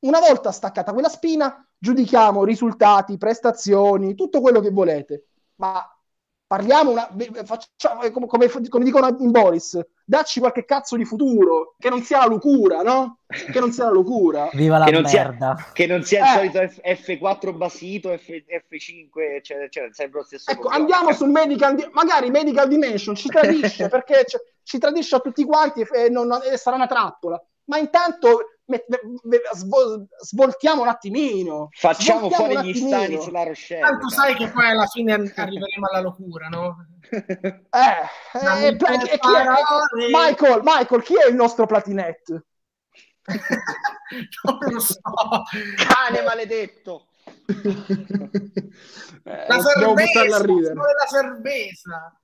Una 0.00 0.20
volta 0.20 0.52
staccata 0.52 0.92
quella 0.92 1.08
spina, 1.08 1.66
giudichiamo 1.78 2.44
risultati, 2.44 3.18
prestazioni, 3.18 4.14
tutto 4.14 4.40
quello 4.40 4.60
che 4.60 4.70
volete. 4.70 5.28
Ma 5.56 5.84
parliamo 6.46 6.90
una, 6.90 7.08
facciamo, 7.44 8.08
come, 8.10 8.26
come, 8.26 8.84
dicono 8.84 9.16
in 9.18 9.30
Boris, 9.30 9.80
dacci 10.08 10.38
qualche 10.38 10.64
cazzo 10.64 10.96
di 10.96 11.04
futuro, 11.04 11.74
che 11.78 11.90
non 11.90 12.02
sia 12.02 12.18
la 12.18 12.26
locura, 12.26 12.82
no? 12.82 13.18
Che 13.26 13.58
non 13.58 13.72
sia 13.72 13.84
la 13.84 13.90
locura. 13.90 14.48
Viva 14.54 14.78
la 14.78 14.84
che 14.84 14.92
non 14.92 15.02
merda. 15.02 15.56
Sia, 15.56 15.72
che 15.72 15.86
non 15.86 16.02
sia 16.04 16.20
il 16.20 16.24
eh. 16.24 16.50
solito 16.50 16.80
F, 16.82 17.18
4 17.18 17.52
basito, 17.52 18.16
F, 18.16 18.28
F5, 18.28 19.10
eccetera, 19.34 19.66
eccetera, 19.66 19.92
sempre 19.92 20.20
lo 20.20 20.24
stesso. 20.24 20.50
Ecco, 20.50 20.68
problema. 20.68 20.84
andiamo 20.84 21.12
sul 21.12 21.30
medical, 21.30 21.90
magari 21.92 22.30
Medical 22.30 22.68
Dimension 22.68 23.16
ci 23.16 23.28
tradisce, 23.28 23.88
perché 23.90 24.24
ci, 24.26 24.36
ci 24.62 24.78
tradisce 24.78 25.16
a 25.16 25.20
tutti 25.20 25.44
quanti 25.44 25.80
e, 25.80 26.08
non, 26.08 26.30
e 26.50 26.56
sarà 26.56 26.76
una 26.76 26.86
trappola. 26.86 27.42
Ma 27.64 27.78
intanto 27.78 28.55
svoltiamo 30.20 30.82
un 30.82 30.88
attimino. 30.88 31.68
Facciamo 31.72 32.28
fuori 32.30 32.60
gli 32.62 32.74
stani 32.74 33.20
sulla 33.20 33.44
Rochelle. 33.44 33.80
Tanto 33.80 34.10
sai 34.10 34.34
che 34.34 34.50
poi 34.50 34.68
alla 34.68 34.86
fine 34.86 35.14
arriveremo 35.34 35.86
alla 35.90 36.00
locura, 36.00 36.48
no? 36.48 36.88
eh, 37.08 37.70
eh, 37.70 38.66
eh, 38.66 38.76
chi 38.76 39.34
è, 39.34 39.44
Michael, 40.10 40.60
Michael, 40.62 41.02
chi 41.02 41.14
è 41.14 41.28
il 41.28 41.36
nostro 41.36 41.66
platinette? 41.66 42.46
non 44.42 44.58
lo 44.72 44.80
so. 44.80 45.00
Cane 45.76 46.22
maledetto. 46.22 47.06
eh, 47.46 47.54
la 49.48 49.60
cerveza, 49.60 50.24
la 50.24 51.06
cerveza 51.08 52.20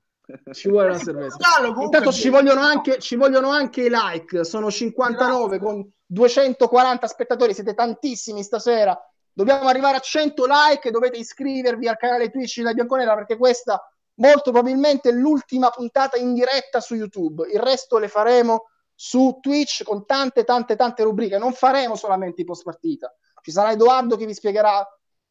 ci 0.52 0.68
vuole 0.68 0.88
una 0.88 0.98
cerveza. 0.98 1.36
Intanto 1.80 2.12
ci 2.12 2.28
vogliono, 2.28 2.60
anche, 2.60 2.98
ci 2.98 3.16
vogliono 3.16 3.50
anche 3.50 3.82
i 3.82 3.90
like, 3.90 4.44
sono 4.44 4.70
59 4.70 5.58
con 5.58 5.88
240 6.12 7.06
spettatori, 7.06 7.54
siete 7.54 7.72
tantissimi 7.72 8.42
stasera. 8.42 8.98
Dobbiamo 9.32 9.68
arrivare 9.68 9.96
a 9.96 10.00
100 10.00 10.44
like, 10.44 10.90
dovete 10.90 11.16
iscrivervi 11.16 11.88
al 11.88 11.96
canale 11.96 12.30
Twitch 12.30 12.60
di 12.60 12.74
Bianconera 12.74 13.14
perché 13.14 13.38
questa 13.38 13.82
molto 14.16 14.50
probabilmente 14.50 15.08
è 15.08 15.12
l'ultima 15.12 15.70
puntata 15.70 16.18
in 16.18 16.34
diretta 16.34 16.80
su 16.80 16.94
YouTube. 16.94 17.48
Il 17.50 17.60
resto 17.60 17.96
le 17.96 18.08
faremo 18.08 18.68
su 18.94 19.38
Twitch 19.40 19.84
con 19.84 20.04
tante 20.04 20.44
tante 20.44 20.76
tante 20.76 21.02
rubriche. 21.02 21.38
Non 21.38 21.54
faremo 21.54 21.96
solamente 21.96 22.42
i 22.42 22.44
post 22.44 22.62
partita. 22.62 23.10
Ci 23.40 23.50
sarà 23.50 23.72
Edoardo 23.72 24.16
che 24.18 24.26
vi 24.26 24.34
spiegherà 24.34 24.86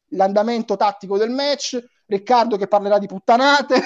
l'andamento 0.08 0.74
tattico 0.76 1.16
del 1.16 1.30
match, 1.30 1.80
Riccardo 2.12 2.58
che 2.58 2.68
parlerà 2.68 2.98
di 2.98 3.06
puttanate. 3.06 3.80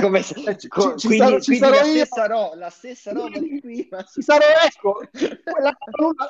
Come 0.00 0.22
se, 0.22 0.34
ci, 0.56 0.68
co- 0.68 0.94
ci, 0.94 1.08
quindi, 1.08 1.26
sarò, 1.26 1.40
ci 1.40 1.56
sarò 1.56 1.80
la, 1.80 1.86
io. 1.86 2.04
Stessa 2.04 2.26
ro- 2.26 2.52
la 2.54 2.70
stessa 2.70 3.12
roba 3.12 3.38
di 3.40 3.60
qui. 3.60 3.88
Ma... 3.90 4.02
Ci 4.04 4.22
sarò, 4.22 4.44
ecco, 4.64 5.00
la, 5.60 5.76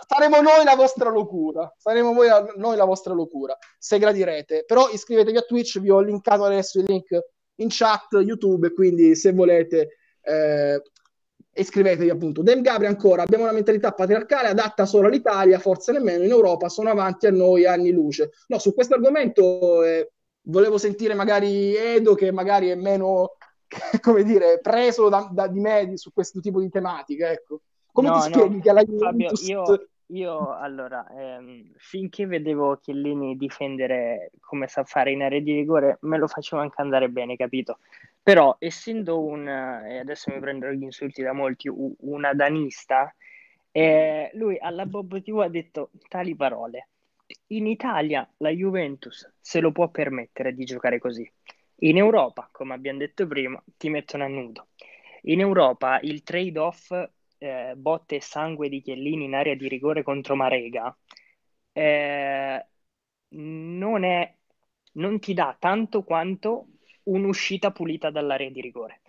saremo 0.09 0.41
noi 0.41 0.65
la 0.65 0.75
vostra 0.75 1.11
locura. 1.11 1.71
Saremo 1.77 2.15
voi 2.15 2.29
la, 2.29 2.51
noi 2.57 2.77
la 2.77 2.87
vostra 2.87 3.13
locura, 3.13 3.55
se 3.79 3.99
gradirete. 3.99 4.65
Però 4.67 4.89
iscrivetevi 4.89 5.37
a 5.37 5.43
Twitch, 5.43 5.81
vi 5.81 5.91
ho 5.91 6.01
linkato 6.01 6.45
adesso 6.45 6.79
il 6.79 6.87
link 6.89 7.09
in 7.57 7.69
chat 7.69 8.09
YouTube, 8.13 8.73
quindi 8.73 9.15
se 9.15 9.33
volete 9.33 9.99
eh, 10.23 10.81
iscrivetevi 11.53 12.09
appunto. 12.09 12.43
Dem 12.43 12.63
Gabri 12.63 12.87
ancora, 12.87 13.23
abbiamo 13.23 13.45
una 13.45 13.53
mentalità 13.53 13.93
patriarcale 13.93 14.49
adatta 14.49 14.87
solo 14.87 15.09
all'Italia, 15.09 15.59
forse 15.59 15.93
nemmeno 15.93 16.25
in 16.25 16.31
Europa, 16.31 16.71
sono 16.71 16.89
avanti 16.89 17.27
a 17.27 17.31
noi 17.31 17.67
anni 17.67 17.93
luce. 17.93 18.31
No, 18.47 18.59
su 18.59 18.73
questo 18.73 18.95
argomento 18.95 19.83
eh, 19.85 20.14
volevo 20.45 20.79
sentire 20.79 21.15
magari 21.15 21.75
Edo 21.77 22.15
che 22.15 22.33
magari 22.33 22.69
è 22.69 22.75
meno, 22.75 23.37
come 24.01 24.23
dire, 24.23 24.61
preso 24.61 25.09
da, 25.09 25.29
da, 25.31 25.47
di 25.47 25.61
me 25.61 25.97
su 25.97 26.13
questo 26.13 26.41
tipo 26.41 26.61
di 26.61 26.69
tematiche, 26.69 27.31
ecco. 27.31 27.61
Come 27.93 28.09
no, 28.09 28.15
ti 28.21 28.33
spieghi 28.33 28.57
no, 28.57 28.61
che 28.63 28.73
la 28.73 28.83
Juventus... 28.83 29.47
Fabio, 29.47 29.65
io, 29.65 29.89
io 30.07 30.57
allora, 30.57 31.07
ehm, 31.17 31.73
finché 31.77 32.27
vedevo 32.27 32.77
Chiellini 32.77 33.37
difendere 33.37 34.33
come 34.41 34.67
sa 34.67 34.83
fare 34.85 35.13
in 35.13 35.23
area 35.23 35.41
di 35.41 35.53
rigore, 35.53 35.99
me 36.01 36.19
lo 36.19 36.27
facevo 36.27 36.61
anche 36.61 36.81
andare 36.83 37.09
bene, 37.09 37.37
capito? 37.37 37.79
Però 38.23 38.57
essendo 38.59 39.23
un, 39.23 39.47
e 39.47 39.99
adesso 39.99 40.33
mi 40.33 40.41
prenderò 40.41 40.73
gli 40.73 40.83
insulti 40.83 41.23
da 41.23 41.33
molti, 41.33 41.71
un 41.71 42.25
adanista, 42.25 43.15
eh, 43.71 44.31
lui 44.35 44.59
alla 44.59 44.87
Bob 44.87 45.21
TV 45.21 45.41
ha 45.41 45.49
detto 45.49 45.91
tali 46.09 46.35
parole. 46.35 46.89
In 47.49 47.67
Italia 47.67 48.29
la 48.39 48.51
Juventus 48.51 49.33
se 49.41 49.61
lo 49.61 49.73
può 49.73 49.89
permettere 49.91 50.55
di 50.55 50.65
giocare 50.65 50.99
così. 50.99 51.31
In 51.81 51.97
Europa, 51.97 52.49
come 52.53 52.75
abbiamo 52.75 52.99
detto 52.99 53.27
prima, 53.27 53.63
ti 53.77 53.89
mettono 53.91 54.25
a 54.25 54.29
nudo. 54.29 54.69
In 55.23 55.41
Europa 55.41 55.99
il 56.03 56.23
trade-off 56.23 56.91
eh, 57.39 57.75
botte 57.77 58.17
e 58.17 58.21
sangue 58.21 58.69
di 58.69 58.81
Chiellini 58.81 59.25
in 59.25 59.35
area 59.35 59.55
di 59.55 59.69
rigore 59.69 60.03
contro 60.03 60.35
Marega 60.37 60.97
eh, 61.73 62.67
non, 63.29 64.05
è, 64.05 64.37
non 64.93 65.19
ti 65.19 65.35
dà 65.35 65.57
tanto 65.59 66.03
quanto 66.05 66.69
un'uscita 67.05 67.71
pulita 67.73 68.11
dall'area 68.11 68.51
di 68.51 68.61
rigore. 68.61 69.01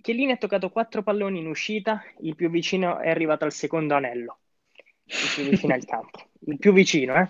Chiellini 0.00 0.32
ha 0.32 0.36
toccato 0.36 0.70
quattro 0.70 1.02
palloni 1.02 1.40
in 1.40 1.46
uscita, 1.46 2.02
il 2.20 2.34
più 2.34 2.48
vicino 2.48 2.98
è 2.98 3.10
arrivato 3.10 3.44
al 3.44 3.52
secondo 3.52 3.94
anello, 3.94 4.38
il 5.04 5.30
più 5.34 5.44
vicino 5.44 5.74
al 5.74 5.84
campo, 5.84 6.29
il 6.46 6.58
più 6.58 6.72
vicino, 6.72 7.14
eh? 7.16 7.28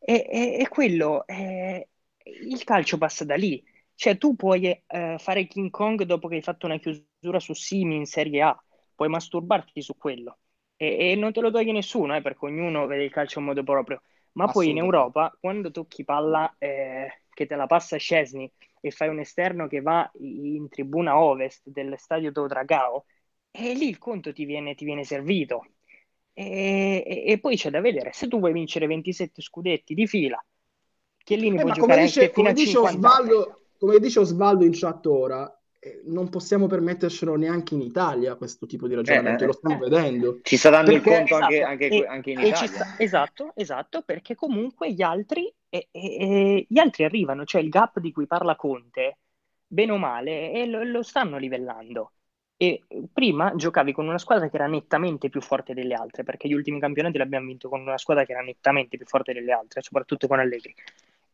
E, 0.00 0.26
e, 0.28 0.56
e 0.60 0.68
quello, 0.68 1.26
eh, 1.26 1.88
il 2.22 2.64
calcio 2.64 2.98
passa 2.98 3.24
da 3.24 3.34
lì. 3.36 3.62
Cioè 3.94 4.18
tu 4.18 4.36
puoi 4.36 4.66
eh, 4.86 5.16
fare 5.18 5.46
King 5.46 5.70
Kong 5.70 6.02
dopo 6.02 6.28
che 6.28 6.36
hai 6.36 6.42
fatto 6.42 6.66
una 6.66 6.78
chiusura 6.78 7.40
su 7.40 7.54
Simi 7.54 7.96
in 7.96 8.06
Serie 8.06 8.42
A, 8.42 8.64
puoi 8.94 9.08
masturbarti 9.08 9.80
su 9.80 9.96
quello. 9.96 10.38
E, 10.76 11.12
e 11.12 11.14
non 11.16 11.32
te 11.32 11.40
lo 11.40 11.50
toglie 11.50 11.72
nessuno, 11.72 12.14
eh, 12.14 12.22
perché 12.22 12.44
ognuno 12.44 12.86
vede 12.86 13.04
il 13.04 13.10
calcio 13.10 13.38
in 13.38 13.46
modo 13.46 13.62
proprio. 13.62 14.02
Ma 14.32 14.48
poi 14.48 14.68
in 14.68 14.76
Europa, 14.76 15.34
quando 15.40 15.70
tocchi 15.70 16.04
palla 16.04 16.54
eh, 16.58 17.22
che 17.30 17.46
te 17.46 17.56
la 17.56 17.66
passa 17.66 17.96
Scesni 17.96 18.50
e 18.80 18.90
fai 18.90 19.08
un 19.08 19.18
esterno 19.18 19.66
che 19.66 19.80
va 19.80 20.10
in 20.20 20.68
tribuna 20.68 21.18
ovest 21.18 21.68
del 21.70 21.94
stadio 21.96 22.30
Dragao, 22.30 23.06
e 23.50 23.72
lì 23.72 23.88
il 23.88 23.96
conto 23.96 24.34
ti 24.34 24.44
viene, 24.44 24.74
ti 24.74 24.84
viene 24.84 25.04
servito. 25.04 25.64
E, 26.38 27.02
e, 27.06 27.32
e, 27.32 27.38
poi 27.38 27.56
c'è 27.56 27.70
da 27.70 27.80
vedere, 27.80 28.10
se 28.12 28.28
tu 28.28 28.38
vuoi 28.38 28.52
vincere 28.52 28.86
27 28.86 29.40
scudetti 29.40 29.94
di 29.94 30.06
fila, 30.06 30.44
Chiellini 31.24 31.56
eh, 31.56 31.62
può 31.62 31.70
giocare 31.70 32.02
dice, 32.02 32.20
anche 32.20 32.32
fino 32.34 32.48
a 32.50 32.54
50 32.54 32.88
Osvaldo, 32.88 33.60
Come 33.78 33.98
dice 33.98 34.18
Osvaldo 34.18 34.64
in 34.64 34.72
chat 34.74 35.06
ora, 35.06 35.60
eh, 35.78 36.02
non 36.04 36.28
possiamo 36.28 36.66
permettercelo 36.66 37.36
neanche 37.36 37.72
in 37.72 37.80
Italia 37.80 38.34
questo 38.34 38.66
tipo 38.66 38.86
di 38.86 38.94
ragionamento, 38.94 39.44
eh, 39.44 39.46
lo 39.46 39.52
stiamo 39.54 39.76
eh, 39.76 39.88
vedendo. 39.88 40.40
Ci 40.42 40.56
sta 40.58 40.68
dando 40.68 40.90
perché, 40.90 41.10
il 41.10 41.16
conto 41.16 41.34
esatto, 41.36 41.44
anche, 41.44 41.62
anche, 41.62 41.86
e, 41.86 42.06
anche, 42.06 42.30
in 42.32 42.38
Italia. 42.40 42.66
Sta, 42.66 42.94
esatto, 42.98 43.52
esatto, 43.54 44.02
perché 44.02 44.34
comunque 44.34 44.92
gli 44.92 45.00
altri, 45.00 45.50
eh, 45.70 45.88
eh, 45.90 46.66
gli 46.68 46.78
altri 46.78 47.04
arrivano, 47.04 47.46
cioè 47.46 47.62
il 47.62 47.70
gap 47.70 47.98
di 47.98 48.12
cui 48.12 48.26
parla 48.26 48.56
Conte, 48.56 49.18
bene 49.66 49.92
o 49.92 49.96
male, 49.96 50.66
lo, 50.66 50.84
lo 50.84 51.02
stanno 51.02 51.38
livellando. 51.38 52.12
E 52.58 52.84
prima 53.12 53.54
giocavi 53.54 53.92
con 53.92 54.06
una 54.06 54.18
squadra 54.18 54.48
che 54.48 54.56
era 54.56 54.66
nettamente 54.66 55.28
più 55.28 55.42
forte 55.42 55.74
delle 55.74 55.94
altre, 55.94 56.24
perché 56.24 56.48
gli 56.48 56.54
ultimi 56.54 56.80
campionati 56.80 57.18
l'abbiamo 57.18 57.46
vinto 57.46 57.68
con 57.68 57.80
una 57.80 57.98
squadra 57.98 58.24
che 58.24 58.32
era 58.32 58.40
nettamente 58.40 58.96
più 58.96 59.06
forte 59.06 59.32
delle 59.32 59.52
altre, 59.52 59.82
soprattutto 59.82 60.26
con 60.26 60.38
Allegri. 60.38 60.74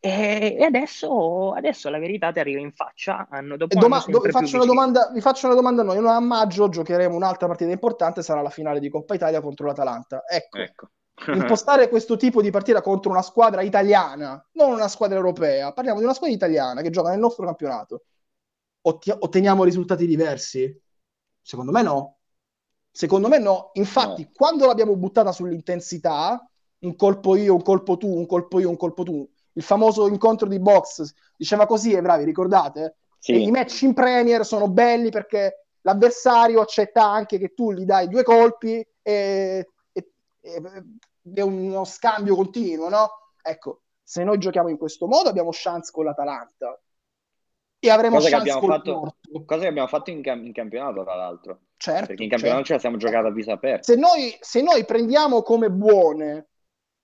E, 0.04 0.58
adesso, 0.64 1.52
adesso, 1.52 1.88
la 1.88 2.00
verità 2.00 2.32
ti 2.32 2.40
arriva 2.40 2.58
in 2.58 2.72
faccia. 2.72 3.28
Anno 3.30 3.56
dopo 3.56 3.78
Doma- 3.78 4.02
anno 4.02 4.18
do- 4.18 4.20
vi, 4.20 4.30
faccio 4.32 4.56
una 4.56 4.64
domanda, 4.64 5.10
vi 5.14 5.20
faccio 5.20 5.46
una 5.46 5.54
domanda 5.54 5.82
a 5.82 5.84
noi. 5.84 5.96
A 5.98 6.18
maggio 6.18 6.68
giocheremo 6.68 7.14
un'altra 7.14 7.46
partita 7.46 7.70
importante, 7.70 8.20
sarà 8.20 8.42
la 8.42 8.50
finale 8.50 8.80
di 8.80 8.88
Coppa 8.88 9.14
Italia 9.14 9.40
contro 9.40 9.66
l'Atalanta. 9.66 10.24
Ecco, 10.26 10.58
ecco. 10.58 10.88
impostare 11.32 11.88
questo 11.88 12.16
tipo 12.16 12.42
di 12.42 12.50
partita 12.50 12.82
contro 12.82 13.12
una 13.12 13.22
squadra 13.22 13.62
italiana, 13.62 14.44
non 14.54 14.72
una 14.72 14.88
squadra 14.88 15.18
europea, 15.18 15.72
parliamo 15.72 15.98
di 15.98 16.04
una 16.04 16.14
squadra 16.14 16.34
italiana 16.34 16.82
che 16.82 16.90
gioca 16.90 17.10
nel 17.10 17.20
nostro 17.20 17.44
campionato. 17.44 18.02
Otti- 18.80 19.14
otteniamo 19.16 19.62
risultati 19.62 20.04
diversi? 20.04 20.82
Secondo 21.42 21.72
me 21.72 21.82
no. 21.82 22.16
Secondo 22.90 23.28
me 23.28 23.38
no. 23.38 23.70
Infatti, 23.74 24.22
no. 24.22 24.30
quando 24.34 24.66
l'abbiamo 24.66 24.96
buttata 24.96 25.32
sull'intensità, 25.32 26.48
un 26.80 26.96
colpo 26.96 27.36
io, 27.36 27.54
un 27.54 27.62
colpo 27.62 27.96
tu, 27.96 28.08
un 28.08 28.26
colpo 28.26 28.60
io, 28.60 28.68
un 28.68 28.76
colpo 28.76 29.02
tu, 29.02 29.28
il 29.54 29.62
famoso 29.62 30.08
incontro 30.08 30.48
di 30.48 30.58
box, 30.58 31.12
diceva 31.36 31.66
così, 31.66 31.92
e 31.92 31.96
eh, 31.96 32.02
bravi, 32.02 32.24
ricordate? 32.24 32.96
Sì. 33.18 33.42
I 33.42 33.50
match 33.50 33.82
in 33.82 33.94
Premier 33.94 34.44
sono 34.44 34.68
belli 34.68 35.10
perché 35.10 35.66
l'avversario 35.82 36.60
accetta 36.60 37.04
anche 37.04 37.38
che 37.38 37.54
tu 37.54 37.72
gli 37.72 37.84
dai 37.84 38.08
due 38.08 38.22
colpi 38.22 38.84
e, 39.00 39.68
e, 39.92 40.12
e 40.40 40.62
è 41.34 41.40
uno 41.40 41.84
scambio 41.84 42.34
continuo, 42.34 42.88
no? 42.88 43.10
Ecco, 43.40 43.82
se 44.02 44.24
noi 44.24 44.38
giochiamo 44.38 44.68
in 44.68 44.76
questo 44.76 45.06
modo 45.06 45.28
abbiamo 45.28 45.50
chance 45.52 45.90
con 45.92 46.04
l'Atalanta 46.04 46.78
e 47.84 47.90
avremo 47.90 48.18
cosa 48.18 48.30
chance 48.30 48.58
con 48.60 48.68
fatto, 48.68 49.16
Cosa 49.44 49.62
che 49.62 49.66
abbiamo 49.66 49.88
fatto 49.88 50.10
in, 50.10 50.22
cam- 50.22 50.44
in 50.44 50.52
campionato, 50.52 51.02
tra 51.02 51.16
l'altro. 51.16 51.62
Certo, 51.76 52.06
perché 52.06 52.22
in 52.22 52.28
campionato 52.28 52.62
certo. 52.62 52.66
ce 52.66 52.72
la 52.74 52.78
siamo 52.78 52.96
giocata 52.96 53.26
a 53.26 53.32
visa 53.32 53.52
aperta. 53.54 53.82
Se 53.82 53.96
noi, 53.96 54.36
se 54.38 54.62
noi 54.62 54.84
prendiamo 54.84 55.42
come 55.42 55.68
buone 55.68 56.46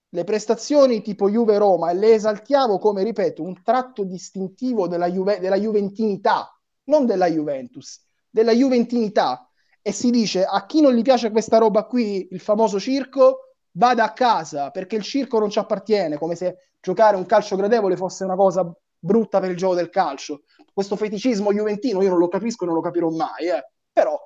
le 0.09 0.25
prestazioni 0.25 1.03
tipo 1.03 1.29
Juve-Roma 1.29 1.91
e 1.91 1.95
le 1.95 2.13
esaltiamo 2.13 2.79
come, 2.79 3.03
ripeto, 3.03 3.43
un 3.43 3.61
tratto 3.65 4.05
distintivo 4.05 4.87
della, 4.87 5.11
Juve, 5.11 5.41
della 5.41 5.57
Juventinità, 5.57 6.57
non 6.85 7.07
della 7.07 7.27
Juventus, 7.27 8.07
della 8.31 8.53
Juventinità. 8.53 9.51
E 9.83 9.91
si 9.91 10.11
dice 10.11 10.45
a 10.45 10.65
chi 10.65 10.81
non 10.81 10.93
gli 10.95 11.03
piace 11.03 11.33
questa 11.33 11.59
roba 11.59 11.87
qui, 11.87 12.29
il 12.31 12.41
famoso 12.41 12.79
circo, 12.79 13.55
vada 13.73 14.05
a 14.05 14.13
casa 14.13 14.71
perché 14.71 14.95
il 14.95 15.03
circo 15.03 15.41
non 15.41 15.51
ci 15.51 15.59
appartiene, 15.59 16.19
come 16.19 16.37
se 16.37 16.71
giocare 16.81 17.17
un 17.17 17.27
calcio 17.27 17.57
gradevole 17.57 17.97
fosse 17.97 18.23
una 18.23 18.37
cosa 18.37 18.73
brutta 18.99 19.41
per 19.41 19.51
il 19.51 19.57
gioco 19.57 19.75
del 19.75 19.91
calcio. 19.91 20.43
Questo 20.73 20.97
feticismo 20.97 21.53
juventino 21.53 22.03
io 22.03 22.11
non 22.11 22.19
lo 22.19 22.29
capisco 22.29 22.65
e 22.65 22.67
non 22.67 22.77
lo 22.77 22.83
capirò 22.83 23.09
mai, 23.11 23.49
eh. 23.49 23.71
però 23.93 24.19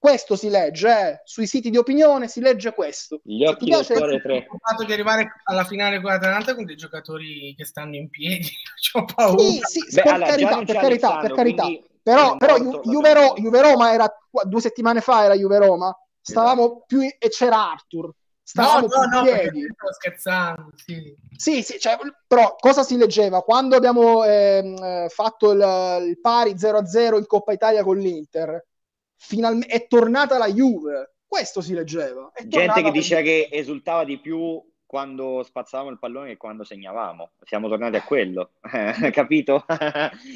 questo 0.00 0.34
si 0.34 0.48
legge, 0.48 0.88
eh. 0.88 1.20
sui 1.24 1.46
siti 1.46 1.68
di 1.68 1.76
opinione 1.76 2.26
si 2.26 2.40
legge 2.40 2.72
questo. 2.72 3.20
Gli 3.22 3.44
occhi 3.44 3.68
del 3.68 3.86
cuore 3.86 4.22
tre. 4.22 4.36
Il 4.38 4.46
fatto 4.58 4.84
di 4.84 4.94
arrivare 4.94 5.30
alla 5.44 5.64
finale 5.64 6.00
con 6.00 6.10
l'Atalanta 6.10 6.54
con 6.54 6.64
dei 6.64 6.76
giocatori 6.76 7.54
che 7.54 7.66
stanno 7.66 7.96
in 7.96 8.08
piedi, 8.08 8.48
ho 8.96 9.04
paura. 9.04 9.38
Sì, 9.42 9.60
sì, 9.62 9.94
Beh, 9.94 10.02
per, 10.02 10.12
allora, 10.14 10.30
carità, 10.30 10.62
per 10.64 10.76
carità, 10.76 11.18
per 11.18 11.32
carità, 11.32 11.66
Però, 12.02 12.36
però 12.38 12.56
Ju- 12.56 12.80
Juve, 12.82 13.12
Ro- 13.12 13.34
Juve 13.36 13.60
Roma 13.60 13.92
era 13.92 14.10
due 14.46 14.60
settimane 14.62 15.02
fa 15.02 15.24
era 15.24 15.34
Juve 15.34 15.58
Roma, 15.58 15.94
stavamo 16.18 16.64
esatto. 16.64 16.84
più 16.86 17.00
in- 17.02 17.16
e 17.18 17.28
c'era 17.28 17.70
Arthur. 17.70 18.10
Stavamo 18.50 18.88
no, 18.88 19.04
no, 19.04 19.18
no, 19.18 19.22
piedi. 19.22 19.62
Sto 19.62 19.92
scherzando, 19.92 20.72
sì. 20.74 21.16
Sì, 21.36 21.62
sì, 21.62 21.78
cioè, 21.78 21.96
però 22.26 22.56
cosa 22.58 22.82
si 22.82 22.96
leggeva? 22.96 23.42
Quando 23.42 23.76
abbiamo 23.76 24.24
eh, 24.24 25.06
fatto 25.08 25.52
il, 25.52 26.08
il 26.08 26.20
pari 26.20 26.54
0-0 26.54 27.16
in 27.16 27.26
Coppa 27.26 27.52
Italia 27.52 27.84
con 27.84 27.96
l'Inter, 27.96 28.66
finalmente 29.14 29.72
è 29.72 29.86
tornata 29.86 30.36
la 30.36 30.48
Juve. 30.48 31.14
Questo 31.24 31.60
si 31.60 31.74
leggeva. 31.74 32.32
Gente 32.44 32.82
che 32.82 32.90
diceva 32.90 33.20
che 33.20 33.48
esultava 33.52 34.02
di 34.02 34.18
più 34.18 34.60
quando 34.84 35.44
spazzavamo 35.44 35.90
il 35.90 36.00
pallone 36.00 36.30
che 36.30 36.36
quando 36.36 36.64
segnavamo. 36.64 37.30
Siamo 37.44 37.68
tornati 37.68 37.94
a 37.94 38.02
quello, 38.02 38.54
capito? 39.12 39.64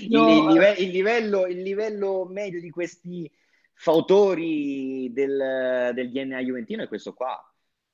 No, 0.09 0.29
il, 0.31 0.39
il, 0.39 0.53
live- 0.53 0.75
il, 0.79 0.91
livello, 0.91 1.47
il, 1.47 1.63
livello, 1.63 2.27
medio 2.31 2.61
di 2.61 2.71
questi 2.71 3.29
fautori 3.73 5.13
del, 5.13 5.91
del 5.93 6.13
DNA 6.13 6.39
juventino 6.39 6.85
è 6.85 6.87
questo 6.87 7.13
qua. 7.13 7.45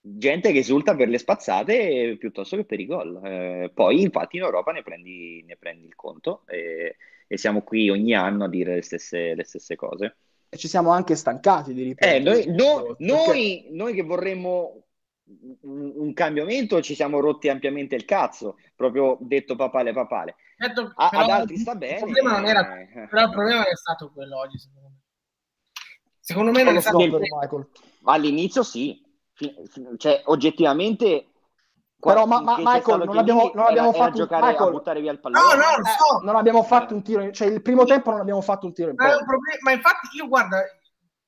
Gente 0.01 0.53
che 0.53 0.59
esulta 0.59 0.95
per 0.97 1.09
le 1.09 1.19
spazzate 1.19 2.17
piuttosto 2.19 2.57
che 2.57 2.65
per 2.65 2.81
i 2.81 2.87
gol. 2.87 3.21
Eh, 3.25 3.71
poi, 3.75 4.01
infatti, 4.01 4.37
in 4.37 4.43
Europa 4.43 4.73
ne 4.73 4.83
prendi, 4.83 5.45
ne 5.47 5.57
prendi 5.57 5.87
il 5.87 5.95
conto 5.95 6.43
e, 6.47 6.97
e, 7.27 7.37
siamo 7.37 7.63
qui 7.63 7.91
ogni 7.91 8.15
anno 8.15 8.45
a 8.45 8.49
dire 8.49 8.75
le 8.75 8.83
stesse, 8.83 9.35
le 9.35 9.45
stesse 9.45 9.77
cose. 9.77 10.17
E 10.49 10.57
ci 10.57 10.69
siamo 10.69 10.91
anche 10.91 11.15
stancati 11.15 11.75
di 11.75 11.83
ripetere. 11.83 12.17
Eh, 12.17 12.21
noi, 12.21 12.55
no, 12.57 12.97
noi, 12.99 13.67
noi, 13.71 13.95
che 13.95 14.03
vorremmo 14.03 14.85
un, 15.63 15.93
un, 15.95 16.13
cambiamento 16.13 16.83
ci 16.83 16.97
siamo 16.97 17.21
rotti 17.21 17.49
ampiamente 17.49 17.95
il 17.95 18.05
cazzo, 18.05 18.59
proprio 18.75 19.17
detto 19.21 19.55
papale 19.55 19.93
papale. 19.93 20.37
Certo, 20.57 20.93
a, 20.97 21.09
ad 21.09 21.29
altri 21.29 21.57
sta 21.57 21.75
bene. 21.77 21.95
Il 21.95 22.01
problema 22.01 22.33
non 22.33 22.47
era, 22.47 22.81
eh. 22.81 23.07
però 23.09 23.25
il 23.25 23.31
problema 23.31 23.67
è 23.67 23.77
stato 23.77 24.11
quello 24.13 24.39
oggi, 24.39 24.59
secondo 24.59 24.89
me. 24.89 24.99
Secondo 26.19 26.51
me 26.53 26.63
non 26.63 26.77
è 26.77 26.81
stato 26.81 26.99
Michael. 26.99 27.69
All'inizio 28.05 28.63
sì, 28.63 29.01
cioè 29.97 30.23
oggettivamente 30.27 31.27
però 32.01 32.25
ma, 32.25 32.41
ma 32.41 32.57
Michael 32.59 33.05
non 33.05 33.19
abbiamo, 33.19 33.51
non 33.55 33.67
abbiamo 33.67 33.93
fatto 33.93 34.17
giocare 34.17 34.47
Michael, 34.47 34.69
a 34.69 34.71
buttare 34.71 35.01
via 35.01 35.13
il 35.13 35.21
pallone. 35.21 35.55
No, 35.55 35.55
no, 35.55 35.85
so. 35.85 36.21
eh, 36.21 36.25
non 36.25 36.37
abbiamo 36.37 36.63
fatto 36.63 36.95
un 36.95 37.03
tiro 37.03 37.31
cioè 37.31 37.49
il 37.49 37.61
primo 37.61 37.85
tempo 37.85 38.11
non 38.11 38.21
abbiamo 38.21 38.41
fatto 38.41 38.67
un 38.67 38.73
tiro 38.73 38.91
in 38.91 38.97
ma, 38.97 39.09
problem- 39.17 39.59
ma 39.63 39.73
infatti 39.73 40.17
io 40.17 40.27
guarda 40.27 40.63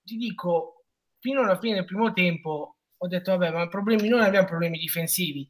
ti 0.02 0.16
dico 0.16 0.84
fino 1.18 1.42
alla 1.42 1.58
fine 1.58 1.74
del 1.74 1.84
primo 1.84 2.12
tempo 2.12 2.76
ho 2.96 3.08
detto 3.08 3.36
vabbè 3.36 3.52
ma 3.52 3.68
problemi 3.68 4.08
non 4.08 4.20
abbiamo 4.20 4.46
problemi 4.46 4.78
difensivi. 4.78 5.48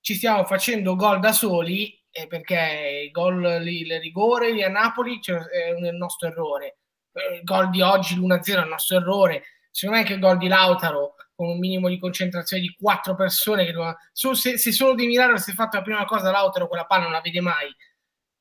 Ci 0.00 0.14
stiamo 0.14 0.44
facendo 0.44 0.96
gol 0.96 1.20
da 1.20 1.32
soli 1.32 2.00
eh, 2.10 2.26
perché 2.26 3.04
i 3.06 3.10
gol 3.10 3.40
lì, 3.62 3.80
il 3.80 4.00
rigore 4.00 4.52
lì 4.52 4.62
a 4.62 4.68
Napoli 4.68 5.20
cioè, 5.20 5.38
è 5.38 5.70
il 5.70 5.94
nostro 5.96 6.28
errore. 6.28 6.78
Il 7.34 7.42
gol 7.42 7.70
di 7.70 7.82
oggi 7.82 8.16
l'1-0 8.16 8.58
è 8.58 8.62
il 8.62 8.68
nostro 8.68 8.96
errore. 8.96 9.42
Secondo 9.70 9.96
me 9.96 10.02
anche 10.02 10.14
il 10.16 10.20
gol 10.20 10.38
di 10.38 10.48
Lautaro 10.48 11.14
con 11.42 11.50
un 11.50 11.58
minimo 11.58 11.88
di 11.88 11.98
concentrazione 11.98 12.62
di 12.62 12.76
quattro 12.78 13.16
persone 13.16 13.64
che 13.64 13.72
dovevano... 13.72 13.98
se, 14.12 14.58
se, 14.58 14.70
solo 14.70 14.94
di 14.94 15.06
Milano 15.06 15.34
è 15.34 15.38
fatto 15.38 15.76
la 15.76 15.82
prima 15.82 16.04
cosa 16.04 16.30
Lautaro 16.30 16.68
quella 16.68 16.84
palla 16.84 17.02
non 17.02 17.12
la 17.12 17.20
vede 17.20 17.40
mai. 17.40 17.66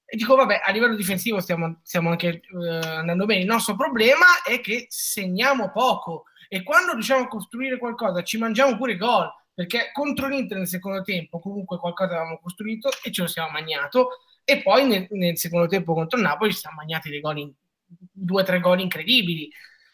E 0.06 0.18
dico 0.18 0.36
vabbè 0.36 0.62
a 0.64 0.72
livello 0.72 0.96
difensivo 0.96 1.40
stiamo, 1.40 1.80
stiamo 1.82 2.12
anche 2.12 2.28
eh, 2.28 2.78
andando 2.78 3.26
bene. 3.26 3.42
Il 3.42 3.48
nostro 3.48 3.76
problema 3.76 4.44
è 4.46 4.62
che 4.62 4.86
segniamo 4.90 5.72
poco. 5.72 6.26
E 6.48 6.62
quando 6.62 6.94
riusciamo 6.94 7.24
a 7.24 7.28
costruire 7.28 7.80
qualcosa 7.80 8.22
ci 8.22 8.38
mangiamo 8.38 8.78
pure 8.78 8.98
gol 8.98 9.28
perché 9.52 9.90
contro 9.94 10.28
l'Inter 10.28 10.58
nel 10.58 10.68
secondo 10.68 11.02
tempo 11.02 11.40
comunque 11.40 11.80
qualcosa 11.80 12.14
avevamo 12.14 12.40
costruito 12.40 12.90
e 13.04 13.12
ce 13.12 13.24
lo 13.24 13.28
siamo 13.28 13.50
magnato. 13.50 14.10
E 14.44 14.62
poi 14.62 14.86
nel, 14.86 15.08
nel 15.10 15.38
secondo 15.40 15.66
tempo 15.66 15.96
contro 15.96 16.20
il 16.20 16.24
Napoli 16.26 16.52
ci 16.52 16.60
siamo 16.60 16.76
magnati 16.76 17.10
dei 17.10 17.20
gol 17.20 17.38
in, 17.40 17.52
due 18.12 18.42
o 18.42 18.46
tre 18.46 18.60
gol 18.60 18.80
incredibili 18.80 19.50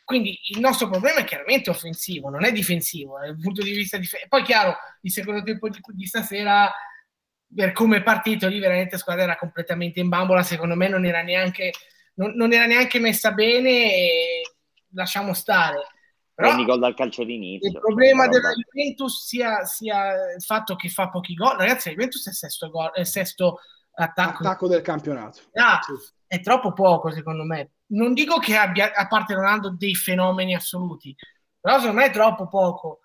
quindi 0.08 0.40
il 0.54 0.62
nostro 0.62 0.88
problema 0.88 1.20
è 1.20 1.26
chiaramente 1.26 1.70
offensivo, 1.70 2.30
non 2.30 2.46
è 2.46 2.54
difensivo. 2.54 3.20
Dal 3.20 3.38
punto 3.38 3.62
di 3.62 3.72
vista 3.72 3.98
dif- 3.98 4.26
Poi, 4.30 4.42
chiaro, 4.42 4.78
il 5.02 5.12
secondo 5.12 5.44
tempo 5.44 5.68
di, 5.68 5.82
di 5.86 6.06
stasera, 6.06 6.72
per 7.54 7.74
come 7.74 7.98
è 7.98 8.04
partito, 8.04 8.48
lì 8.48 8.58
veramente 8.58 8.94
la 8.94 9.00
squadra 9.00 9.24
era 9.24 9.36
completamente 9.36 10.00
in 10.00 10.08
bambola. 10.08 10.44
Secondo 10.44 10.76
me 10.76 10.88
non 10.88 11.04
era 11.04 11.24
neanche, 11.24 11.72
non, 12.14 12.32
non 12.36 12.54
era 12.54 12.66
neanche 12.66 13.00
messa 13.00 13.34
bene. 13.34 13.70
E 13.70 14.42
lasciamo 14.94 15.34
stare. 15.34 15.86
Però 16.34 16.52
Prendi 16.52 16.64
gol 16.64 16.80
dal 16.80 16.96
calcio 16.96 17.26
d'inizio. 17.26 17.68
Il 17.68 17.78
problema 17.78 18.30
della 18.30 18.54
Juventus 18.54 19.26
sia, 19.26 19.66
sia, 19.66 20.36
il 20.38 20.42
fatto 20.42 20.78
che 20.78 20.88
fa 20.88 21.10
pochi 21.10 21.34
gol. 21.34 21.58
Ragazzi, 21.58 21.90
la 21.90 21.96
Juventus 21.96 22.26
è 22.28 22.30
il 22.30 22.36
sesto, 22.36 22.70
gol, 22.70 22.94
è 22.94 23.02
il 23.02 23.08
sesto 23.08 23.60
attacco. 23.92 24.38
attacco 24.38 24.70
del 24.70 24.82
campionato. 24.82 25.42
Ah, 25.56 25.82
è 26.26 26.40
troppo 26.40 26.72
poco, 26.72 27.12
secondo 27.12 27.44
me 27.44 27.72
non 27.88 28.14
dico 28.14 28.40
che 28.40 28.56
abbia, 28.56 28.92
a 28.94 29.08
parte 29.08 29.34
Ronaldo, 29.34 29.70
dei 29.70 29.96
fenomeni 29.96 30.56
assoluti, 30.56 31.16
però 31.60 31.80
secondo 31.80 32.02
me 32.02 32.08
è 32.08 32.12
troppo 32.12 32.48
poco. 32.48 33.00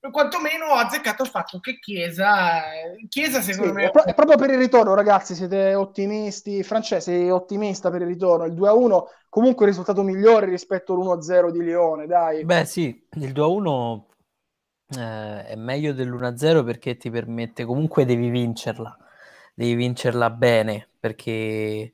Per 0.00 0.10
quantomeno 0.10 0.66
ho 0.66 0.74
azzeccato 0.74 1.24
il 1.24 1.28
fatto 1.28 1.58
che 1.58 1.78
Chiesa, 1.78 2.62
Chiesa 3.08 3.40
secondo 3.40 3.70
sì, 3.70 3.76
me... 3.76 3.84
È, 3.86 3.90
pro- 3.90 4.04
è, 4.04 4.14
proprio 4.14 4.36
per 4.36 4.50
il 4.50 4.58
ritorno, 4.58 4.94
ragazzi, 4.94 5.34
siete 5.34 5.74
ottimisti. 5.74 6.62
Francese, 6.62 7.12
sei 7.12 7.30
ottimista 7.30 7.90
per 7.90 8.02
il 8.02 8.06
ritorno. 8.06 8.44
Il 8.44 8.54
2-1 8.54 9.02
comunque 9.28 9.64
è 9.64 9.68
il 9.68 9.74
risultato 9.74 10.02
migliore 10.02 10.46
rispetto 10.46 10.94
all'1-0 10.94 11.50
di 11.50 11.62
Lione, 11.62 12.06
dai. 12.06 12.44
Beh 12.44 12.64
sì, 12.64 13.04
il 13.14 13.32
2-1 13.32 14.02
eh, 14.96 15.46
è 15.46 15.54
meglio 15.56 15.92
dell'1-0 15.92 16.64
perché 16.64 16.96
ti 16.96 17.10
permette, 17.10 17.64
comunque 17.64 18.04
devi 18.04 18.30
vincerla, 18.30 18.96
devi 19.54 19.74
vincerla 19.74 20.30
bene, 20.30 20.88
perché 20.98 21.90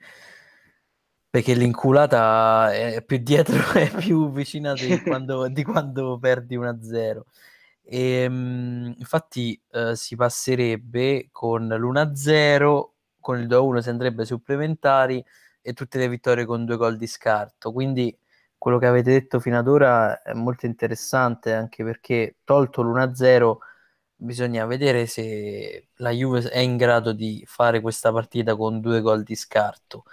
perché 1.35 1.55
l'inculata 1.55 2.73
è 2.73 3.03
più 3.03 3.19
dietro, 3.19 3.57
è 3.75 3.91
più 3.91 4.31
vicina 4.31 4.73
di 4.73 5.01
quando, 5.03 5.49
di 5.49 5.65
quando 5.65 6.17
perdi 6.17 6.57
1-0. 6.57 7.23
E, 7.83 8.01
ehm, 8.23 8.95
infatti 8.99 9.61
eh, 9.73 9.97
si 9.97 10.15
passerebbe 10.15 11.31
con 11.33 11.67
l'1-0, 11.67 12.91
con 13.19 13.41
il 13.41 13.49
2-1 13.49 13.79
si 13.79 13.89
andrebbe 13.89 14.25
supplementari 14.25 15.25
e 15.61 15.73
tutte 15.73 15.99
le 15.99 16.09
vittorie 16.09 16.45
con 16.45 16.65
due 16.65 16.77
gol 16.77 16.97
di 16.97 17.09
scarto. 17.09 17.73
Quindi 17.73 18.17
quello 18.57 18.79
che 18.79 18.87
avete 18.87 19.11
detto 19.11 19.41
fino 19.41 19.59
ad 19.59 19.67
ora 19.67 20.23
è 20.23 20.35
molto 20.35 20.67
interessante 20.67 21.53
anche 21.53 21.83
perché 21.83 22.37
tolto 22.45 22.83
l'1-0 22.83 23.57
bisogna 24.15 24.67
vedere 24.67 25.07
se 25.07 25.89
la 25.97 26.11
Juve 26.11 26.49
è 26.49 26.59
in 26.61 26.77
grado 26.77 27.13
di 27.13 27.43
fare 27.45 27.81
questa 27.81 28.13
partita 28.13 28.55
con 28.55 28.81
due 28.81 29.01
gol 29.01 29.25
di 29.25 29.35
scarto 29.35 30.05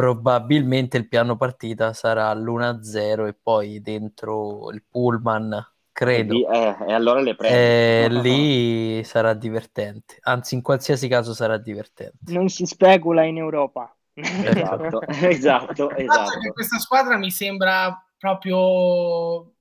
probabilmente 0.00 0.96
il 0.96 1.06
piano 1.06 1.36
partita 1.36 1.92
sarà 1.92 2.32
l'1-0 2.32 3.26
e 3.26 3.34
poi 3.34 3.82
dentro 3.82 4.70
il 4.70 4.82
pullman 4.88 5.62
credo. 5.92 6.32
E, 6.32 6.58
eh, 6.58 6.76
e 6.88 6.92
allora 6.94 7.20
le 7.20 7.36
prendo 7.36 7.54
e 7.54 8.08
lì 8.22 9.04
sarà 9.04 9.34
divertente. 9.34 10.16
Anzi 10.22 10.54
in 10.54 10.62
qualsiasi 10.62 11.06
caso 11.06 11.34
sarà 11.34 11.58
divertente. 11.58 12.32
Non 12.32 12.48
si 12.48 12.64
specula 12.64 13.24
in 13.24 13.36
Europa. 13.36 13.94
Esatto 14.14 15.02
esatto, 15.06 15.90
esatto. 15.90 16.52
questa 16.52 16.78
squadra 16.78 17.16
mi 17.16 17.30
sembra 17.30 18.02
proprio 18.18 19.52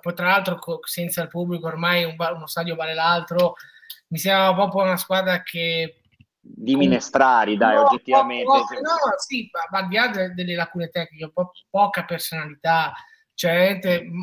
poi 0.00 0.14
tra 0.14 0.26
l'altro 0.26 0.58
senza 0.82 1.22
il 1.22 1.28
pubblico 1.28 1.66
ormai 1.66 2.04
un, 2.04 2.16
uno 2.18 2.46
stadio 2.46 2.74
vale 2.74 2.92
l'altro. 2.92 3.54
Mi 4.08 4.18
sembra 4.18 4.52
proprio 4.52 4.82
una 4.82 4.98
squadra 4.98 5.42
che 5.42 6.02
di 6.54 6.76
minestrari, 6.76 7.56
dai, 7.56 7.74
no, 7.74 7.84
oggettivamente. 7.84 8.44
No, 8.44 8.90
no, 8.90 9.14
sì, 9.16 9.50
ma 9.70 9.78
al 9.78 9.88
di 9.88 9.96
là 9.96 10.08
delle 10.08 10.54
lacune 10.54 10.88
tecniche, 10.88 11.30
po- 11.32 11.52
poca 11.68 12.04
personalità, 12.04 12.92
cioè 13.34 13.80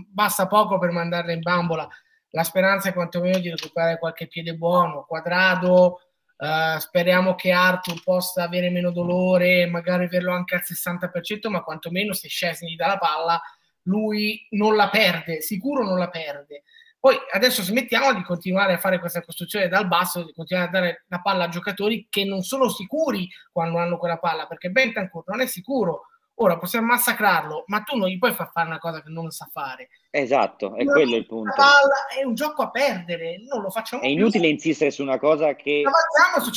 basta 0.09 0.47
poco 0.47 0.79
per 0.79 0.91
mandarla 0.91 1.33
in 1.33 1.41
bambola. 1.41 1.87
La 2.29 2.43
speranza 2.43 2.89
è 2.89 2.93
quantomeno 2.93 3.39
di 3.39 3.49
recuperare 3.49 3.99
qualche 3.99 4.27
piede 4.27 4.55
buono, 4.55 5.05
quadrado. 5.07 5.99
Uh, 6.35 6.77
speriamo 6.79 7.35
che 7.35 7.51
Arthur 7.51 8.01
possa 8.03 8.43
avere 8.43 8.69
meno 8.69 8.91
dolore, 8.91 9.67
magari 9.67 10.05
averlo 10.05 10.33
anche 10.33 10.55
al 10.55 10.63
60%, 10.65 11.49
ma 11.49 11.61
quantomeno 11.61 12.11
se 12.11 12.27
Scesni 12.27 12.75
dà 12.75 12.87
la 12.87 12.97
palla, 12.97 13.41
lui 13.83 14.45
non 14.51 14.75
la 14.75 14.89
perde, 14.89 15.41
sicuro 15.41 15.83
non 15.83 15.97
la 15.97 16.09
perde. 16.09 16.63
Poi 17.03 17.17
adesso 17.33 17.61
smettiamo 17.61 18.13
di 18.13 18.23
continuare 18.23 18.71
a 18.71 18.77
fare 18.77 18.97
questa 18.97 19.21
costruzione 19.21 19.67
dal 19.67 19.89
basso, 19.89 20.23
di 20.23 20.31
continuare 20.31 20.69
a 20.69 20.71
dare 20.71 21.03
la 21.09 21.19
palla 21.19 21.43
a 21.43 21.49
giocatori 21.49 22.07
che 22.09 22.23
non 22.23 22.43
sono 22.43 22.69
sicuri 22.69 23.27
quando 23.51 23.77
hanno 23.77 23.97
quella 23.97 24.19
palla, 24.19 24.47
perché 24.47 24.69
Bentancur 24.69 25.25
non 25.27 25.41
è 25.41 25.45
sicuro. 25.45 26.03
Ora 26.35 26.57
possiamo 26.57 26.87
massacrarlo, 26.87 27.65
ma 27.67 27.81
tu 27.81 27.97
non 27.97 28.07
gli 28.07 28.17
puoi 28.17 28.31
far 28.31 28.51
fare 28.53 28.67
una 28.67 28.79
cosa 28.79 29.01
che 29.01 29.09
non 29.09 29.29
sa 29.31 29.49
fare. 29.51 29.89
Esatto, 30.09 30.75
è 30.75 30.83
non 30.85 30.93
quello 30.93 31.17
il 31.17 31.25
punto. 31.25 31.51
Palla 31.53 32.07
è 32.17 32.23
un 32.23 32.35
gioco 32.35 32.61
a 32.61 32.69
perdere, 32.69 33.43
non 33.49 33.61
lo 33.61 33.69
facciamo 33.69 34.01
È 34.01 34.07
inutile 34.07 34.45
più. 34.45 34.53
insistere 34.53 34.89
su 34.89 35.01
una 35.01 35.19
cosa 35.19 35.55
che 35.55 35.83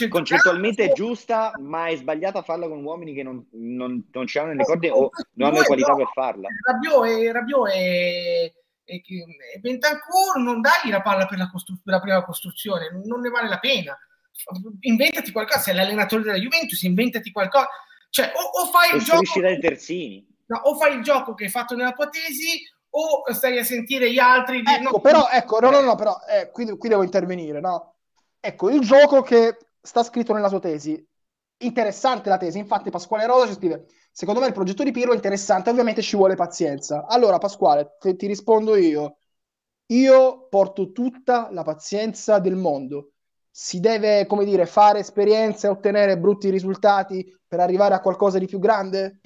concettualmente 0.09 0.84
è 0.84 0.92
giusta, 0.92 1.51
ma 1.59 1.86
è 1.86 1.97
sbagliata 1.97 2.42
farla 2.42 2.68
con 2.68 2.84
uomini 2.84 3.14
che 3.14 3.24
non, 3.24 3.44
non, 3.51 4.09
non 4.12 4.26
ci 4.28 4.38
hanno 4.38 4.53
le 4.53 4.62
corde 4.62 4.90
o 4.90 5.11
non 5.32 5.49
hanno 5.49 5.59
le 5.59 5.66
qualità 5.66 5.92
per 5.97 6.11
farla. 6.12 6.47
Rabiot 6.64 7.05
è, 7.05 7.32
Rabiot 7.32 7.68
è 7.68 8.53
e, 8.87 9.03
e 9.55 9.59
Bentancur 9.59 10.39
non 10.39 10.61
dagli 10.61 10.91
la 10.91 11.03
palla 11.03 11.26
per 11.26 11.39
la, 11.39 11.51
costru- 11.51 11.80
la, 11.84 12.01
prima 12.01 12.24
costruzione, 12.24 12.89
non 13.05 13.20
ne 13.20 13.28
vale 13.28 13.49
la 13.49 13.59
pena. 13.59 13.99
Inventati 14.80 15.32
qualcosa, 15.32 15.61
sei 15.61 15.74
l'allenatore 15.74 16.22
della 16.22 16.39
Juventus, 16.39 16.82
inventati 16.82 17.30
qualcosa. 17.32 17.68
Cioè, 18.09 18.32
o, 18.34 18.62
o 18.62 18.66
fai 18.66 18.97
il 18.97 19.03
gioco. 19.03 19.41
dai 19.41 19.59
terzini. 19.59 20.26
No, 20.47 20.59
o 20.59 20.76
fai 20.76 20.97
il 20.97 21.03
gioco 21.03 21.34
che 21.34 21.45
hai 21.45 21.51
fatto 21.51 21.74
nella 21.74 21.93
tua 21.93 22.09
tesi, 22.09 22.62
o 22.91 23.24
stai 23.32 23.59
a 23.59 23.64
sentire 23.64 24.11
gli 24.11 24.18
altri. 24.18 24.62
Di... 24.62 24.72
Ecco, 24.72 24.91
no, 24.91 25.01
però, 25.01 25.28
ecco, 25.30 25.59
no, 25.61 25.70
no, 25.70 25.80
no, 25.80 25.95
però, 25.97 26.16
eh, 26.30 26.51
qui, 26.51 26.66
qui 26.78 26.89
devo 26.89 27.03
intervenire, 27.03 27.61
no? 27.61 27.97
Ecco, 28.39 28.70
il 28.70 28.80
gioco 28.80 29.22
che 29.22 29.57
sta 29.80 30.03
scritto 30.05 30.32
nella 30.32 30.49
sua 30.49 30.61
tesi, 30.61 31.05
interessante 31.59 32.28
la 32.28 32.36
tesi, 32.36 32.59
infatti 32.59 32.90
Pasquale 32.90 33.26
Rosa 33.26 33.46
ci 33.46 33.54
scrive 33.54 33.86
Secondo 34.16 34.40
me 34.40 34.46
il 34.46 34.54
progetto 34.54 34.82
di 34.82 34.92
Pirlo 34.92 35.12
è 35.12 35.14
interessante, 35.14 35.68
ovviamente 35.68 36.00
ci 36.00 36.16
vuole 36.16 36.36
pazienza. 36.36 37.04
Allora, 37.07 37.36
Pasquale, 37.36 37.96
te, 38.00 38.16
ti 38.16 38.26
rispondo 38.26 38.74
io. 38.74 39.18
Io 39.88 40.46
porto 40.48 40.90
tutta 40.90 41.50
la 41.52 41.62
pazienza 41.62 42.38
del 42.38 42.57
mondo. 42.57 43.11
Si 43.50 43.78
deve, 43.78 44.24
come 44.24 44.46
dire, 44.46 44.64
fare 44.64 45.00
esperienze 45.00 45.66
e 45.66 45.70
ottenere 45.70 46.18
brutti 46.18 46.48
risultati 46.48 47.30
per 47.46 47.61
arrivare 47.61 47.92
a 47.92 48.00
qualcosa 48.00 48.38
di 48.38 48.46
più 48.46 48.59
grande? 48.59 49.20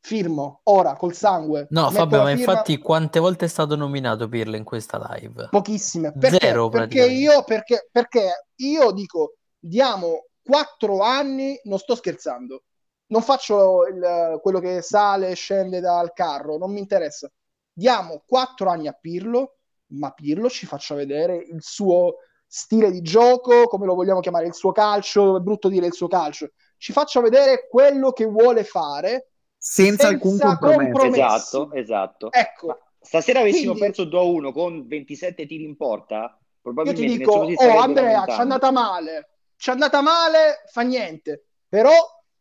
firmo 0.00 0.60
ora 0.64 0.94
col 0.94 1.14
sangue. 1.14 1.66
No, 1.70 1.90
Fabio, 1.90 2.22
ma 2.22 2.30
infatti 2.30 2.78
quante 2.78 3.18
volte 3.18 3.44
è 3.44 3.48
stato 3.48 3.76
nominato 3.76 4.28
Pirlo 4.28 4.56
in 4.56 4.64
questa 4.64 5.04
live? 5.10 5.48
Pochissime. 5.50 6.12
Perché? 6.12 6.38
Zero, 6.46 6.68
perché 6.68 7.04
io, 7.04 7.42
perché, 7.42 7.88
perché 7.90 8.46
io 8.54 8.92
dico, 8.92 9.34
diamo 9.58 10.27
quattro 10.48 11.00
anni, 11.00 11.60
non 11.64 11.78
sto 11.78 11.94
scherzando, 11.94 12.62
non 13.08 13.20
faccio 13.20 13.86
il, 13.86 14.38
quello 14.40 14.60
che 14.60 14.80
sale 14.80 15.28
e 15.28 15.34
scende 15.34 15.80
dal 15.80 16.14
carro, 16.14 16.56
non 16.56 16.72
mi 16.72 16.78
interessa. 16.78 17.30
Diamo 17.70 18.22
quattro 18.26 18.70
anni 18.70 18.88
a 18.88 18.96
Pirlo, 18.98 19.58
ma 19.88 20.10
Pirlo 20.12 20.48
ci 20.48 20.64
faccia 20.64 20.94
vedere 20.94 21.36
il 21.36 21.60
suo 21.60 22.20
stile 22.46 22.90
di 22.90 23.02
gioco, 23.02 23.64
come 23.64 23.84
lo 23.84 23.94
vogliamo 23.94 24.20
chiamare, 24.20 24.46
il 24.46 24.54
suo 24.54 24.72
calcio, 24.72 25.36
è 25.36 25.40
brutto 25.40 25.68
dire 25.68 25.84
il 25.84 25.92
suo 25.92 26.08
calcio, 26.08 26.52
ci 26.78 26.92
faccia 26.92 27.20
vedere 27.20 27.66
quello 27.68 28.12
che 28.12 28.24
vuole 28.24 28.64
fare 28.64 29.32
senza, 29.54 30.08
senza 30.08 30.08
alcun 30.08 30.38
compromesso. 30.58 31.04
Esatto, 31.04 31.72
esatto. 31.74 32.32
Ecco. 32.32 32.66
Ma 32.68 32.78
stasera 33.00 33.40
avessimo 33.40 33.72
Quindi, 33.72 33.94
perso 33.94 34.04
2-1 34.08 34.52
con 34.52 34.86
27 34.86 35.46
tiri 35.46 35.64
in 35.64 35.76
porta, 35.76 36.38
probabilmente 36.62 37.04
io 37.04 37.12
ti 37.12 37.18
dico, 37.18 37.64
oh 37.66 37.78
Andrea, 37.80 38.24
ci 38.24 38.38
è 38.38 38.40
andata 38.40 38.70
male, 38.70 39.28
ci 39.58 39.70
è 39.70 39.72
andata 39.72 40.00
male, 40.00 40.62
fa 40.66 40.82
niente, 40.82 41.46
però 41.68 41.92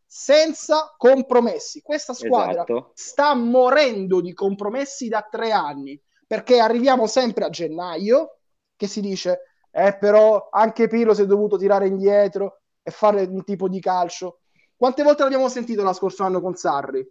senza 0.05 0.93
compromessi. 0.95 1.81
Questa 1.81 2.13
squadra 2.13 2.63
esatto. 2.63 2.91
sta 2.93 3.33
morendo 3.33 4.21
di 4.21 4.33
compromessi 4.33 5.07
da 5.07 5.27
tre 5.29 5.51
anni, 5.51 5.99
perché 6.25 6.59
arriviamo 6.59 7.07
sempre 7.07 7.45
a 7.45 7.49
gennaio 7.49 8.37
che 8.75 8.87
si 8.87 9.01
dice, 9.01 9.41
eh 9.71 9.97
però 9.97 10.49
anche 10.51 10.87
Piro 10.87 11.15
si 11.15 11.23
è 11.23 11.25
dovuto 11.25 11.57
tirare 11.57 11.87
indietro 11.87 12.61
e 12.83 12.91
fare 12.91 13.23
un 13.23 13.43
tipo 13.43 13.67
di 13.67 13.79
calcio. 13.81 14.41
Quante 14.75 15.01
volte 15.01 15.23
l'abbiamo 15.23 15.49
sentito 15.49 15.81
lo 15.81 15.93
scorso 15.93 16.23
anno 16.23 16.39
con 16.39 16.53
Sarri? 16.55 17.05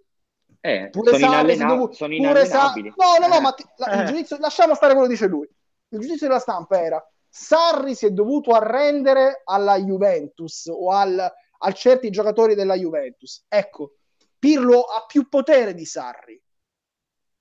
Eh, 0.61 0.89
pure 0.91 1.19
sono, 1.19 1.33
Sarri 1.33 1.55
inallena- 1.55 1.67
dovuto, 1.67 1.95
sono 1.95 2.15
inallenabili. 2.15 2.95
Sa- 2.97 3.05
no, 3.05 3.27
no, 3.27 3.27
no, 3.27 3.39
eh. 3.39 3.41
ma 3.41 3.53
ti, 3.53 3.65
la, 3.77 4.03
il 4.03 4.07
giudizio, 4.07 4.37
lasciamo 4.39 4.77
stare 4.77 4.93
quello 4.93 5.09
che 5.09 5.15
dice 5.15 5.27
lui. 5.27 5.49
Il 5.89 6.01
giudizio 6.01 6.29
della 6.29 6.39
stampa 6.39 6.81
era 6.81 7.05
Sarri 7.39 7.95
si 7.95 8.07
è 8.07 8.11
dovuto 8.12 8.53
arrendere 8.53 9.43
alla 9.45 9.76
Juventus 9.76 10.68
o 10.72 10.91
al, 10.91 11.20
a 11.20 11.72
certi 11.72 12.09
giocatori 12.09 12.55
della 12.55 12.76
Juventus. 12.76 13.45
Ecco, 13.47 13.97
Pirlo 14.39 14.80
ha 14.80 15.05
più 15.07 15.28
potere 15.28 15.74
di 15.74 15.84
Sarri. 15.84 16.43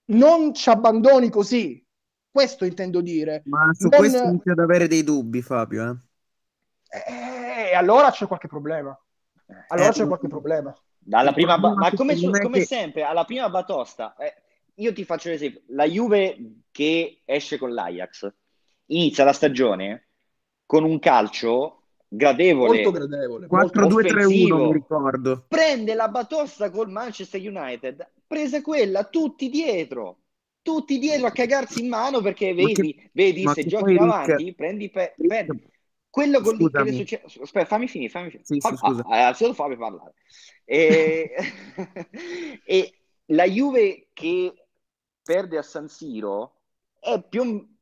Non 0.07 0.53
ci 0.53 0.69
abbandoni 0.69 1.29
così. 1.29 1.81
Questo 2.29 2.65
intendo 2.65 2.99
dire. 2.99 3.43
Ma 3.45 3.69
su 3.71 3.87
non... 3.87 3.97
questo 3.97 4.23
inizio 4.23 4.51
ad 4.51 4.59
avere 4.59 4.87
dei 4.87 5.01
dubbi, 5.01 5.41
Fabio. 5.41 6.01
Eh? 6.89 7.69
Eh, 7.69 7.73
allora 7.73 8.11
c'è 8.11 8.27
qualche 8.27 8.49
problema. 8.49 8.99
Allora 9.69 9.87
eh, 9.87 9.91
c'è 9.93 10.05
qualche 10.05 10.27
problema. 10.27 10.75
Dalla 10.97 11.31
prima 11.31 11.57
ba- 11.57 11.73
ma 11.73 11.89
come, 11.93 12.17
su, 12.17 12.29
come 12.29 12.59
che... 12.59 12.65
sempre, 12.65 13.03
alla 13.03 13.23
prima 13.23 13.49
batosta, 13.49 14.13
eh, 14.17 14.41
io 14.75 14.91
ti 14.91 15.05
faccio 15.05 15.29
l'esempio, 15.29 15.61
la 15.67 15.85
Juve 15.85 16.63
che 16.69 17.21
esce 17.23 17.57
con 17.57 17.73
l'Ajax 17.73 18.33
inizia 18.87 19.23
la 19.23 19.33
stagione 19.33 20.07
con 20.65 20.83
un 20.83 20.99
calcio 20.99 21.81
gradevole, 22.07 22.83
molto 22.83 22.91
gradevole. 22.91 23.47
4-2-3-1 23.47 24.57
mi 24.57 24.73
ricordo. 24.73 25.45
Prende 25.47 25.93
la 25.93 26.07
batosta 26.07 26.69
col 26.69 26.89
Manchester 26.89 27.39
United 27.39 28.13
prese 28.27 28.61
quella 28.61 29.03
tutti 29.05 29.49
dietro 29.49 30.19
tutti 30.65 30.97
dietro 30.97 31.27
a 31.27 31.31
cagarsi 31.31 31.81
in 31.81 31.89
mano 31.89 32.21
perché 32.21 32.55
vedi, 32.55 32.73
che, 32.73 33.09
vedi 33.13 33.47
se 33.53 33.65
giochi 33.67 33.91
in 33.91 33.99
avanti 33.99 34.55
prendi, 34.55 34.89
pe- 34.89 35.13
prendi. 35.15 35.69
quello 36.09 36.41
con 36.41 36.55
lì 36.55 36.67
che 36.71 36.91
succede 36.91 37.23
aspetta 37.39 37.65
fammi 37.65 37.87
finire 37.87 38.09
fammi 38.09 38.29
finire. 38.31 38.45
Sì, 38.45 38.59
sì, 38.59 38.75
scusa. 38.75 39.03
Ah, 39.05 39.27
ah, 39.27 39.33
fammi 39.53 39.77
parlare. 39.77 40.15
E... 40.63 41.35
e 42.65 42.93
la 43.25 43.43
Juve 43.43 44.07
che 44.13 44.53
perde 45.21 45.59
a 45.59 45.61
San 45.61 45.87
Siro 45.87 46.61
è 46.99 47.21
più 47.21 47.74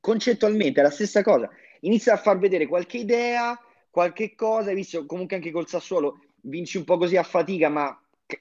concettualmente 0.00 0.82
la 0.82 0.90
stessa 0.90 1.22
cosa. 1.22 1.50
Inizia 1.80 2.14
a 2.14 2.16
far 2.16 2.38
vedere 2.38 2.66
qualche 2.66 2.98
idea, 2.98 3.58
qualche 3.90 4.34
cosa, 4.34 4.70
hai 4.70 4.74
visto 4.74 5.06
comunque 5.06 5.36
anche 5.36 5.50
col 5.50 5.68
Sassuolo, 5.68 6.20
vinci 6.42 6.76
un 6.76 6.84
po' 6.84 6.98
così 6.98 7.16
a 7.16 7.22
fatica, 7.22 7.68
ma 7.68 7.98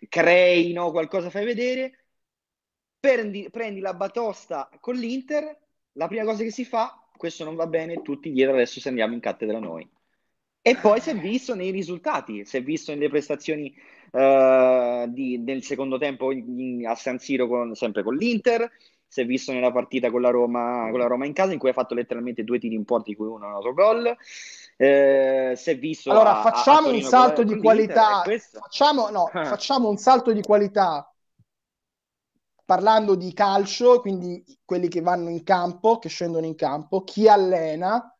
crei 0.09 0.71
no? 0.73 0.91
qualcosa, 0.91 1.29
fai 1.29 1.45
vedere. 1.45 1.99
Prendi, 2.99 3.49
prendi 3.51 3.81
la 3.81 3.93
batosta 3.93 4.69
con 4.79 4.95
l'Inter, 4.95 5.59
la 5.93 6.07
prima 6.07 6.23
cosa 6.23 6.43
che 6.43 6.51
si 6.51 6.63
fa, 6.63 7.05
questo 7.17 7.43
non 7.43 7.55
va 7.55 7.67
bene, 7.67 8.01
tutti 8.01 8.31
dietro, 8.31 8.53
adesso 8.53 8.79
se 8.79 8.89
andiamo 8.89 9.13
in 9.13 9.19
cattedra 9.19 9.59
noi. 9.59 9.87
E 10.61 10.77
poi 10.77 11.01
si 11.01 11.09
è 11.09 11.15
visto 11.15 11.55
nei 11.55 11.71
risultati, 11.71 12.45
si 12.45 12.55
è 12.55 12.63
visto 12.63 12.93
nelle 12.93 13.09
prestazioni 13.09 13.73
uh, 14.11 15.11
di, 15.11 15.37
nel 15.37 15.61
secondo 15.61 15.97
tempo 15.97 16.31
in, 16.31 16.87
a 16.87 16.95
San 16.95 17.19
Siro 17.19 17.47
con, 17.47 17.75
sempre 17.75 18.01
con 18.01 18.15
l'Inter, 18.15 18.71
si 19.13 19.21
è 19.21 19.25
visto 19.25 19.51
nella 19.51 19.71
partita 19.71 20.09
con 20.09 20.21
la, 20.21 20.29
Roma, 20.29 20.87
con 20.89 20.99
la 20.99 21.05
Roma 21.05 21.25
in 21.25 21.33
casa 21.33 21.53
in 21.53 21.59
cui 21.59 21.69
ha 21.69 21.73
fatto 21.73 21.93
letteralmente 21.93 22.43
due 22.43 22.57
tiri 22.57 22.75
in 22.75 22.85
porta 22.85 23.09
di 23.09 23.15
cui 23.15 23.27
uno 23.27 23.45
è 23.45 23.47
un 23.47 23.53
autogol. 23.53 24.17
Eh, 24.75 25.53
si 25.55 25.69
è 25.69 25.77
visto 25.77 26.09
allora 26.09 26.39
a, 26.39 26.41
facciamo 26.41 26.87
a 26.87 26.91
un 26.91 27.01
salto 27.01 27.43
di 27.43 27.59
qualità 27.59 28.23
facciamo, 28.23 29.11
no, 29.11 29.29
facciamo 29.45 29.87
un 29.87 29.97
salto 29.97 30.33
di 30.33 30.41
qualità 30.41 31.13
parlando 32.65 33.13
di 33.13 33.31
calcio 33.33 34.01
quindi 34.01 34.43
quelli 34.65 34.87
che 34.87 35.01
vanno 35.01 35.29
in 35.29 35.43
campo 35.43 35.99
che 35.99 36.09
scendono 36.09 36.47
in 36.47 36.55
campo 36.55 37.03
chi 37.03 37.27
allena 37.27 38.17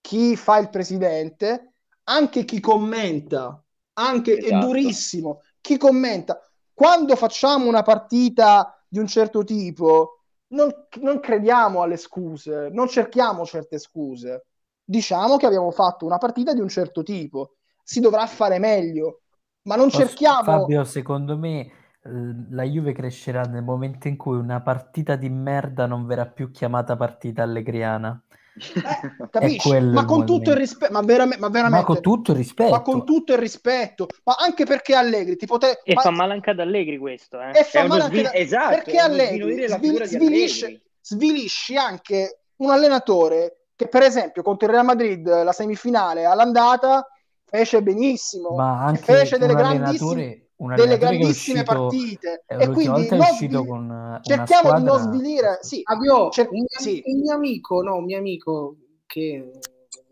chi 0.00 0.36
fa 0.36 0.56
il 0.56 0.70
presidente 0.70 1.70
anche 2.10 2.44
chi 2.44 2.60
commenta, 2.60 3.62
anche 3.94 4.38
esatto. 4.38 4.54
è 4.54 4.58
durissimo, 4.58 5.42
chi 5.60 5.76
commenta. 5.76 6.44
Quando 6.74 7.14
facciamo 7.14 7.66
una 7.66 7.82
partita 7.82 8.84
di 8.88 8.98
un 8.98 9.06
certo 9.06 9.44
tipo, 9.44 10.19
non, 10.50 10.72
non 11.00 11.20
crediamo 11.20 11.82
alle 11.82 11.96
scuse, 11.96 12.68
non 12.72 12.88
cerchiamo 12.88 13.44
certe 13.44 13.78
scuse. 13.78 14.46
Diciamo 14.84 15.36
che 15.36 15.46
abbiamo 15.46 15.70
fatto 15.70 16.04
una 16.04 16.18
partita 16.18 16.52
di 16.52 16.60
un 16.60 16.68
certo 16.68 17.02
tipo, 17.02 17.56
si 17.82 18.00
dovrà 18.00 18.26
fare 18.26 18.58
meglio, 18.58 19.22
ma 19.62 19.76
non 19.76 19.88
Posso, 19.88 20.06
cerchiamo... 20.06 20.42
Fabio, 20.42 20.84
secondo 20.84 21.36
me 21.36 21.70
la 22.02 22.62
Juve 22.64 22.92
crescerà 22.92 23.42
nel 23.42 23.62
momento 23.62 24.08
in 24.08 24.16
cui 24.16 24.38
una 24.38 24.62
partita 24.62 25.16
di 25.16 25.28
merda 25.28 25.86
non 25.86 26.06
verrà 26.06 26.26
più 26.26 26.50
chiamata 26.50 26.96
partita 26.96 27.42
allegriana. 27.42 28.22
Eh, 28.60 29.28
capisci? 29.30 29.80
Ma 29.80 30.04
con 30.04 30.26
tutto 30.26 30.50
il 30.50 30.56
rispetto, 30.56 30.92
ma, 30.92 31.00
vera- 31.00 31.26
ma, 31.26 31.48
veramente, 31.48 31.68
ma 31.78 31.84
con 31.84 32.00
tutto 32.00 32.32
il 32.32 32.36
rispetto, 32.36 32.70
ma 32.70 32.82
con 32.82 33.04
tutto 33.04 33.32
il 33.32 33.38
rispetto, 33.38 34.06
ma 34.24 34.36
anche 34.38 34.64
perché 34.64 34.94
Allegri 34.94 35.36
ti 35.36 35.46
pote- 35.46 35.80
e 35.82 35.94
ma... 35.94 36.00
fa 36.02 36.10
male 36.10 36.34
anche 36.34 36.50
ad 36.50 36.60
Allegri 36.60 36.98
questo, 36.98 37.40
eh? 37.40 37.58
E 37.58 37.64
fa 37.64 37.86
male 37.86 38.02
anche 38.02 38.22
da... 38.22 38.34
esatto, 38.34 38.74
perché 38.74 38.98
Allegri 38.98 39.66
svil- 39.68 40.04
svilisce, 40.04 40.82
svilisci 41.00 41.76
anche 41.76 42.40
un 42.56 42.70
allenatore 42.70 43.64
che 43.74 43.88
per 43.88 44.02
esempio 44.02 44.42
contro 44.42 44.66
il 44.66 44.74
Real 44.74 44.84
Madrid 44.84 45.26
la 45.42 45.52
semifinale 45.52 46.26
all'andata 46.26 47.06
fece 47.44 47.82
benissimo, 47.82 48.50
ma 48.50 48.84
anche 48.84 49.02
fece 49.02 49.38
delle 49.38 49.54
grandissime 49.54 50.49
delle 50.68 50.98
grandissime 50.98 51.60
uscito, 51.60 51.64
partite. 51.64 52.44
e 52.46 52.68
quindi 52.68 53.08
non, 53.48 53.66
con 53.66 54.20
cerchiamo 54.22 54.68
squadra... 54.68 54.78
di 54.78 54.84
non 54.84 54.98
svilire 54.98 55.58
sì, 55.62 55.80
Fabio, 55.82 56.28
cer- 56.28 56.50
un, 56.50 56.64
sì. 56.68 57.02
un 57.06 57.20
mio 57.20 57.34
amico 57.34 57.82
no, 57.82 57.96
un 57.96 58.04
mio 58.04 58.18
amico 58.18 58.76
che 59.06 59.50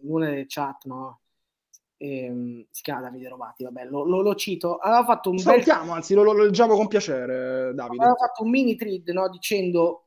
in 0.01 0.11
una 0.11 0.31
delle 0.31 0.47
chat 0.47 0.85
no 0.85 1.21
ehm, 1.99 2.65
si 2.71 2.83
chiama 2.83 3.03
Davide 3.03 3.29
Rovati 3.29 3.65
vabbè 3.65 3.85
lo, 3.85 4.05
lo, 4.05 4.23
lo 4.23 4.35
cito. 4.35 4.77
Aveva 4.77 5.05
fatto 5.05 5.31
un 5.31 5.39
salutiamo 5.39 5.85
bel... 5.85 5.93
anzi 5.93 6.15
lo, 6.15 6.23
lo, 6.23 6.33
leggiamo 6.33 6.77
con 6.77 6.89
piacere 6.89 7.75
Davide. 7.75 8.03
Aveva 8.03 8.17
fatto 8.17 8.43
un 8.43 8.51
mini 8.51 8.77
thread 8.77 9.07
no, 9.09 9.29
dicendo 9.29 10.05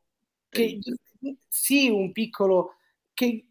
che 0.50 0.80
sì 1.48 1.90
un 1.90 2.12
piccolo 2.12 2.76
che 3.14 3.46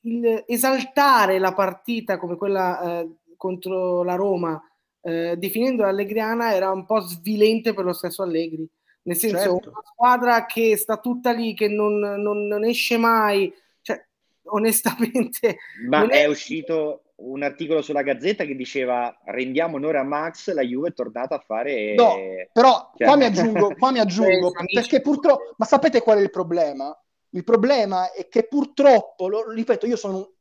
il, 0.00 0.44
esaltare 0.46 1.38
la 1.38 1.54
partita 1.54 2.18
come 2.18 2.36
quella 2.36 3.00
eh, 3.00 3.16
contro 3.36 4.02
la 4.02 4.16
Roma 4.16 4.62
eh, 5.02 5.36
definendo 5.36 5.82
l'Allegriana 5.82 6.54
era 6.54 6.70
un 6.70 6.84
po' 6.84 7.00
svilente 7.00 7.74
per 7.74 7.84
lo 7.84 7.92
stesso 7.92 8.22
Allegri. 8.22 8.68
Nel 9.02 9.16
senso, 9.16 9.38
certo. 9.38 9.68
una 9.70 9.82
squadra 9.84 10.46
che 10.46 10.76
sta 10.76 10.98
tutta 10.98 11.32
lì, 11.32 11.54
che 11.54 11.68
non, 11.68 11.98
non, 11.98 12.46
non 12.46 12.64
esce 12.64 12.98
mai, 12.98 13.52
cioè, 13.80 14.04
onestamente... 14.50 15.56
Ma 15.88 16.06
è... 16.06 16.22
è... 16.22 16.26
uscito 16.26 17.02
un 17.22 17.42
articolo 17.42 17.82
sulla 17.82 18.02
Gazzetta 18.02 18.44
che 18.44 18.56
diceva 18.56 19.14
rendiamo 19.26 19.76
onore 19.76 19.98
a 19.98 20.02
Max, 20.02 20.52
la 20.52 20.62
Juve 20.62 20.88
è 20.88 20.92
tornata 20.92 21.36
a 21.36 21.44
fare... 21.44 21.94
No, 21.94 22.14
però 22.52 22.92
cioè... 22.96 23.06
qua 23.06 23.16
mi 23.16 23.24
aggiungo, 23.24 23.74
qua 23.74 23.90
mi 23.90 24.00
aggiungo 24.00 24.52
perché 24.72 25.00
purtroppo... 25.00 25.54
Ma 25.56 25.66
sapete 25.66 26.02
qual 26.02 26.18
è 26.18 26.22
il 26.22 26.30
problema? 26.30 26.94
Il 27.30 27.44
problema 27.44 28.12
è 28.12 28.28
che 28.28 28.46
purtroppo, 28.46 29.28
lo 29.28 29.50
ripeto, 29.50 29.86
io 29.86 29.96
sono 29.96 30.32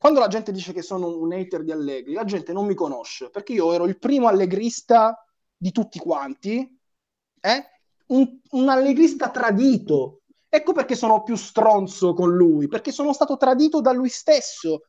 quando 0.00 0.20
la 0.20 0.28
gente 0.28 0.50
dice 0.50 0.72
che 0.72 0.80
sono 0.80 1.18
un 1.18 1.30
hater 1.30 1.62
di 1.62 1.72
Allegri, 1.72 2.14
la 2.14 2.24
gente 2.24 2.54
non 2.54 2.64
mi 2.64 2.72
conosce, 2.72 3.28
perché 3.28 3.52
io 3.52 3.70
ero 3.74 3.84
il 3.84 3.98
primo 3.98 4.28
allegrista 4.28 5.22
di 5.54 5.72
tutti 5.72 5.98
quanti, 5.98 6.80
eh? 7.38 7.64
un, 8.06 8.38
un 8.52 8.68
allegrista 8.70 9.28
tradito. 9.28 10.22
Ecco 10.48 10.72
perché 10.72 10.94
sono 10.94 11.22
più 11.22 11.36
stronzo 11.36 12.14
con 12.14 12.34
lui, 12.34 12.66
perché 12.66 12.92
sono 12.92 13.12
stato 13.12 13.36
tradito 13.36 13.82
da 13.82 13.92
lui 13.92 14.08
stesso. 14.08 14.84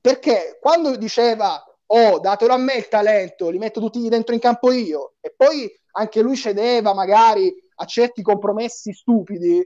Perché 0.00 0.58
quando 0.60 0.96
diceva 0.96 1.62
oh, 1.86 2.18
datelo 2.18 2.54
a 2.54 2.58
me 2.58 2.74
il 2.74 2.88
talento, 2.88 3.50
li 3.50 3.58
metto 3.58 3.78
tutti 3.78 4.08
dentro 4.08 4.34
in 4.34 4.40
campo 4.40 4.72
io. 4.72 5.14
E 5.20 5.32
poi 5.36 5.70
anche 5.92 6.22
lui 6.22 6.34
cedeva 6.34 6.92
magari 6.92 7.54
a 7.76 7.84
certi 7.84 8.20
compromessi 8.20 8.92
stupidi. 8.92 9.64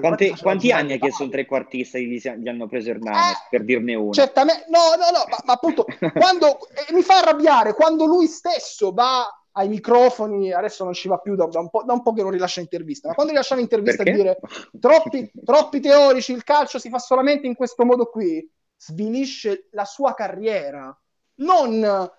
Quanti, 0.00 0.34
quanti 0.40 0.72
anni 0.72 0.94
ha 0.94 0.98
chiesto 0.98 1.24
un 1.24 1.30
trequartista 1.30 1.98
gli, 1.98 2.18
gli 2.18 2.48
hanno 2.48 2.66
preso 2.66 2.90
Hernanes, 2.90 3.36
eh, 3.36 3.46
per 3.50 3.64
dirne 3.64 3.94
uno? 3.94 4.12
Certamente, 4.12 4.64
no, 4.68 4.94
no, 4.96 5.10
no, 5.10 5.24
ma, 5.28 5.38
ma 5.44 5.52
appunto, 5.52 5.84
quando, 6.14 6.58
eh, 6.68 6.92
mi 6.92 7.02
fa 7.02 7.18
arrabbiare 7.18 7.74
quando 7.74 8.04
lui 8.06 8.26
stesso 8.26 8.92
va 8.92 9.26
ai 9.52 9.68
microfoni, 9.68 10.52
adesso 10.52 10.84
non 10.84 10.92
ci 10.92 11.08
va 11.08 11.18
più 11.18 11.34
da, 11.34 11.46
da, 11.46 11.60
un, 11.60 11.70
po', 11.70 11.82
da 11.82 11.94
un, 11.94 12.02
po', 12.02 12.12
che 12.12 12.22
non 12.22 12.30
rilascia 12.30 12.60
intervista, 12.60 13.08
ma 13.08 13.14
quando 13.14 13.32
rilascia 13.32 13.54
un'intervista 13.54 14.02
a 14.02 14.04
dire 14.04 14.38
troppi, 14.78 15.30
troppi 15.44 15.80
teorici, 15.80 16.32
il 16.32 16.44
calcio 16.44 16.78
si 16.78 16.90
fa 16.90 16.98
solamente 16.98 17.46
in 17.46 17.54
questo 17.54 17.84
modo 17.84 18.06
qui, 18.06 18.46
svilisce 18.76 19.68
la 19.70 19.86
sua 19.86 20.12
carriera, 20.12 20.94
non 21.36 22.10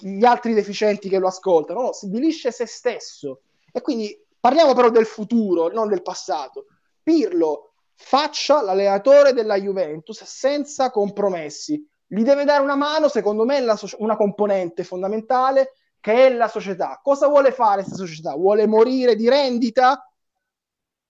gli 0.00 0.24
altri 0.24 0.54
deficienti 0.54 1.08
che 1.08 1.18
lo 1.18 1.28
ascoltano, 1.28 1.82
no, 1.82 1.92
svilisce 1.92 2.50
se 2.50 2.66
stesso. 2.66 3.42
E 3.72 3.80
quindi 3.82 4.18
parliamo 4.40 4.74
però 4.74 4.90
del 4.90 5.06
futuro, 5.06 5.68
non 5.68 5.88
del 5.88 6.02
passato. 6.02 6.66
Pirlo 7.06 7.74
faccia 7.94 8.62
l'allenatore 8.62 9.32
della 9.32 9.54
Juventus 9.54 10.24
senza 10.24 10.90
compromessi. 10.90 11.88
Gli 12.04 12.24
deve 12.24 12.42
dare 12.42 12.64
una 12.64 12.74
mano, 12.74 13.06
secondo 13.06 13.44
me, 13.44 13.64
una 13.98 14.16
componente 14.16 14.82
fondamentale 14.82 15.74
che 16.00 16.26
è 16.26 16.32
la 16.32 16.48
società. 16.48 16.98
Cosa 17.00 17.28
vuole 17.28 17.52
fare 17.52 17.84
questa 17.84 17.94
società? 17.94 18.34
Vuole 18.34 18.66
morire 18.66 19.14
di 19.14 19.28
rendita? 19.28 20.04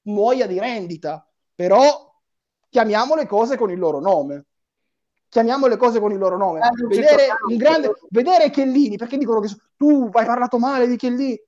Muoia 0.02 0.46
di 0.46 0.58
rendita, 0.58 1.26
però 1.54 2.14
chiamiamo 2.68 3.14
le 3.14 3.26
cose 3.26 3.56
con 3.56 3.70
il 3.70 3.78
loro 3.78 3.98
nome. 3.98 4.44
Chiamiamo 5.30 5.66
le 5.66 5.78
cose 5.78 5.98
con 5.98 6.12
il 6.12 6.18
loro 6.18 6.36
nome. 6.36 6.60
Eh, 6.60 6.86
vedere, 6.88 7.28
un 7.48 7.56
grande, 7.56 7.94
vedere 8.10 8.50
Chiellini, 8.50 8.98
perché 8.98 9.16
dicono 9.16 9.40
che 9.40 9.48
tu 9.78 10.10
hai 10.12 10.26
parlato 10.26 10.58
male 10.58 10.86
di 10.86 10.96
Chiellini. 10.96 11.40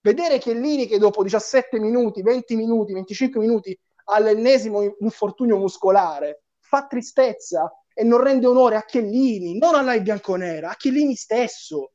Vedere 0.00 0.38
Chiellini 0.38 0.86
che 0.86 0.98
dopo 0.98 1.24
17 1.24 1.80
minuti, 1.80 2.22
20 2.22 2.54
minuti, 2.54 2.92
25 2.92 3.40
minuti 3.40 3.76
all'ennesimo 4.06 4.82
infortunio 5.00 5.58
muscolare 5.58 6.42
fa 6.58 6.86
tristezza 6.86 7.72
e 7.94 8.04
non 8.04 8.22
rende 8.22 8.46
onore 8.46 8.76
a 8.76 8.84
Chiellini, 8.84 9.56
non 9.56 9.74
alla 9.74 9.98
bianconera, 9.98 10.70
a 10.70 10.76
Chiellini 10.76 11.14
stesso 11.14 11.92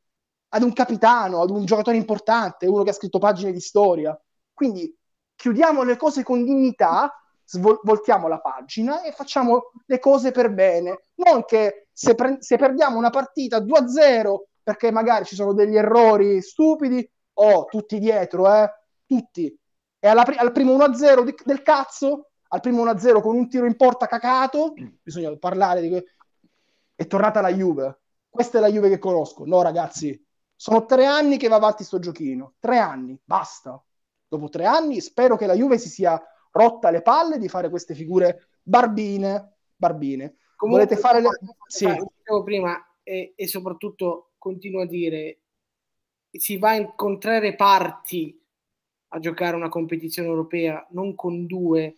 ad 0.53 0.64
un 0.64 0.74
capitano, 0.74 1.41
ad 1.41 1.49
un 1.49 1.66
giocatore 1.66 1.97
importante, 1.97 2.68
uno 2.68 2.84
che 2.84 2.89
ha 2.89 2.93
scritto 2.93 3.20
pagine 3.20 3.51
di 3.51 3.59
storia. 3.59 4.20
Quindi 4.53 4.93
chiudiamo 5.36 5.84
le 5.84 5.97
cose 5.97 6.24
con 6.24 6.43
dignità, 6.43 7.14
svoltiamo 7.45 8.28
la 8.28 8.39
pagina 8.39 9.03
e 9.03 9.12
facciamo 9.12 9.72
le 9.86 9.99
cose 9.99 10.32
per 10.32 10.51
bene. 10.51 11.05
Non 11.16 11.45
che 11.45 11.88
se, 11.91 12.16
pre- 12.16 12.41
se 12.41 12.57
perdiamo 12.57 12.97
una 12.97 13.09
partita 13.09 13.59
2-0 13.59 14.36
perché 14.64 14.91
magari 14.91 15.26
ci 15.26 15.36
sono 15.36 15.53
degli 15.53 15.76
errori 15.76 16.41
stupidi, 16.41 17.09
oh, 17.34 17.66
tutti 17.66 17.99
dietro, 17.99 18.53
eh, 18.53 18.70
tutti. 19.05 19.57
E 20.04 20.12
pri- 20.26 20.38
al 20.38 20.52
primo 20.52 20.74
1-0 20.74 21.24
di- 21.24 21.36
del 21.45 21.62
cazzo, 21.62 22.32
al 22.47 22.60
primo 22.60 22.82
1-0 22.82 23.22
con 23.22 23.36
un 23.36 23.47
tiro 23.47 23.68
in 23.68 23.76
porta 23.76 24.08
cacato, 24.08 24.74
bisogna 25.02 25.36
parlare 25.38 25.82
di... 25.82 25.89
Que- 25.89 26.06
è 26.95 27.06
tornata 27.06 27.39
la 27.39 27.54
Juve. 27.54 27.99
Questa 28.28 28.58
è 28.58 28.62
la 28.62 28.72
Juve 28.72 28.89
che 28.89 28.97
conosco. 28.97 29.45
No, 29.45 29.62
ragazzi, 29.62 30.20
sono 30.56 30.86
tre 30.86 31.06
anni 31.06 31.38
che 31.38 31.47
va 31.47 31.58
avanti 31.58 31.84
sto 31.84 31.99
giochino, 31.99 32.56
tre 32.60 32.80
anni, 32.80 33.20
basta. 33.24 33.82
Dopo 34.28 34.49
tre 34.49 34.66
anni 34.66 35.02
spero 35.02 35.36
che 35.36 35.45
la 35.45 35.54
Juve 35.54 35.78
si 35.78 35.89
sia 35.89 36.20
rotta 36.52 36.89
le 36.89 37.02
palle 37.04 37.38
di 37.38 37.47
fare 37.47 37.70
queste 37.70 37.93
figure 37.93 38.47
barbine, 38.62 39.58
barbine. 39.76 40.36
Comunque, 40.56 40.86
Volete 40.86 41.02
fare 41.02 41.22
le... 41.22 41.30
Sì. 41.68 41.86
Dicevo 41.86 42.43
prima, 42.43 42.76
e, 43.04 43.34
e 43.36 43.47
soprattutto 43.47 44.32
continuo 44.38 44.82
a 44.82 44.88
dire, 44.88 45.41
si 46.32 46.58
va 46.58 46.70
a 46.70 46.76
incontrare 46.76 47.56
parti 47.56 48.40
a 49.14 49.20
giocare 49.20 49.55
una 49.55 49.70
competizione 49.70 50.30
europea, 50.30 50.86
non 50.91 51.16
con 51.16 51.45
due, 51.45 51.95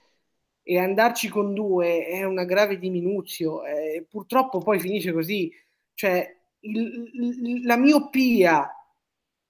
e 0.63 0.79
andarci 0.79 1.27
con 1.29 1.53
due 1.53 2.05
è 2.05 2.23
una 2.23 2.45
grave 2.45 2.79
diminuzio. 2.79 3.63
Eh, 3.65 4.05
purtroppo 4.09 4.59
poi 4.59 4.79
finisce 4.79 5.11
così. 5.11 5.51
Cioè, 5.93 6.35
il, 6.61 7.65
la 7.65 7.77
miopia 7.77 8.69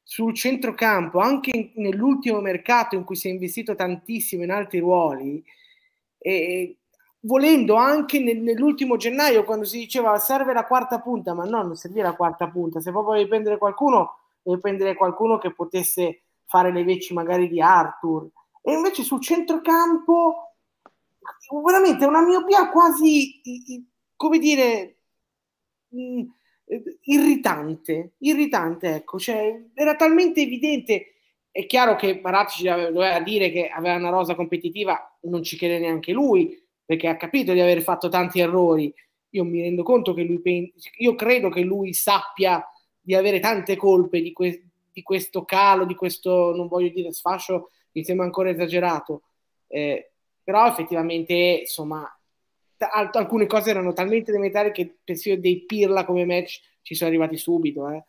sul 0.02 0.34
centrocampo, 0.34 1.20
anche 1.20 1.72
nell'ultimo 1.76 2.42
mercato 2.42 2.96
in 2.96 3.04
cui 3.04 3.16
si 3.16 3.30
è 3.30 3.32
investito 3.32 3.76
tantissimo 3.76 4.44
in 4.44 4.52
altri 4.52 4.80
ruoli, 4.80 5.44
e, 6.18 6.78
volendo 7.22 7.76
anche 7.76 8.20
nel, 8.20 8.40
nell'ultimo 8.40 8.98
gennaio 8.98 9.46
quando 9.46 9.66
si 9.66 9.78
diceva 9.78 10.18
serve 10.20 10.52
la 10.54 10.66
quarta 10.66 11.00
punta, 11.00 11.34
ma 11.34 11.46
no, 11.46 11.64
non 11.64 11.76
serviva 11.76 12.10
la 12.10 12.16
quarta 12.16 12.50
punta, 12.50 12.82
se 12.82 12.92
proprio 12.92 13.16
devi 13.16 13.30
prendere 13.30 13.58
qualcuno, 13.58 14.18
devi 14.42 14.60
prendere 14.60 14.96
qualcuno 14.96 15.38
che 15.38 15.54
potesse 15.54 16.23
fare 16.46 16.72
le 16.72 16.84
veci 16.84 17.14
magari 17.14 17.48
di 17.48 17.62
Arthur. 17.62 18.30
E 18.62 18.74
invece 18.74 19.04
sul 19.04 19.22
centrocampo, 19.22 20.56
veramente 21.64 22.06
una 22.06 22.24
miopia 22.24 22.70
quasi, 22.70 23.42
come 24.16 24.40
dire, 24.40 24.98
mh, 25.90 26.24
irritante, 27.02 28.14
irritante, 28.20 28.96
ecco, 28.96 29.20
cioè, 29.20 29.64
era 29.74 29.96
talmente 29.96 30.42
evidente. 30.42 31.08
È 31.52 31.66
chiaro 31.66 31.96
che 31.96 32.20
Marazzi 32.22 32.64
doveva 32.64 33.20
dire 33.20 33.52
che 33.52 33.68
aveva 33.68 33.96
una 33.96 34.10
rosa 34.10 34.34
competitiva, 34.34 35.20
non 35.24 35.44
ci 35.44 35.58
crede 35.58 35.80
neanche 35.80 36.12
lui, 36.12 36.60
perché 36.86 37.08
ha 37.08 37.18
capito 37.18 37.54
di 37.54 37.60
aver 37.60 37.82
fatto 37.82 38.10
tanti 38.10 38.40
errori. 38.40 38.94
Io 39.30 39.44
mi 39.44 39.62
rendo 39.62 39.84
conto 39.84 40.14
che 40.14 40.24
lui, 40.24 40.74
io 40.98 41.16
credo 41.16 41.50
che 41.50 41.62
lui 41.62 41.94
sappia 41.94 42.64
di 43.00 43.14
avere 43.14 43.40
tante 43.40 43.76
colpe 43.76 44.22
di, 44.22 44.32
que- 44.32 44.70
di 44.94 45.02
questo 45.02 45.44
calo, 45.44 45.86
di 45.86 45.96
questo, 45.96 46.56
non 46.56 46.68
voglio 46.68 46.90
dire 46.90 47.12
sfascio, 47.12 47.72
mi 47.94 48.04
sembra 48.04 48.26
ancora 48.26 48.50
esagerato. 48.50 49.24
Eh, 49.68 50.12
però 50.44 50.68
effettivamente, 50.68 51.34
insomma, 51.62 52.08
alcune 53.12 53.48
cose 53.48 53.72
erano 53.72 53.94
talmente 53.94 54.32
elementari 54.32 54.72
che 54.72 54.98
persino 55.04 55.40
dei 55.40 55.66
pirla 55.66 56.06
come 56.06 56.26
match 56.26 56.60
ci 56.82 56.96
sono 56.96 57.10
arrivati 57.10 57.38
subito. 57.38 57.90
Eh. 57.90 58.04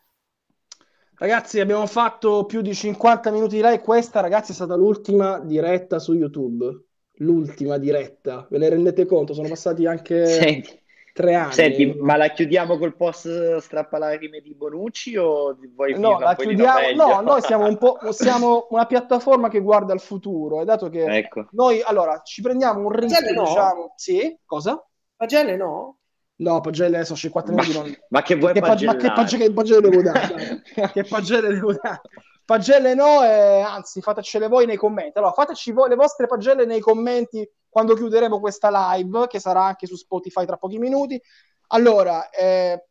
Ragazzi, 1.17 1.61
abbiamo 1.61 1.87
fatto 1.87 2.45
più 2.45 2.61
di 2.61 2.75
50 2.75 3.31
minuti 3.31 3.57
di 3.57 3.63
live. 3.63 3.81
Questa, 3.81 4.21
ragazzi, 4.21 4.51
è 4.51 4.55
stata 4.55 4.75
l'ultima 4.75 5.39
diretta 5.39 5.99
su 5.99 6.13
YouTube. 6.13 6.83
L'ultima 7.19 7.79
diretta, 7.79 8.45
ve 8.51 8.59
ne 8.59 8.69
rendete 8.69 9.07
conto? 9.07 9.35
Sono 9.35 9.49
passati 9.49 9.87
anche 9.87 10.27
Senti, 10.27 10.77
tre 11.15 11.35
anni. 11.35 11.53
Senti, 11.53 11.95
ma 12.01 12.17
la 12.17 12.29
chiudiamo 12.29 12.77
col 12.77 12.97
post 12.97 13.57
strappalacrime 13.59 14.41
di 14.41 14.53
Bonucci 14.53 15.17
o 15.17 15.57
vuoi 15.73 15.97
No, 15.97 16.19
la 16.19 16.35
chiudiamo. 16.35 16.93
No, 16.93 17.21
noi 17.21 17.41
siamo 17.47 17.67
un 17.67 17.79
po' 17.79 17.99
siamo 18.11 18.67
una 18.71 18.85
piattaforma 18.85 19.49
che 19.49 19.61
guarda 19.61 19.93
al 19.93 20.01
futuro. 20.01 20.61
E 20.61 20.65
dato 20.65 20.91
che 20.91 21.05
ecco. 21.05 21.47
noi 21.53 21.81
allora 21.83 22.21
ci 22.25 22.43
prendiamo 22.43 22.81
un 22.81 22.91
rischio, 22.91 23.33
no. 23.33 23.45
diciamo. 23.45 23.93
Sì, 23.97 24.37
cosa? 24.45 24.85
Pagelle 25.17 25.57
no? 25.57 25.99
No, 26.37 26.61
Pagelle 26.61 26.97
adesso 26.97 27.15
50 27.15 27.53
minuti 27.53 27.73
non... 27.73 27.97
Ma 28.09 28.23
che 28.23 28.35
vuoi 28.35 28.53
che 28.53 28.61
pag- 28.61 28.83
Ma 28.83 28.97
che 28.97 29.53
pagelle 29.53 29.89
devo 29.89 30.03
dare? 30.03 30.63
che 30.93 31.05
pagelle 31.05 31.49
devo 31.49 31.73
dare? 31.81 32.01
Pagelle 32.45 32.95
no, 32.95 33.23
e 33.23 33.61
anzi 33.61 34.01
fatecele 34.01 34.49
voi 34.49 34.67
nei 34.67 34.77
commenti. 34.77 35.19
Allora, 35.19 35.33
fateci 35.33 35.73
voi 35.73 35.89
le 35.89 35.95
vostre 35.95 36.27
pagelle 36.27 36.67
nei 36.67 36.81
commenti 36.81 37.49
quando 37.69 37.95
chiuderemo 37.95 38.39
questa 38.39 38.71
live, 38.95 39.27
che 39.27 39.41
sarà 39.41 39.65
anche 39.65 39.87
su 39.87 39.97
Spotify 39.97 40.45
tra 40.45 40.57
pochi 40.57 40.79
minuti. 40.79 41.21
Allora, 41.69 42.29
eh, 42.31 42.87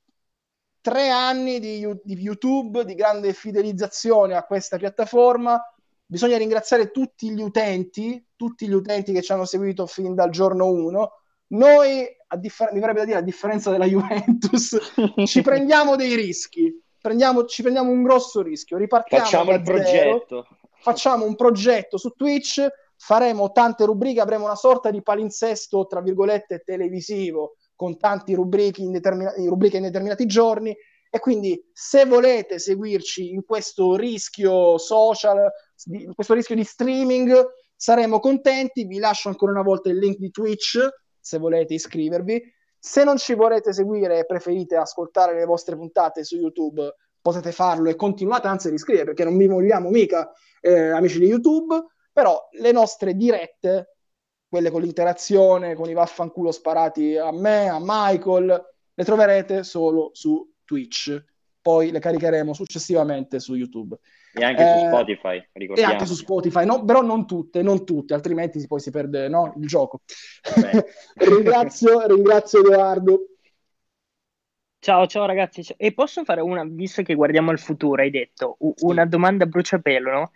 tre 0.81 1.09
anni 1.09 1.59
di, 1.59 1.87
di 2.03 2.15
YouTube, 2.15 2.83
di 2.83 2.95
grande 2.95 3.33
fidelizzazione 3.33 4.35
a 4.35 4.43
questa 4.43 4.77
piattaforma. 4.77 5.61
Bisogna 6.05 6.37
ringraziare 6.37 6.91
tutti 6.91 7.31
gli 7.31 7.41
utenti, 7.41 8.25
tutti 8.35 8.67
gli 8.67 8.73
utenti 8.73 9.13
che 9.13 9.21
ci 9.21 9.31
hanno 9.31 9.45
seguito 9.45 9.85
fin 9.87 10.15
dal 10.15 10.29
giorno 10.29 10.67
1 10.69 11.11
noi, 11.53 12.07
differ- 12.37 12.71
mi 12.71 12.79
verrebbe 12.79 12.99
da 12.99 13.05
dire, 13.05 13.17
a 13.17 13.21
differenza 13.21 13.69
della 13.69 13.85
Juventus, 13.85 14.77
ci 15.25 15.41
prendiamo 15.41 15.95
dei 15.95 16.15
rischi, 16.15 16.82
prendiamo, 17.03 17.43
ci 17.43 17.61
prendiamo 17.61 17.91
un 17.91 18.01
grosso 18.01 18.41
rischio, 18.41 18.77
ripartiamo 18.77 19.25
Facciamo 19.25 19.51
il 19.51 19.61
progetto. 19.61 20.47
facciamo 20.79 21.25
un 21.25 21.35
progetto 21.35 21.97
su 21.97 22.11
Twitch, 22.11 22.65
faremo 22.95 23.51
tante 23.51 23.83
rubriche, 23.83 24.21
avremo 24.21 24.45
una 24.45 24.55
sorta 24.55 24.89
di 24.89 25.01
palinsesto, 25.01 25.85
tra 25.85 25.99
virgolette, 25.99 26.63
televisivo, 26.63 27.57
con 27.75 27.97
tante 27.97 28.33
rubriche 28.33 28.81
in, 28.81 28.93
determina- 28.93 29.33
rubriche 29.35 29.75
in 29.77 29.83
determinati 29.83 30.25
giorni, 30.25 30.73
e 31.09 31.19
quindi 31.19 31.61
se 31.73 32.05
volete 32.05 32.57
seguirci 32.57 33.33
in 33.33 33.43
questo 33.43 33.97
rischio 33.97 34.77
social, 34.77 35.45
in 35.91 36.15
questo 36.15 36.33
rischio 36.33 36.55
di 36.55 36.63
streaming, 36.63 37.45
saremo 37.75 38.19
contenti. 38.19 38.85
Vi 38.85 38.97
lascio 38.97 39.27
ancora 39.27 39.51
una 39.51 39.61
volta 39.61 39.89
il 39.89 39.97
link 39.97 40.17
di 40.17 40.31
Twitch 40.31 40.79
se 41.19 41.37
volete 41.37 41.73
iscrivervi. 41.73 42.41
Se 42.85 43.05
non 43.05 43.17
ci 43.17 43.33
volete 43.33 43.71
seguire 43.71 44.19
e 44.19 44.25
preferite 44.25 44.75
ascoltare 44.75 45.33
le 45.35 45.45
vostre 45.45 45.77
puntate 45.77 46.25
su 46.25 46.35
YouTube, 46.35 46.93
potete 47.21 47.53
farlo 47.53 47.89
e 47.89 47.95
continuate 47.95 48.47
anzi 48.47 48.67
ad 48.67 48.73
iscrivervi 48.73 49.13
perché 49.13 49.23
non 49.23 49.37
vi 49.37 49.47
vogliamo 49.47 49.89
mica 49.89 50.29
eh, 50.59 50.89
amici 50.89 51.17
di 51.17 51.27
YouTube, 51.27 51.81
però 52.11 52.45
le 52.51 52.71
nostre 52.73 53.15
dirette, 53.15 53.95
quelle 54.49 54.69
con 54.69 54.81
l'interazione, 54.81 55.75
con 55.75 55.89
i 55.89 55.93
vaffanculo 55.93 56.51
sparati 56.51 57.15
a 57.15 57.31
me, 57.31 57.69
a 57.69 57.77
Michael, 57.79 58.61
le 58.93 59.03
troverete 59.05 59.63
solo 59.63 60.09
su 60.11 60.45
Twitch. 60.65 61.23
poi 61.61 61.89
le 61.89 61.99
caricheremo 61.99 62.53
successivamente 62.53 63.39
su 63.39 63.55
YouTube. 63.55 63.97
E 64.35 64.43
anche 64.43 64.63
eh, 64.63 64.79
su 64.79 64.85
Spotify, 64.87 65.47
ricordiamo. 65.51 65.91
E 65.91 65.93
anche 65.93 66.05
su 66.07 66.15
Spotify, 66.15 66.65
no, 66.65 66.83
però 66.83 67.01
non 67.01 67.27
tutte, 67.27 67.61
non 67.61 67.85
tutte, 67.85 68.15
altrimenti 68.15 68.65
poi 68.65 68.79
si 68.79 68.89
perde 68.89 69.27
no, 69.29 69.53
il 69.57 69.67
gioco. 69.67 70.01
ringrazio, 71.15 72.05
ringrazio 72.07 72.59
Edoardo. 72.59 73.27
Ciao, 74.79 75.05
ciao 75.05 75.25
ragazzi. 75.25 75.63
E 75.77 75.93
posso 75.93 76.23
fare 76.23 76.41
una, 76.41 76.65
visto 76.65 77.03
che 77.03 77.13
guardiamo 77.13 77.51
al 77.51 77.59
futuro, 77.59 78.01
hai 78.01 78.09
detto, 78.09 78.57
una 78.81 79.05
domanda 79.05 79.43
a 79.43 79.47
bruciapelo, 79.47 80.11
no? 80.11 80.31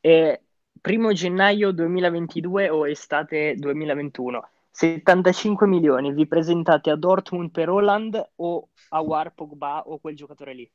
Eh, 0.00 0.40
primo 0.80 1.12
gennaio 1.12 1.70
2022 1.70 2.68
o 2.68 2.86
estate 2.86 3.54
2021? 3.56 4.48
75 4.70 5.66
milioni, 5.66 6.12
vi 6.12 6.26
presentate 6.26 6.90
a 6.90 6.96
Dortmund 6.96 7.50
per 7.50 7.70
Holland 7.70 8.32
o 8.36 8.68
a 8.90 9.00
War 9.00 9.32
Pogba 9.32 9.84
o 9.86 9.98
quel 9.98 10.14
giocatore 10.14 10.52
lì? 10.52 10.70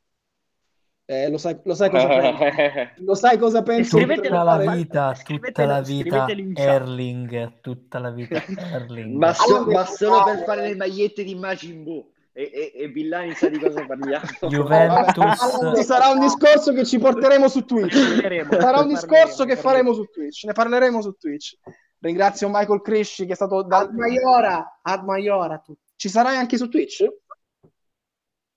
Eh, 1.12 1.30
lo, 1.30 1.38
sai, 1.38 1.59
lo, 1.62 1.74
sai, 1.74 1.89
cosa 1.89 2.07
penso? 2.07 3.03
lo 3.03 3.16
sai 3.16 3.38
cosa 3.38 3.64
penso? 3.64 3.97
Tutta 3.97 4.43
la 4.43 4.57
vita, 4.57 5.14
tutta 5.22 5.66
la 5.66 5.82
vita 5.82 6.26
Erling, 6.55 7.59
tutta 7.59 7.99
la 7.99 8.12
vita 8.12 8.41
Erling. 8.45 9.18
ma, 9.18 9.34
so, 9.34 9.66
ma 9.66 9.84
solo 9.84 10.24
per 10.24 10.43
fare 10.45 10.70
le 10.70 10.76
magliette 10.76 11.26
di 11.26 11.36
Majin 11.36 11.84
Buu 11.84 12.09
e, 12.32 12.49
e, 12.53 12.72
e 12.84 12.88
Villani 12.88 13.34
sa 13.34 13.49
di 13.49 13.59
cosa 13.59 13.86
parliamo. 13.86 14.24
Juventus. 14.47 15.76
Ci 15.76 15.84
sarà 15.84 16.07
un 16.12 16.22
discorso 16.22 16.72
che 16.72 16.86
ci 16.86 16.97
porteremo 16.97 17.49
su 17.49 17.66
Twitch. 17.66 18.47
sarà 18.57 18.80
un 18.80 18.88
discorso 18.88 19.43
che 19.43 19.57
faremo 19.57 19.91
su 19.93 20.05
Twitch. 20.05 20.45
Ne 20.45 20.53
parleremo 20.53 21.01
su 21.01 21.12
Twitch. 21.18 21.57
Ringrazio 21.99 22.47
Michael 22.47 22.82
Crisci 22.82 23.26
che 23.26 23.34
è 23.34 23.36
stato 23.36 23.64
da... 23.64 23.80
Ad 23.80 23.93
Maiora, 23.93 24.80
ad 24.82 25.03
Maiora 25.03 25.62
Ci 25.93 26.07
sarai 26.07 26.38
anche 26.38 26.55
su 26.55 26.70
Twitch? 26.70 27.05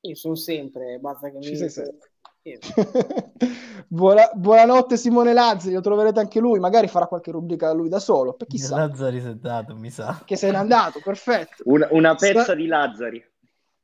Io 0.02 0.14
sono 0.14 0.36
sempre, 0.36 0.98
basta 1.00 1.30
che 1.30 1.40
Ci 1.40 1.50
mi... 1.50 1.56
sei 1.56 1.68
sempre. 1.68 2.12
Buona, 3.88 4.30
buonanotte 4.34 4.98
Simone 4.98 5.32
Lazzari, 5.32 5.74
lo 5.74 5.80
troverete 5.80 6.20
anche 6.20 6.40
lui, 6.40 6.58
magari 6.58 6.88
farà 6.88 7.06
qualche 7.06 7.30
rubrica 7.30 7.72
lui 7.72 7.88
da 7.88 7.98
solo, 7.98 8.34
per 8.34 8.46
chissà. 8.46 8.76
Lazzari 8.86 9.20
si 9.20 9.28
è 9.28 9.34
dato, 9.34 9.74
mi 9.74 9.90
sa. 9.90 10.22
Che 10.24 10.36
se 10.36 10.50
n'è 10.50 10.56
andato, 10.56 11.00
perfetto. 11.02 11.62
Una, 11.66 11.88
una 11.90 12.14
pezza 12.14 12.42
Sta... 12.42 12.54
di 12.54 12.66
Lazzari. 12.66 13.24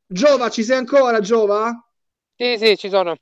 Giova, 0.06 0.50
ci 0.50 0.62
sei 0.62 0.76
ancora, 0.76 1.20
Giova? 1.20 1.72
Sì, 2.36 2.56
sì, 2.58 2.76
ci 2.76 2.88
sono. 2.90 3.16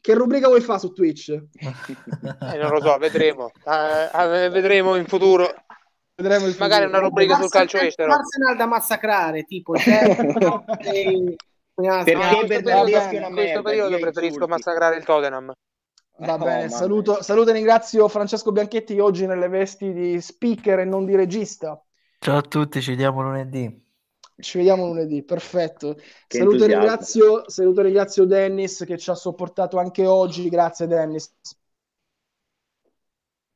Che 0.00 0.14
rubrica 0.14 0.48
vuoi 0.48 0.60
fare 0.60 0.80
su 0.80 0.92
Twitch? 0.92 1.28
eh, 1.30 2.58
non 2.58 2.70
lo 2.70 2.80
so, 2.80 2.96
vedremo. 2.98 3.50
Uh, 3.64 4.50
vedremo 4.50 4.96
in 4.96 5.06
futuro. 5.06 5.46
Vedremo 6.16 6.46
il 6.46 6.56
Magari 6.58 6.86
una 6.86 6.98
rubrica 6.98 7.36
sul 7.36 7.48
calcio 7.48 7.78
estero. 7.78 8.12
Arsenal 8.12 8.56
da 8.56 8.66
massacrare, 8.66 9.44
tipo 9.44 9.76
cioè, 9.76 10.16
e... 11.74 12.04
Perché 12.04 12.12
no, 12.14 12.46
Bernardeschi 12.46 13.16
in 13.16 13.32
questo 13.32 13.62
periodo 13.62 13.98
preferisco 13.98 14.46
massacrare 14.46 14.96
il 14.96 15.04
Tottenham. 15.04 15.52
Va 16.16 16.38
bene, 16.38 16.68
saluto, 16.68 17.22
saluto 17.22 17.50
e 17.50 17.54
ringrazio 17.54 18.06
Francesco 18.08 18.52
Bianchetti 18.52 18.98
oggi 19.00 19.26
nelle 19.26 19.48
vesti 19.48 19.92
di 19.92 20.20
speaker 20.20 20.80
e 20.80 20.84
non 20.84 21.04
di 21.04 21.16
regista. 21.16 21.82
Ciao 22.20 22.36
a 22.36 22.42
tutti, 22.42 22.80
ci 22.80 22.90
vediamo 22.90 23.20
lunedì. 23.20 23.82
Ci 24.36 24.58
vediamo 24.58 24.86
lunedì, 24.86 25.24
perfetto. 25.24 25.96
saluto 26.26 26.64
e, 26.64 26.66
ringrazio, 26.68 27.48
saluto 27.48 27.80
e 27.80 27.84
ringrazio 27.84 28.24
Dennis 28.24 28.84
che 28.86 28.96
ci 28.96 29.10
ha 29.10 29.14
sopportato 29.14 29.78
anche 29.78 30.06
oggi. 30.06 30.48
Grazie, 30.48 30.86
Dennis. 30.86 31.36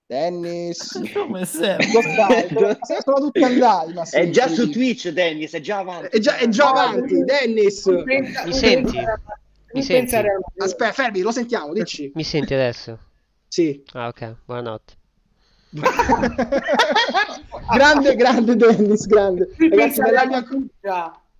Dennis, 0.08 0.98
come 1.12 1.44
sempre, 1.44 2.78
sono 3.04 3.18
tutti 3.20 3.42
andati. 3.42 3.92
È 4.10 4.30
già 4.30 4.48
su 4.48 4.70
Twitch, 4.70 5.10
Dennis. 5.10 5.52
È 5.52 5.60
già 5.60 5.80
avanti. 5.80 6.16
È 6.16 6.18
già, 6.18 6.36
è 6.38 6.48
già 6.48 6.70
avanti, 6.70 7.22
Dennis. 7.24 7.84
Mi 7.84 8.52
senti? 8.54 8.98
Mi 9.74 9.82
senti? 9.82 10.16
Aspetta, 10.56 10.92
fermi, 10.92 11.20
lo 11.20 11.30
sentiamo. 11.30 11.74
Dici. 11.74 12.10
Mi 12.14 12.24
senti 12.24 12.54
adesso? 12.54 12.98
Sì. 13.48 13.84
Ah, 13.92 14.06
ok. 14.08 14.36
Buonanotte. 14.46 14.94
grande, 17.74 18.16
grande 18.16 18.56
Dennis, 18.56 19.04
grande. 19.06 19.50
Ragazzi, 19.58 20.00
da 20.00 20.24
live, 20.24 20.46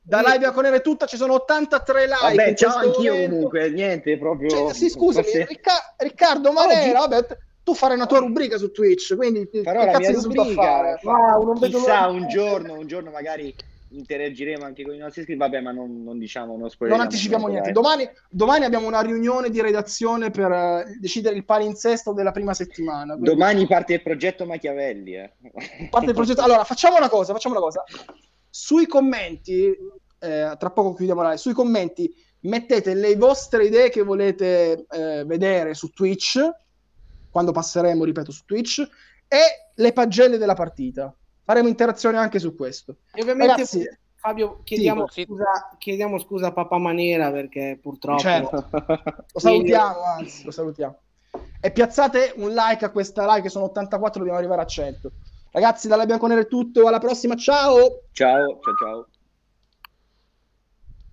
da 0.02 0.20
live 0.26 0.44
a 0.44 0.52
Conere 0.52 0.82
tutta 0.82 1.06
ci 1.06 1.16
sono 1.16 1.32
83 1.32 2.04
like. 2.04 2.18
Vabbè, 2.20 2.54
ciao 2.54 2.76
anch'io 2.76 3.12
momento. 3.12 3.34
comunque, 3.34 3.70
niente, 3.70 4.18
proprio... 4.18 4.50
Cioè, 4.50 4.74
sì, 4.74 4.90
scusami. 4.90 5.46
Ricca- 5.46 5.94
Riccardo 5.96 6.52
Manera, 6.52 7.00
Oggi... 7.00 7.08
vabbè, 7.08 7.26
tu 7.68 7.74
farai 7.74 7.96
una 7.96 8.06
tua 8.06 8.20
rubrica 8.20 8.56
su 8.56 8.70
Twitch, 8.70 9.14
quindi 9.14 9.46
Però 9.46 9.84
che 9.84 9.90
cazzo 9.90 10.22
rubrica, 10.22 10.54
fare? 10.54 10.98
Wow, 11.02 11.58
chissà, 11.58 12.06
un 12.06 12.26
giorno, 12.26 12.72
un 12.78 12.86
giorno 12.86 13.10
magari 13.10 13.54
interagiremo 13.90 14.64
anche 14.64 14.84
con 14.84 14.94
i 14.94 14.98
nostri 14.98 15.20
iscritti, 15.20 15.38
vabbè, 15.38 15.60
ma 15.60 15.70
non, 15.70 16.02
non 16.02 16.18
diciamo, 16.18 16.56
non 16.56 16.70
Non 16.78 17.00
anticipiamo 17.00 17.46
niente. 17.46 17.72
Domani, 17.72 18.08
domani, 18.30 18.64
abbiamo 18.64 18.86
una 18.86 19.02
riunione 19.02 19.50
di 19.50 19.60
redazione 19.60 20.30
per 20.30 20.50
uh, 20.50 20.98
decidere 20.98 21.36
il 21.36 21.44
palinsesto 21.44 22.14
della 22.14 22.32
prima 22.32 22.54
settimana. 22.54 23.12
Quindi... 23.12 23.28
Domani 23.28 23.66
parte 23.66 23.92
il 23.92 24.02
progetto 24.02 24.46
Machiavelli. 24.46 25.16
Eh. 25.16 25.32
Parte 25.90 26.08
il 26.08 26.14
progetto... 26.14 26.40
Allora, 26.40 26.64
facciamo 26.64 26.96
una 26.96 27.10
cosa, 27.10 27.34
facciamo 27.34 27.54
una 27.54 27.64
cosa. 27.64 27.84
Sui 28.48 28.86
commenti, 28.86 29.76
eh, 30.20 30.54
tra 30.58 30.70
poco 30.70 30.94
chiudiamo 30.94 31.20
la 31.20 31.36
sui 31.36 31.52
commenti 31.52 32.10
mettete 32.40 32.94
le 32.94 33.16
vostre 33.16 33.66
idee 33.66 33.90
che 33.90 34.02
volete 34.02 34.86
eh, 34.88 35.24
vedere 35.26 35.74
su 35.74 35.90
Twitch, 35.90 36.38
quando 37.38 37.52
passeremo, 37.52 38.04
ripeto, 38.04 38.32
su 38.32 38.44
Twitch, 38.44 38.80
e 39.28 39.38
le 39.74 39.92
pagelle 39.92 40.38
della 40.38 40.54
partita 40.54 41.14
faremo 41.44 41.68
interazione 41.68 42.18
anche 42.18 42.40
su 42.40 42.56
questo. 42.56 42.96
E 43.14 43.20
ovviamente 43.20 43.52
Ragazzi, 43.52 43.98
Fabio 44.16 44.60
chiediamo, 44.64 45.06
sì, 45.08 45.22
scusa, 45.24 45.44
chiediamo 45.78 46.18
scusa 46.18 46.48
a 46.48 46.52
Papa 46.52 46.78
Manera 46.78 47.30
perché 47.30 47.78
purtroppo 47.80 48.18
certo. 48.18 48.68
lo 49.32 49.40
salutiamo, 49.40 50.02
anzi, 50.02 50.44
lo 50.44 50.50
salutiamo. 50.50 50.98
E 51.60 51.70
piazzate 51.70 52.32
un 52.36 52.52
like 52.52 52.84
a 52.84 52.90
questa 52.90 53.24
live 53.26 53.42
che 53.42 53.48
sono 53.48 53.66
84, 53.66 54.18
dobbiamo 54.18 54.38
arrivare 54.38 54.62
a 54.62 54.66
100. 54.66 55.10
Ragazzi, 55.52 55.86
dalla 55.86 56.06
Bianconera 56.06 56.40
è 56.40 56.48
tutto, 56.48 56.88
alla 56.88 56.98
prossima, 56.98 57.36
ciao! 57.36 58.02
Ciao, 58.12 58.58
ciao, 58.60 58.74
ciao. 58.80 59.08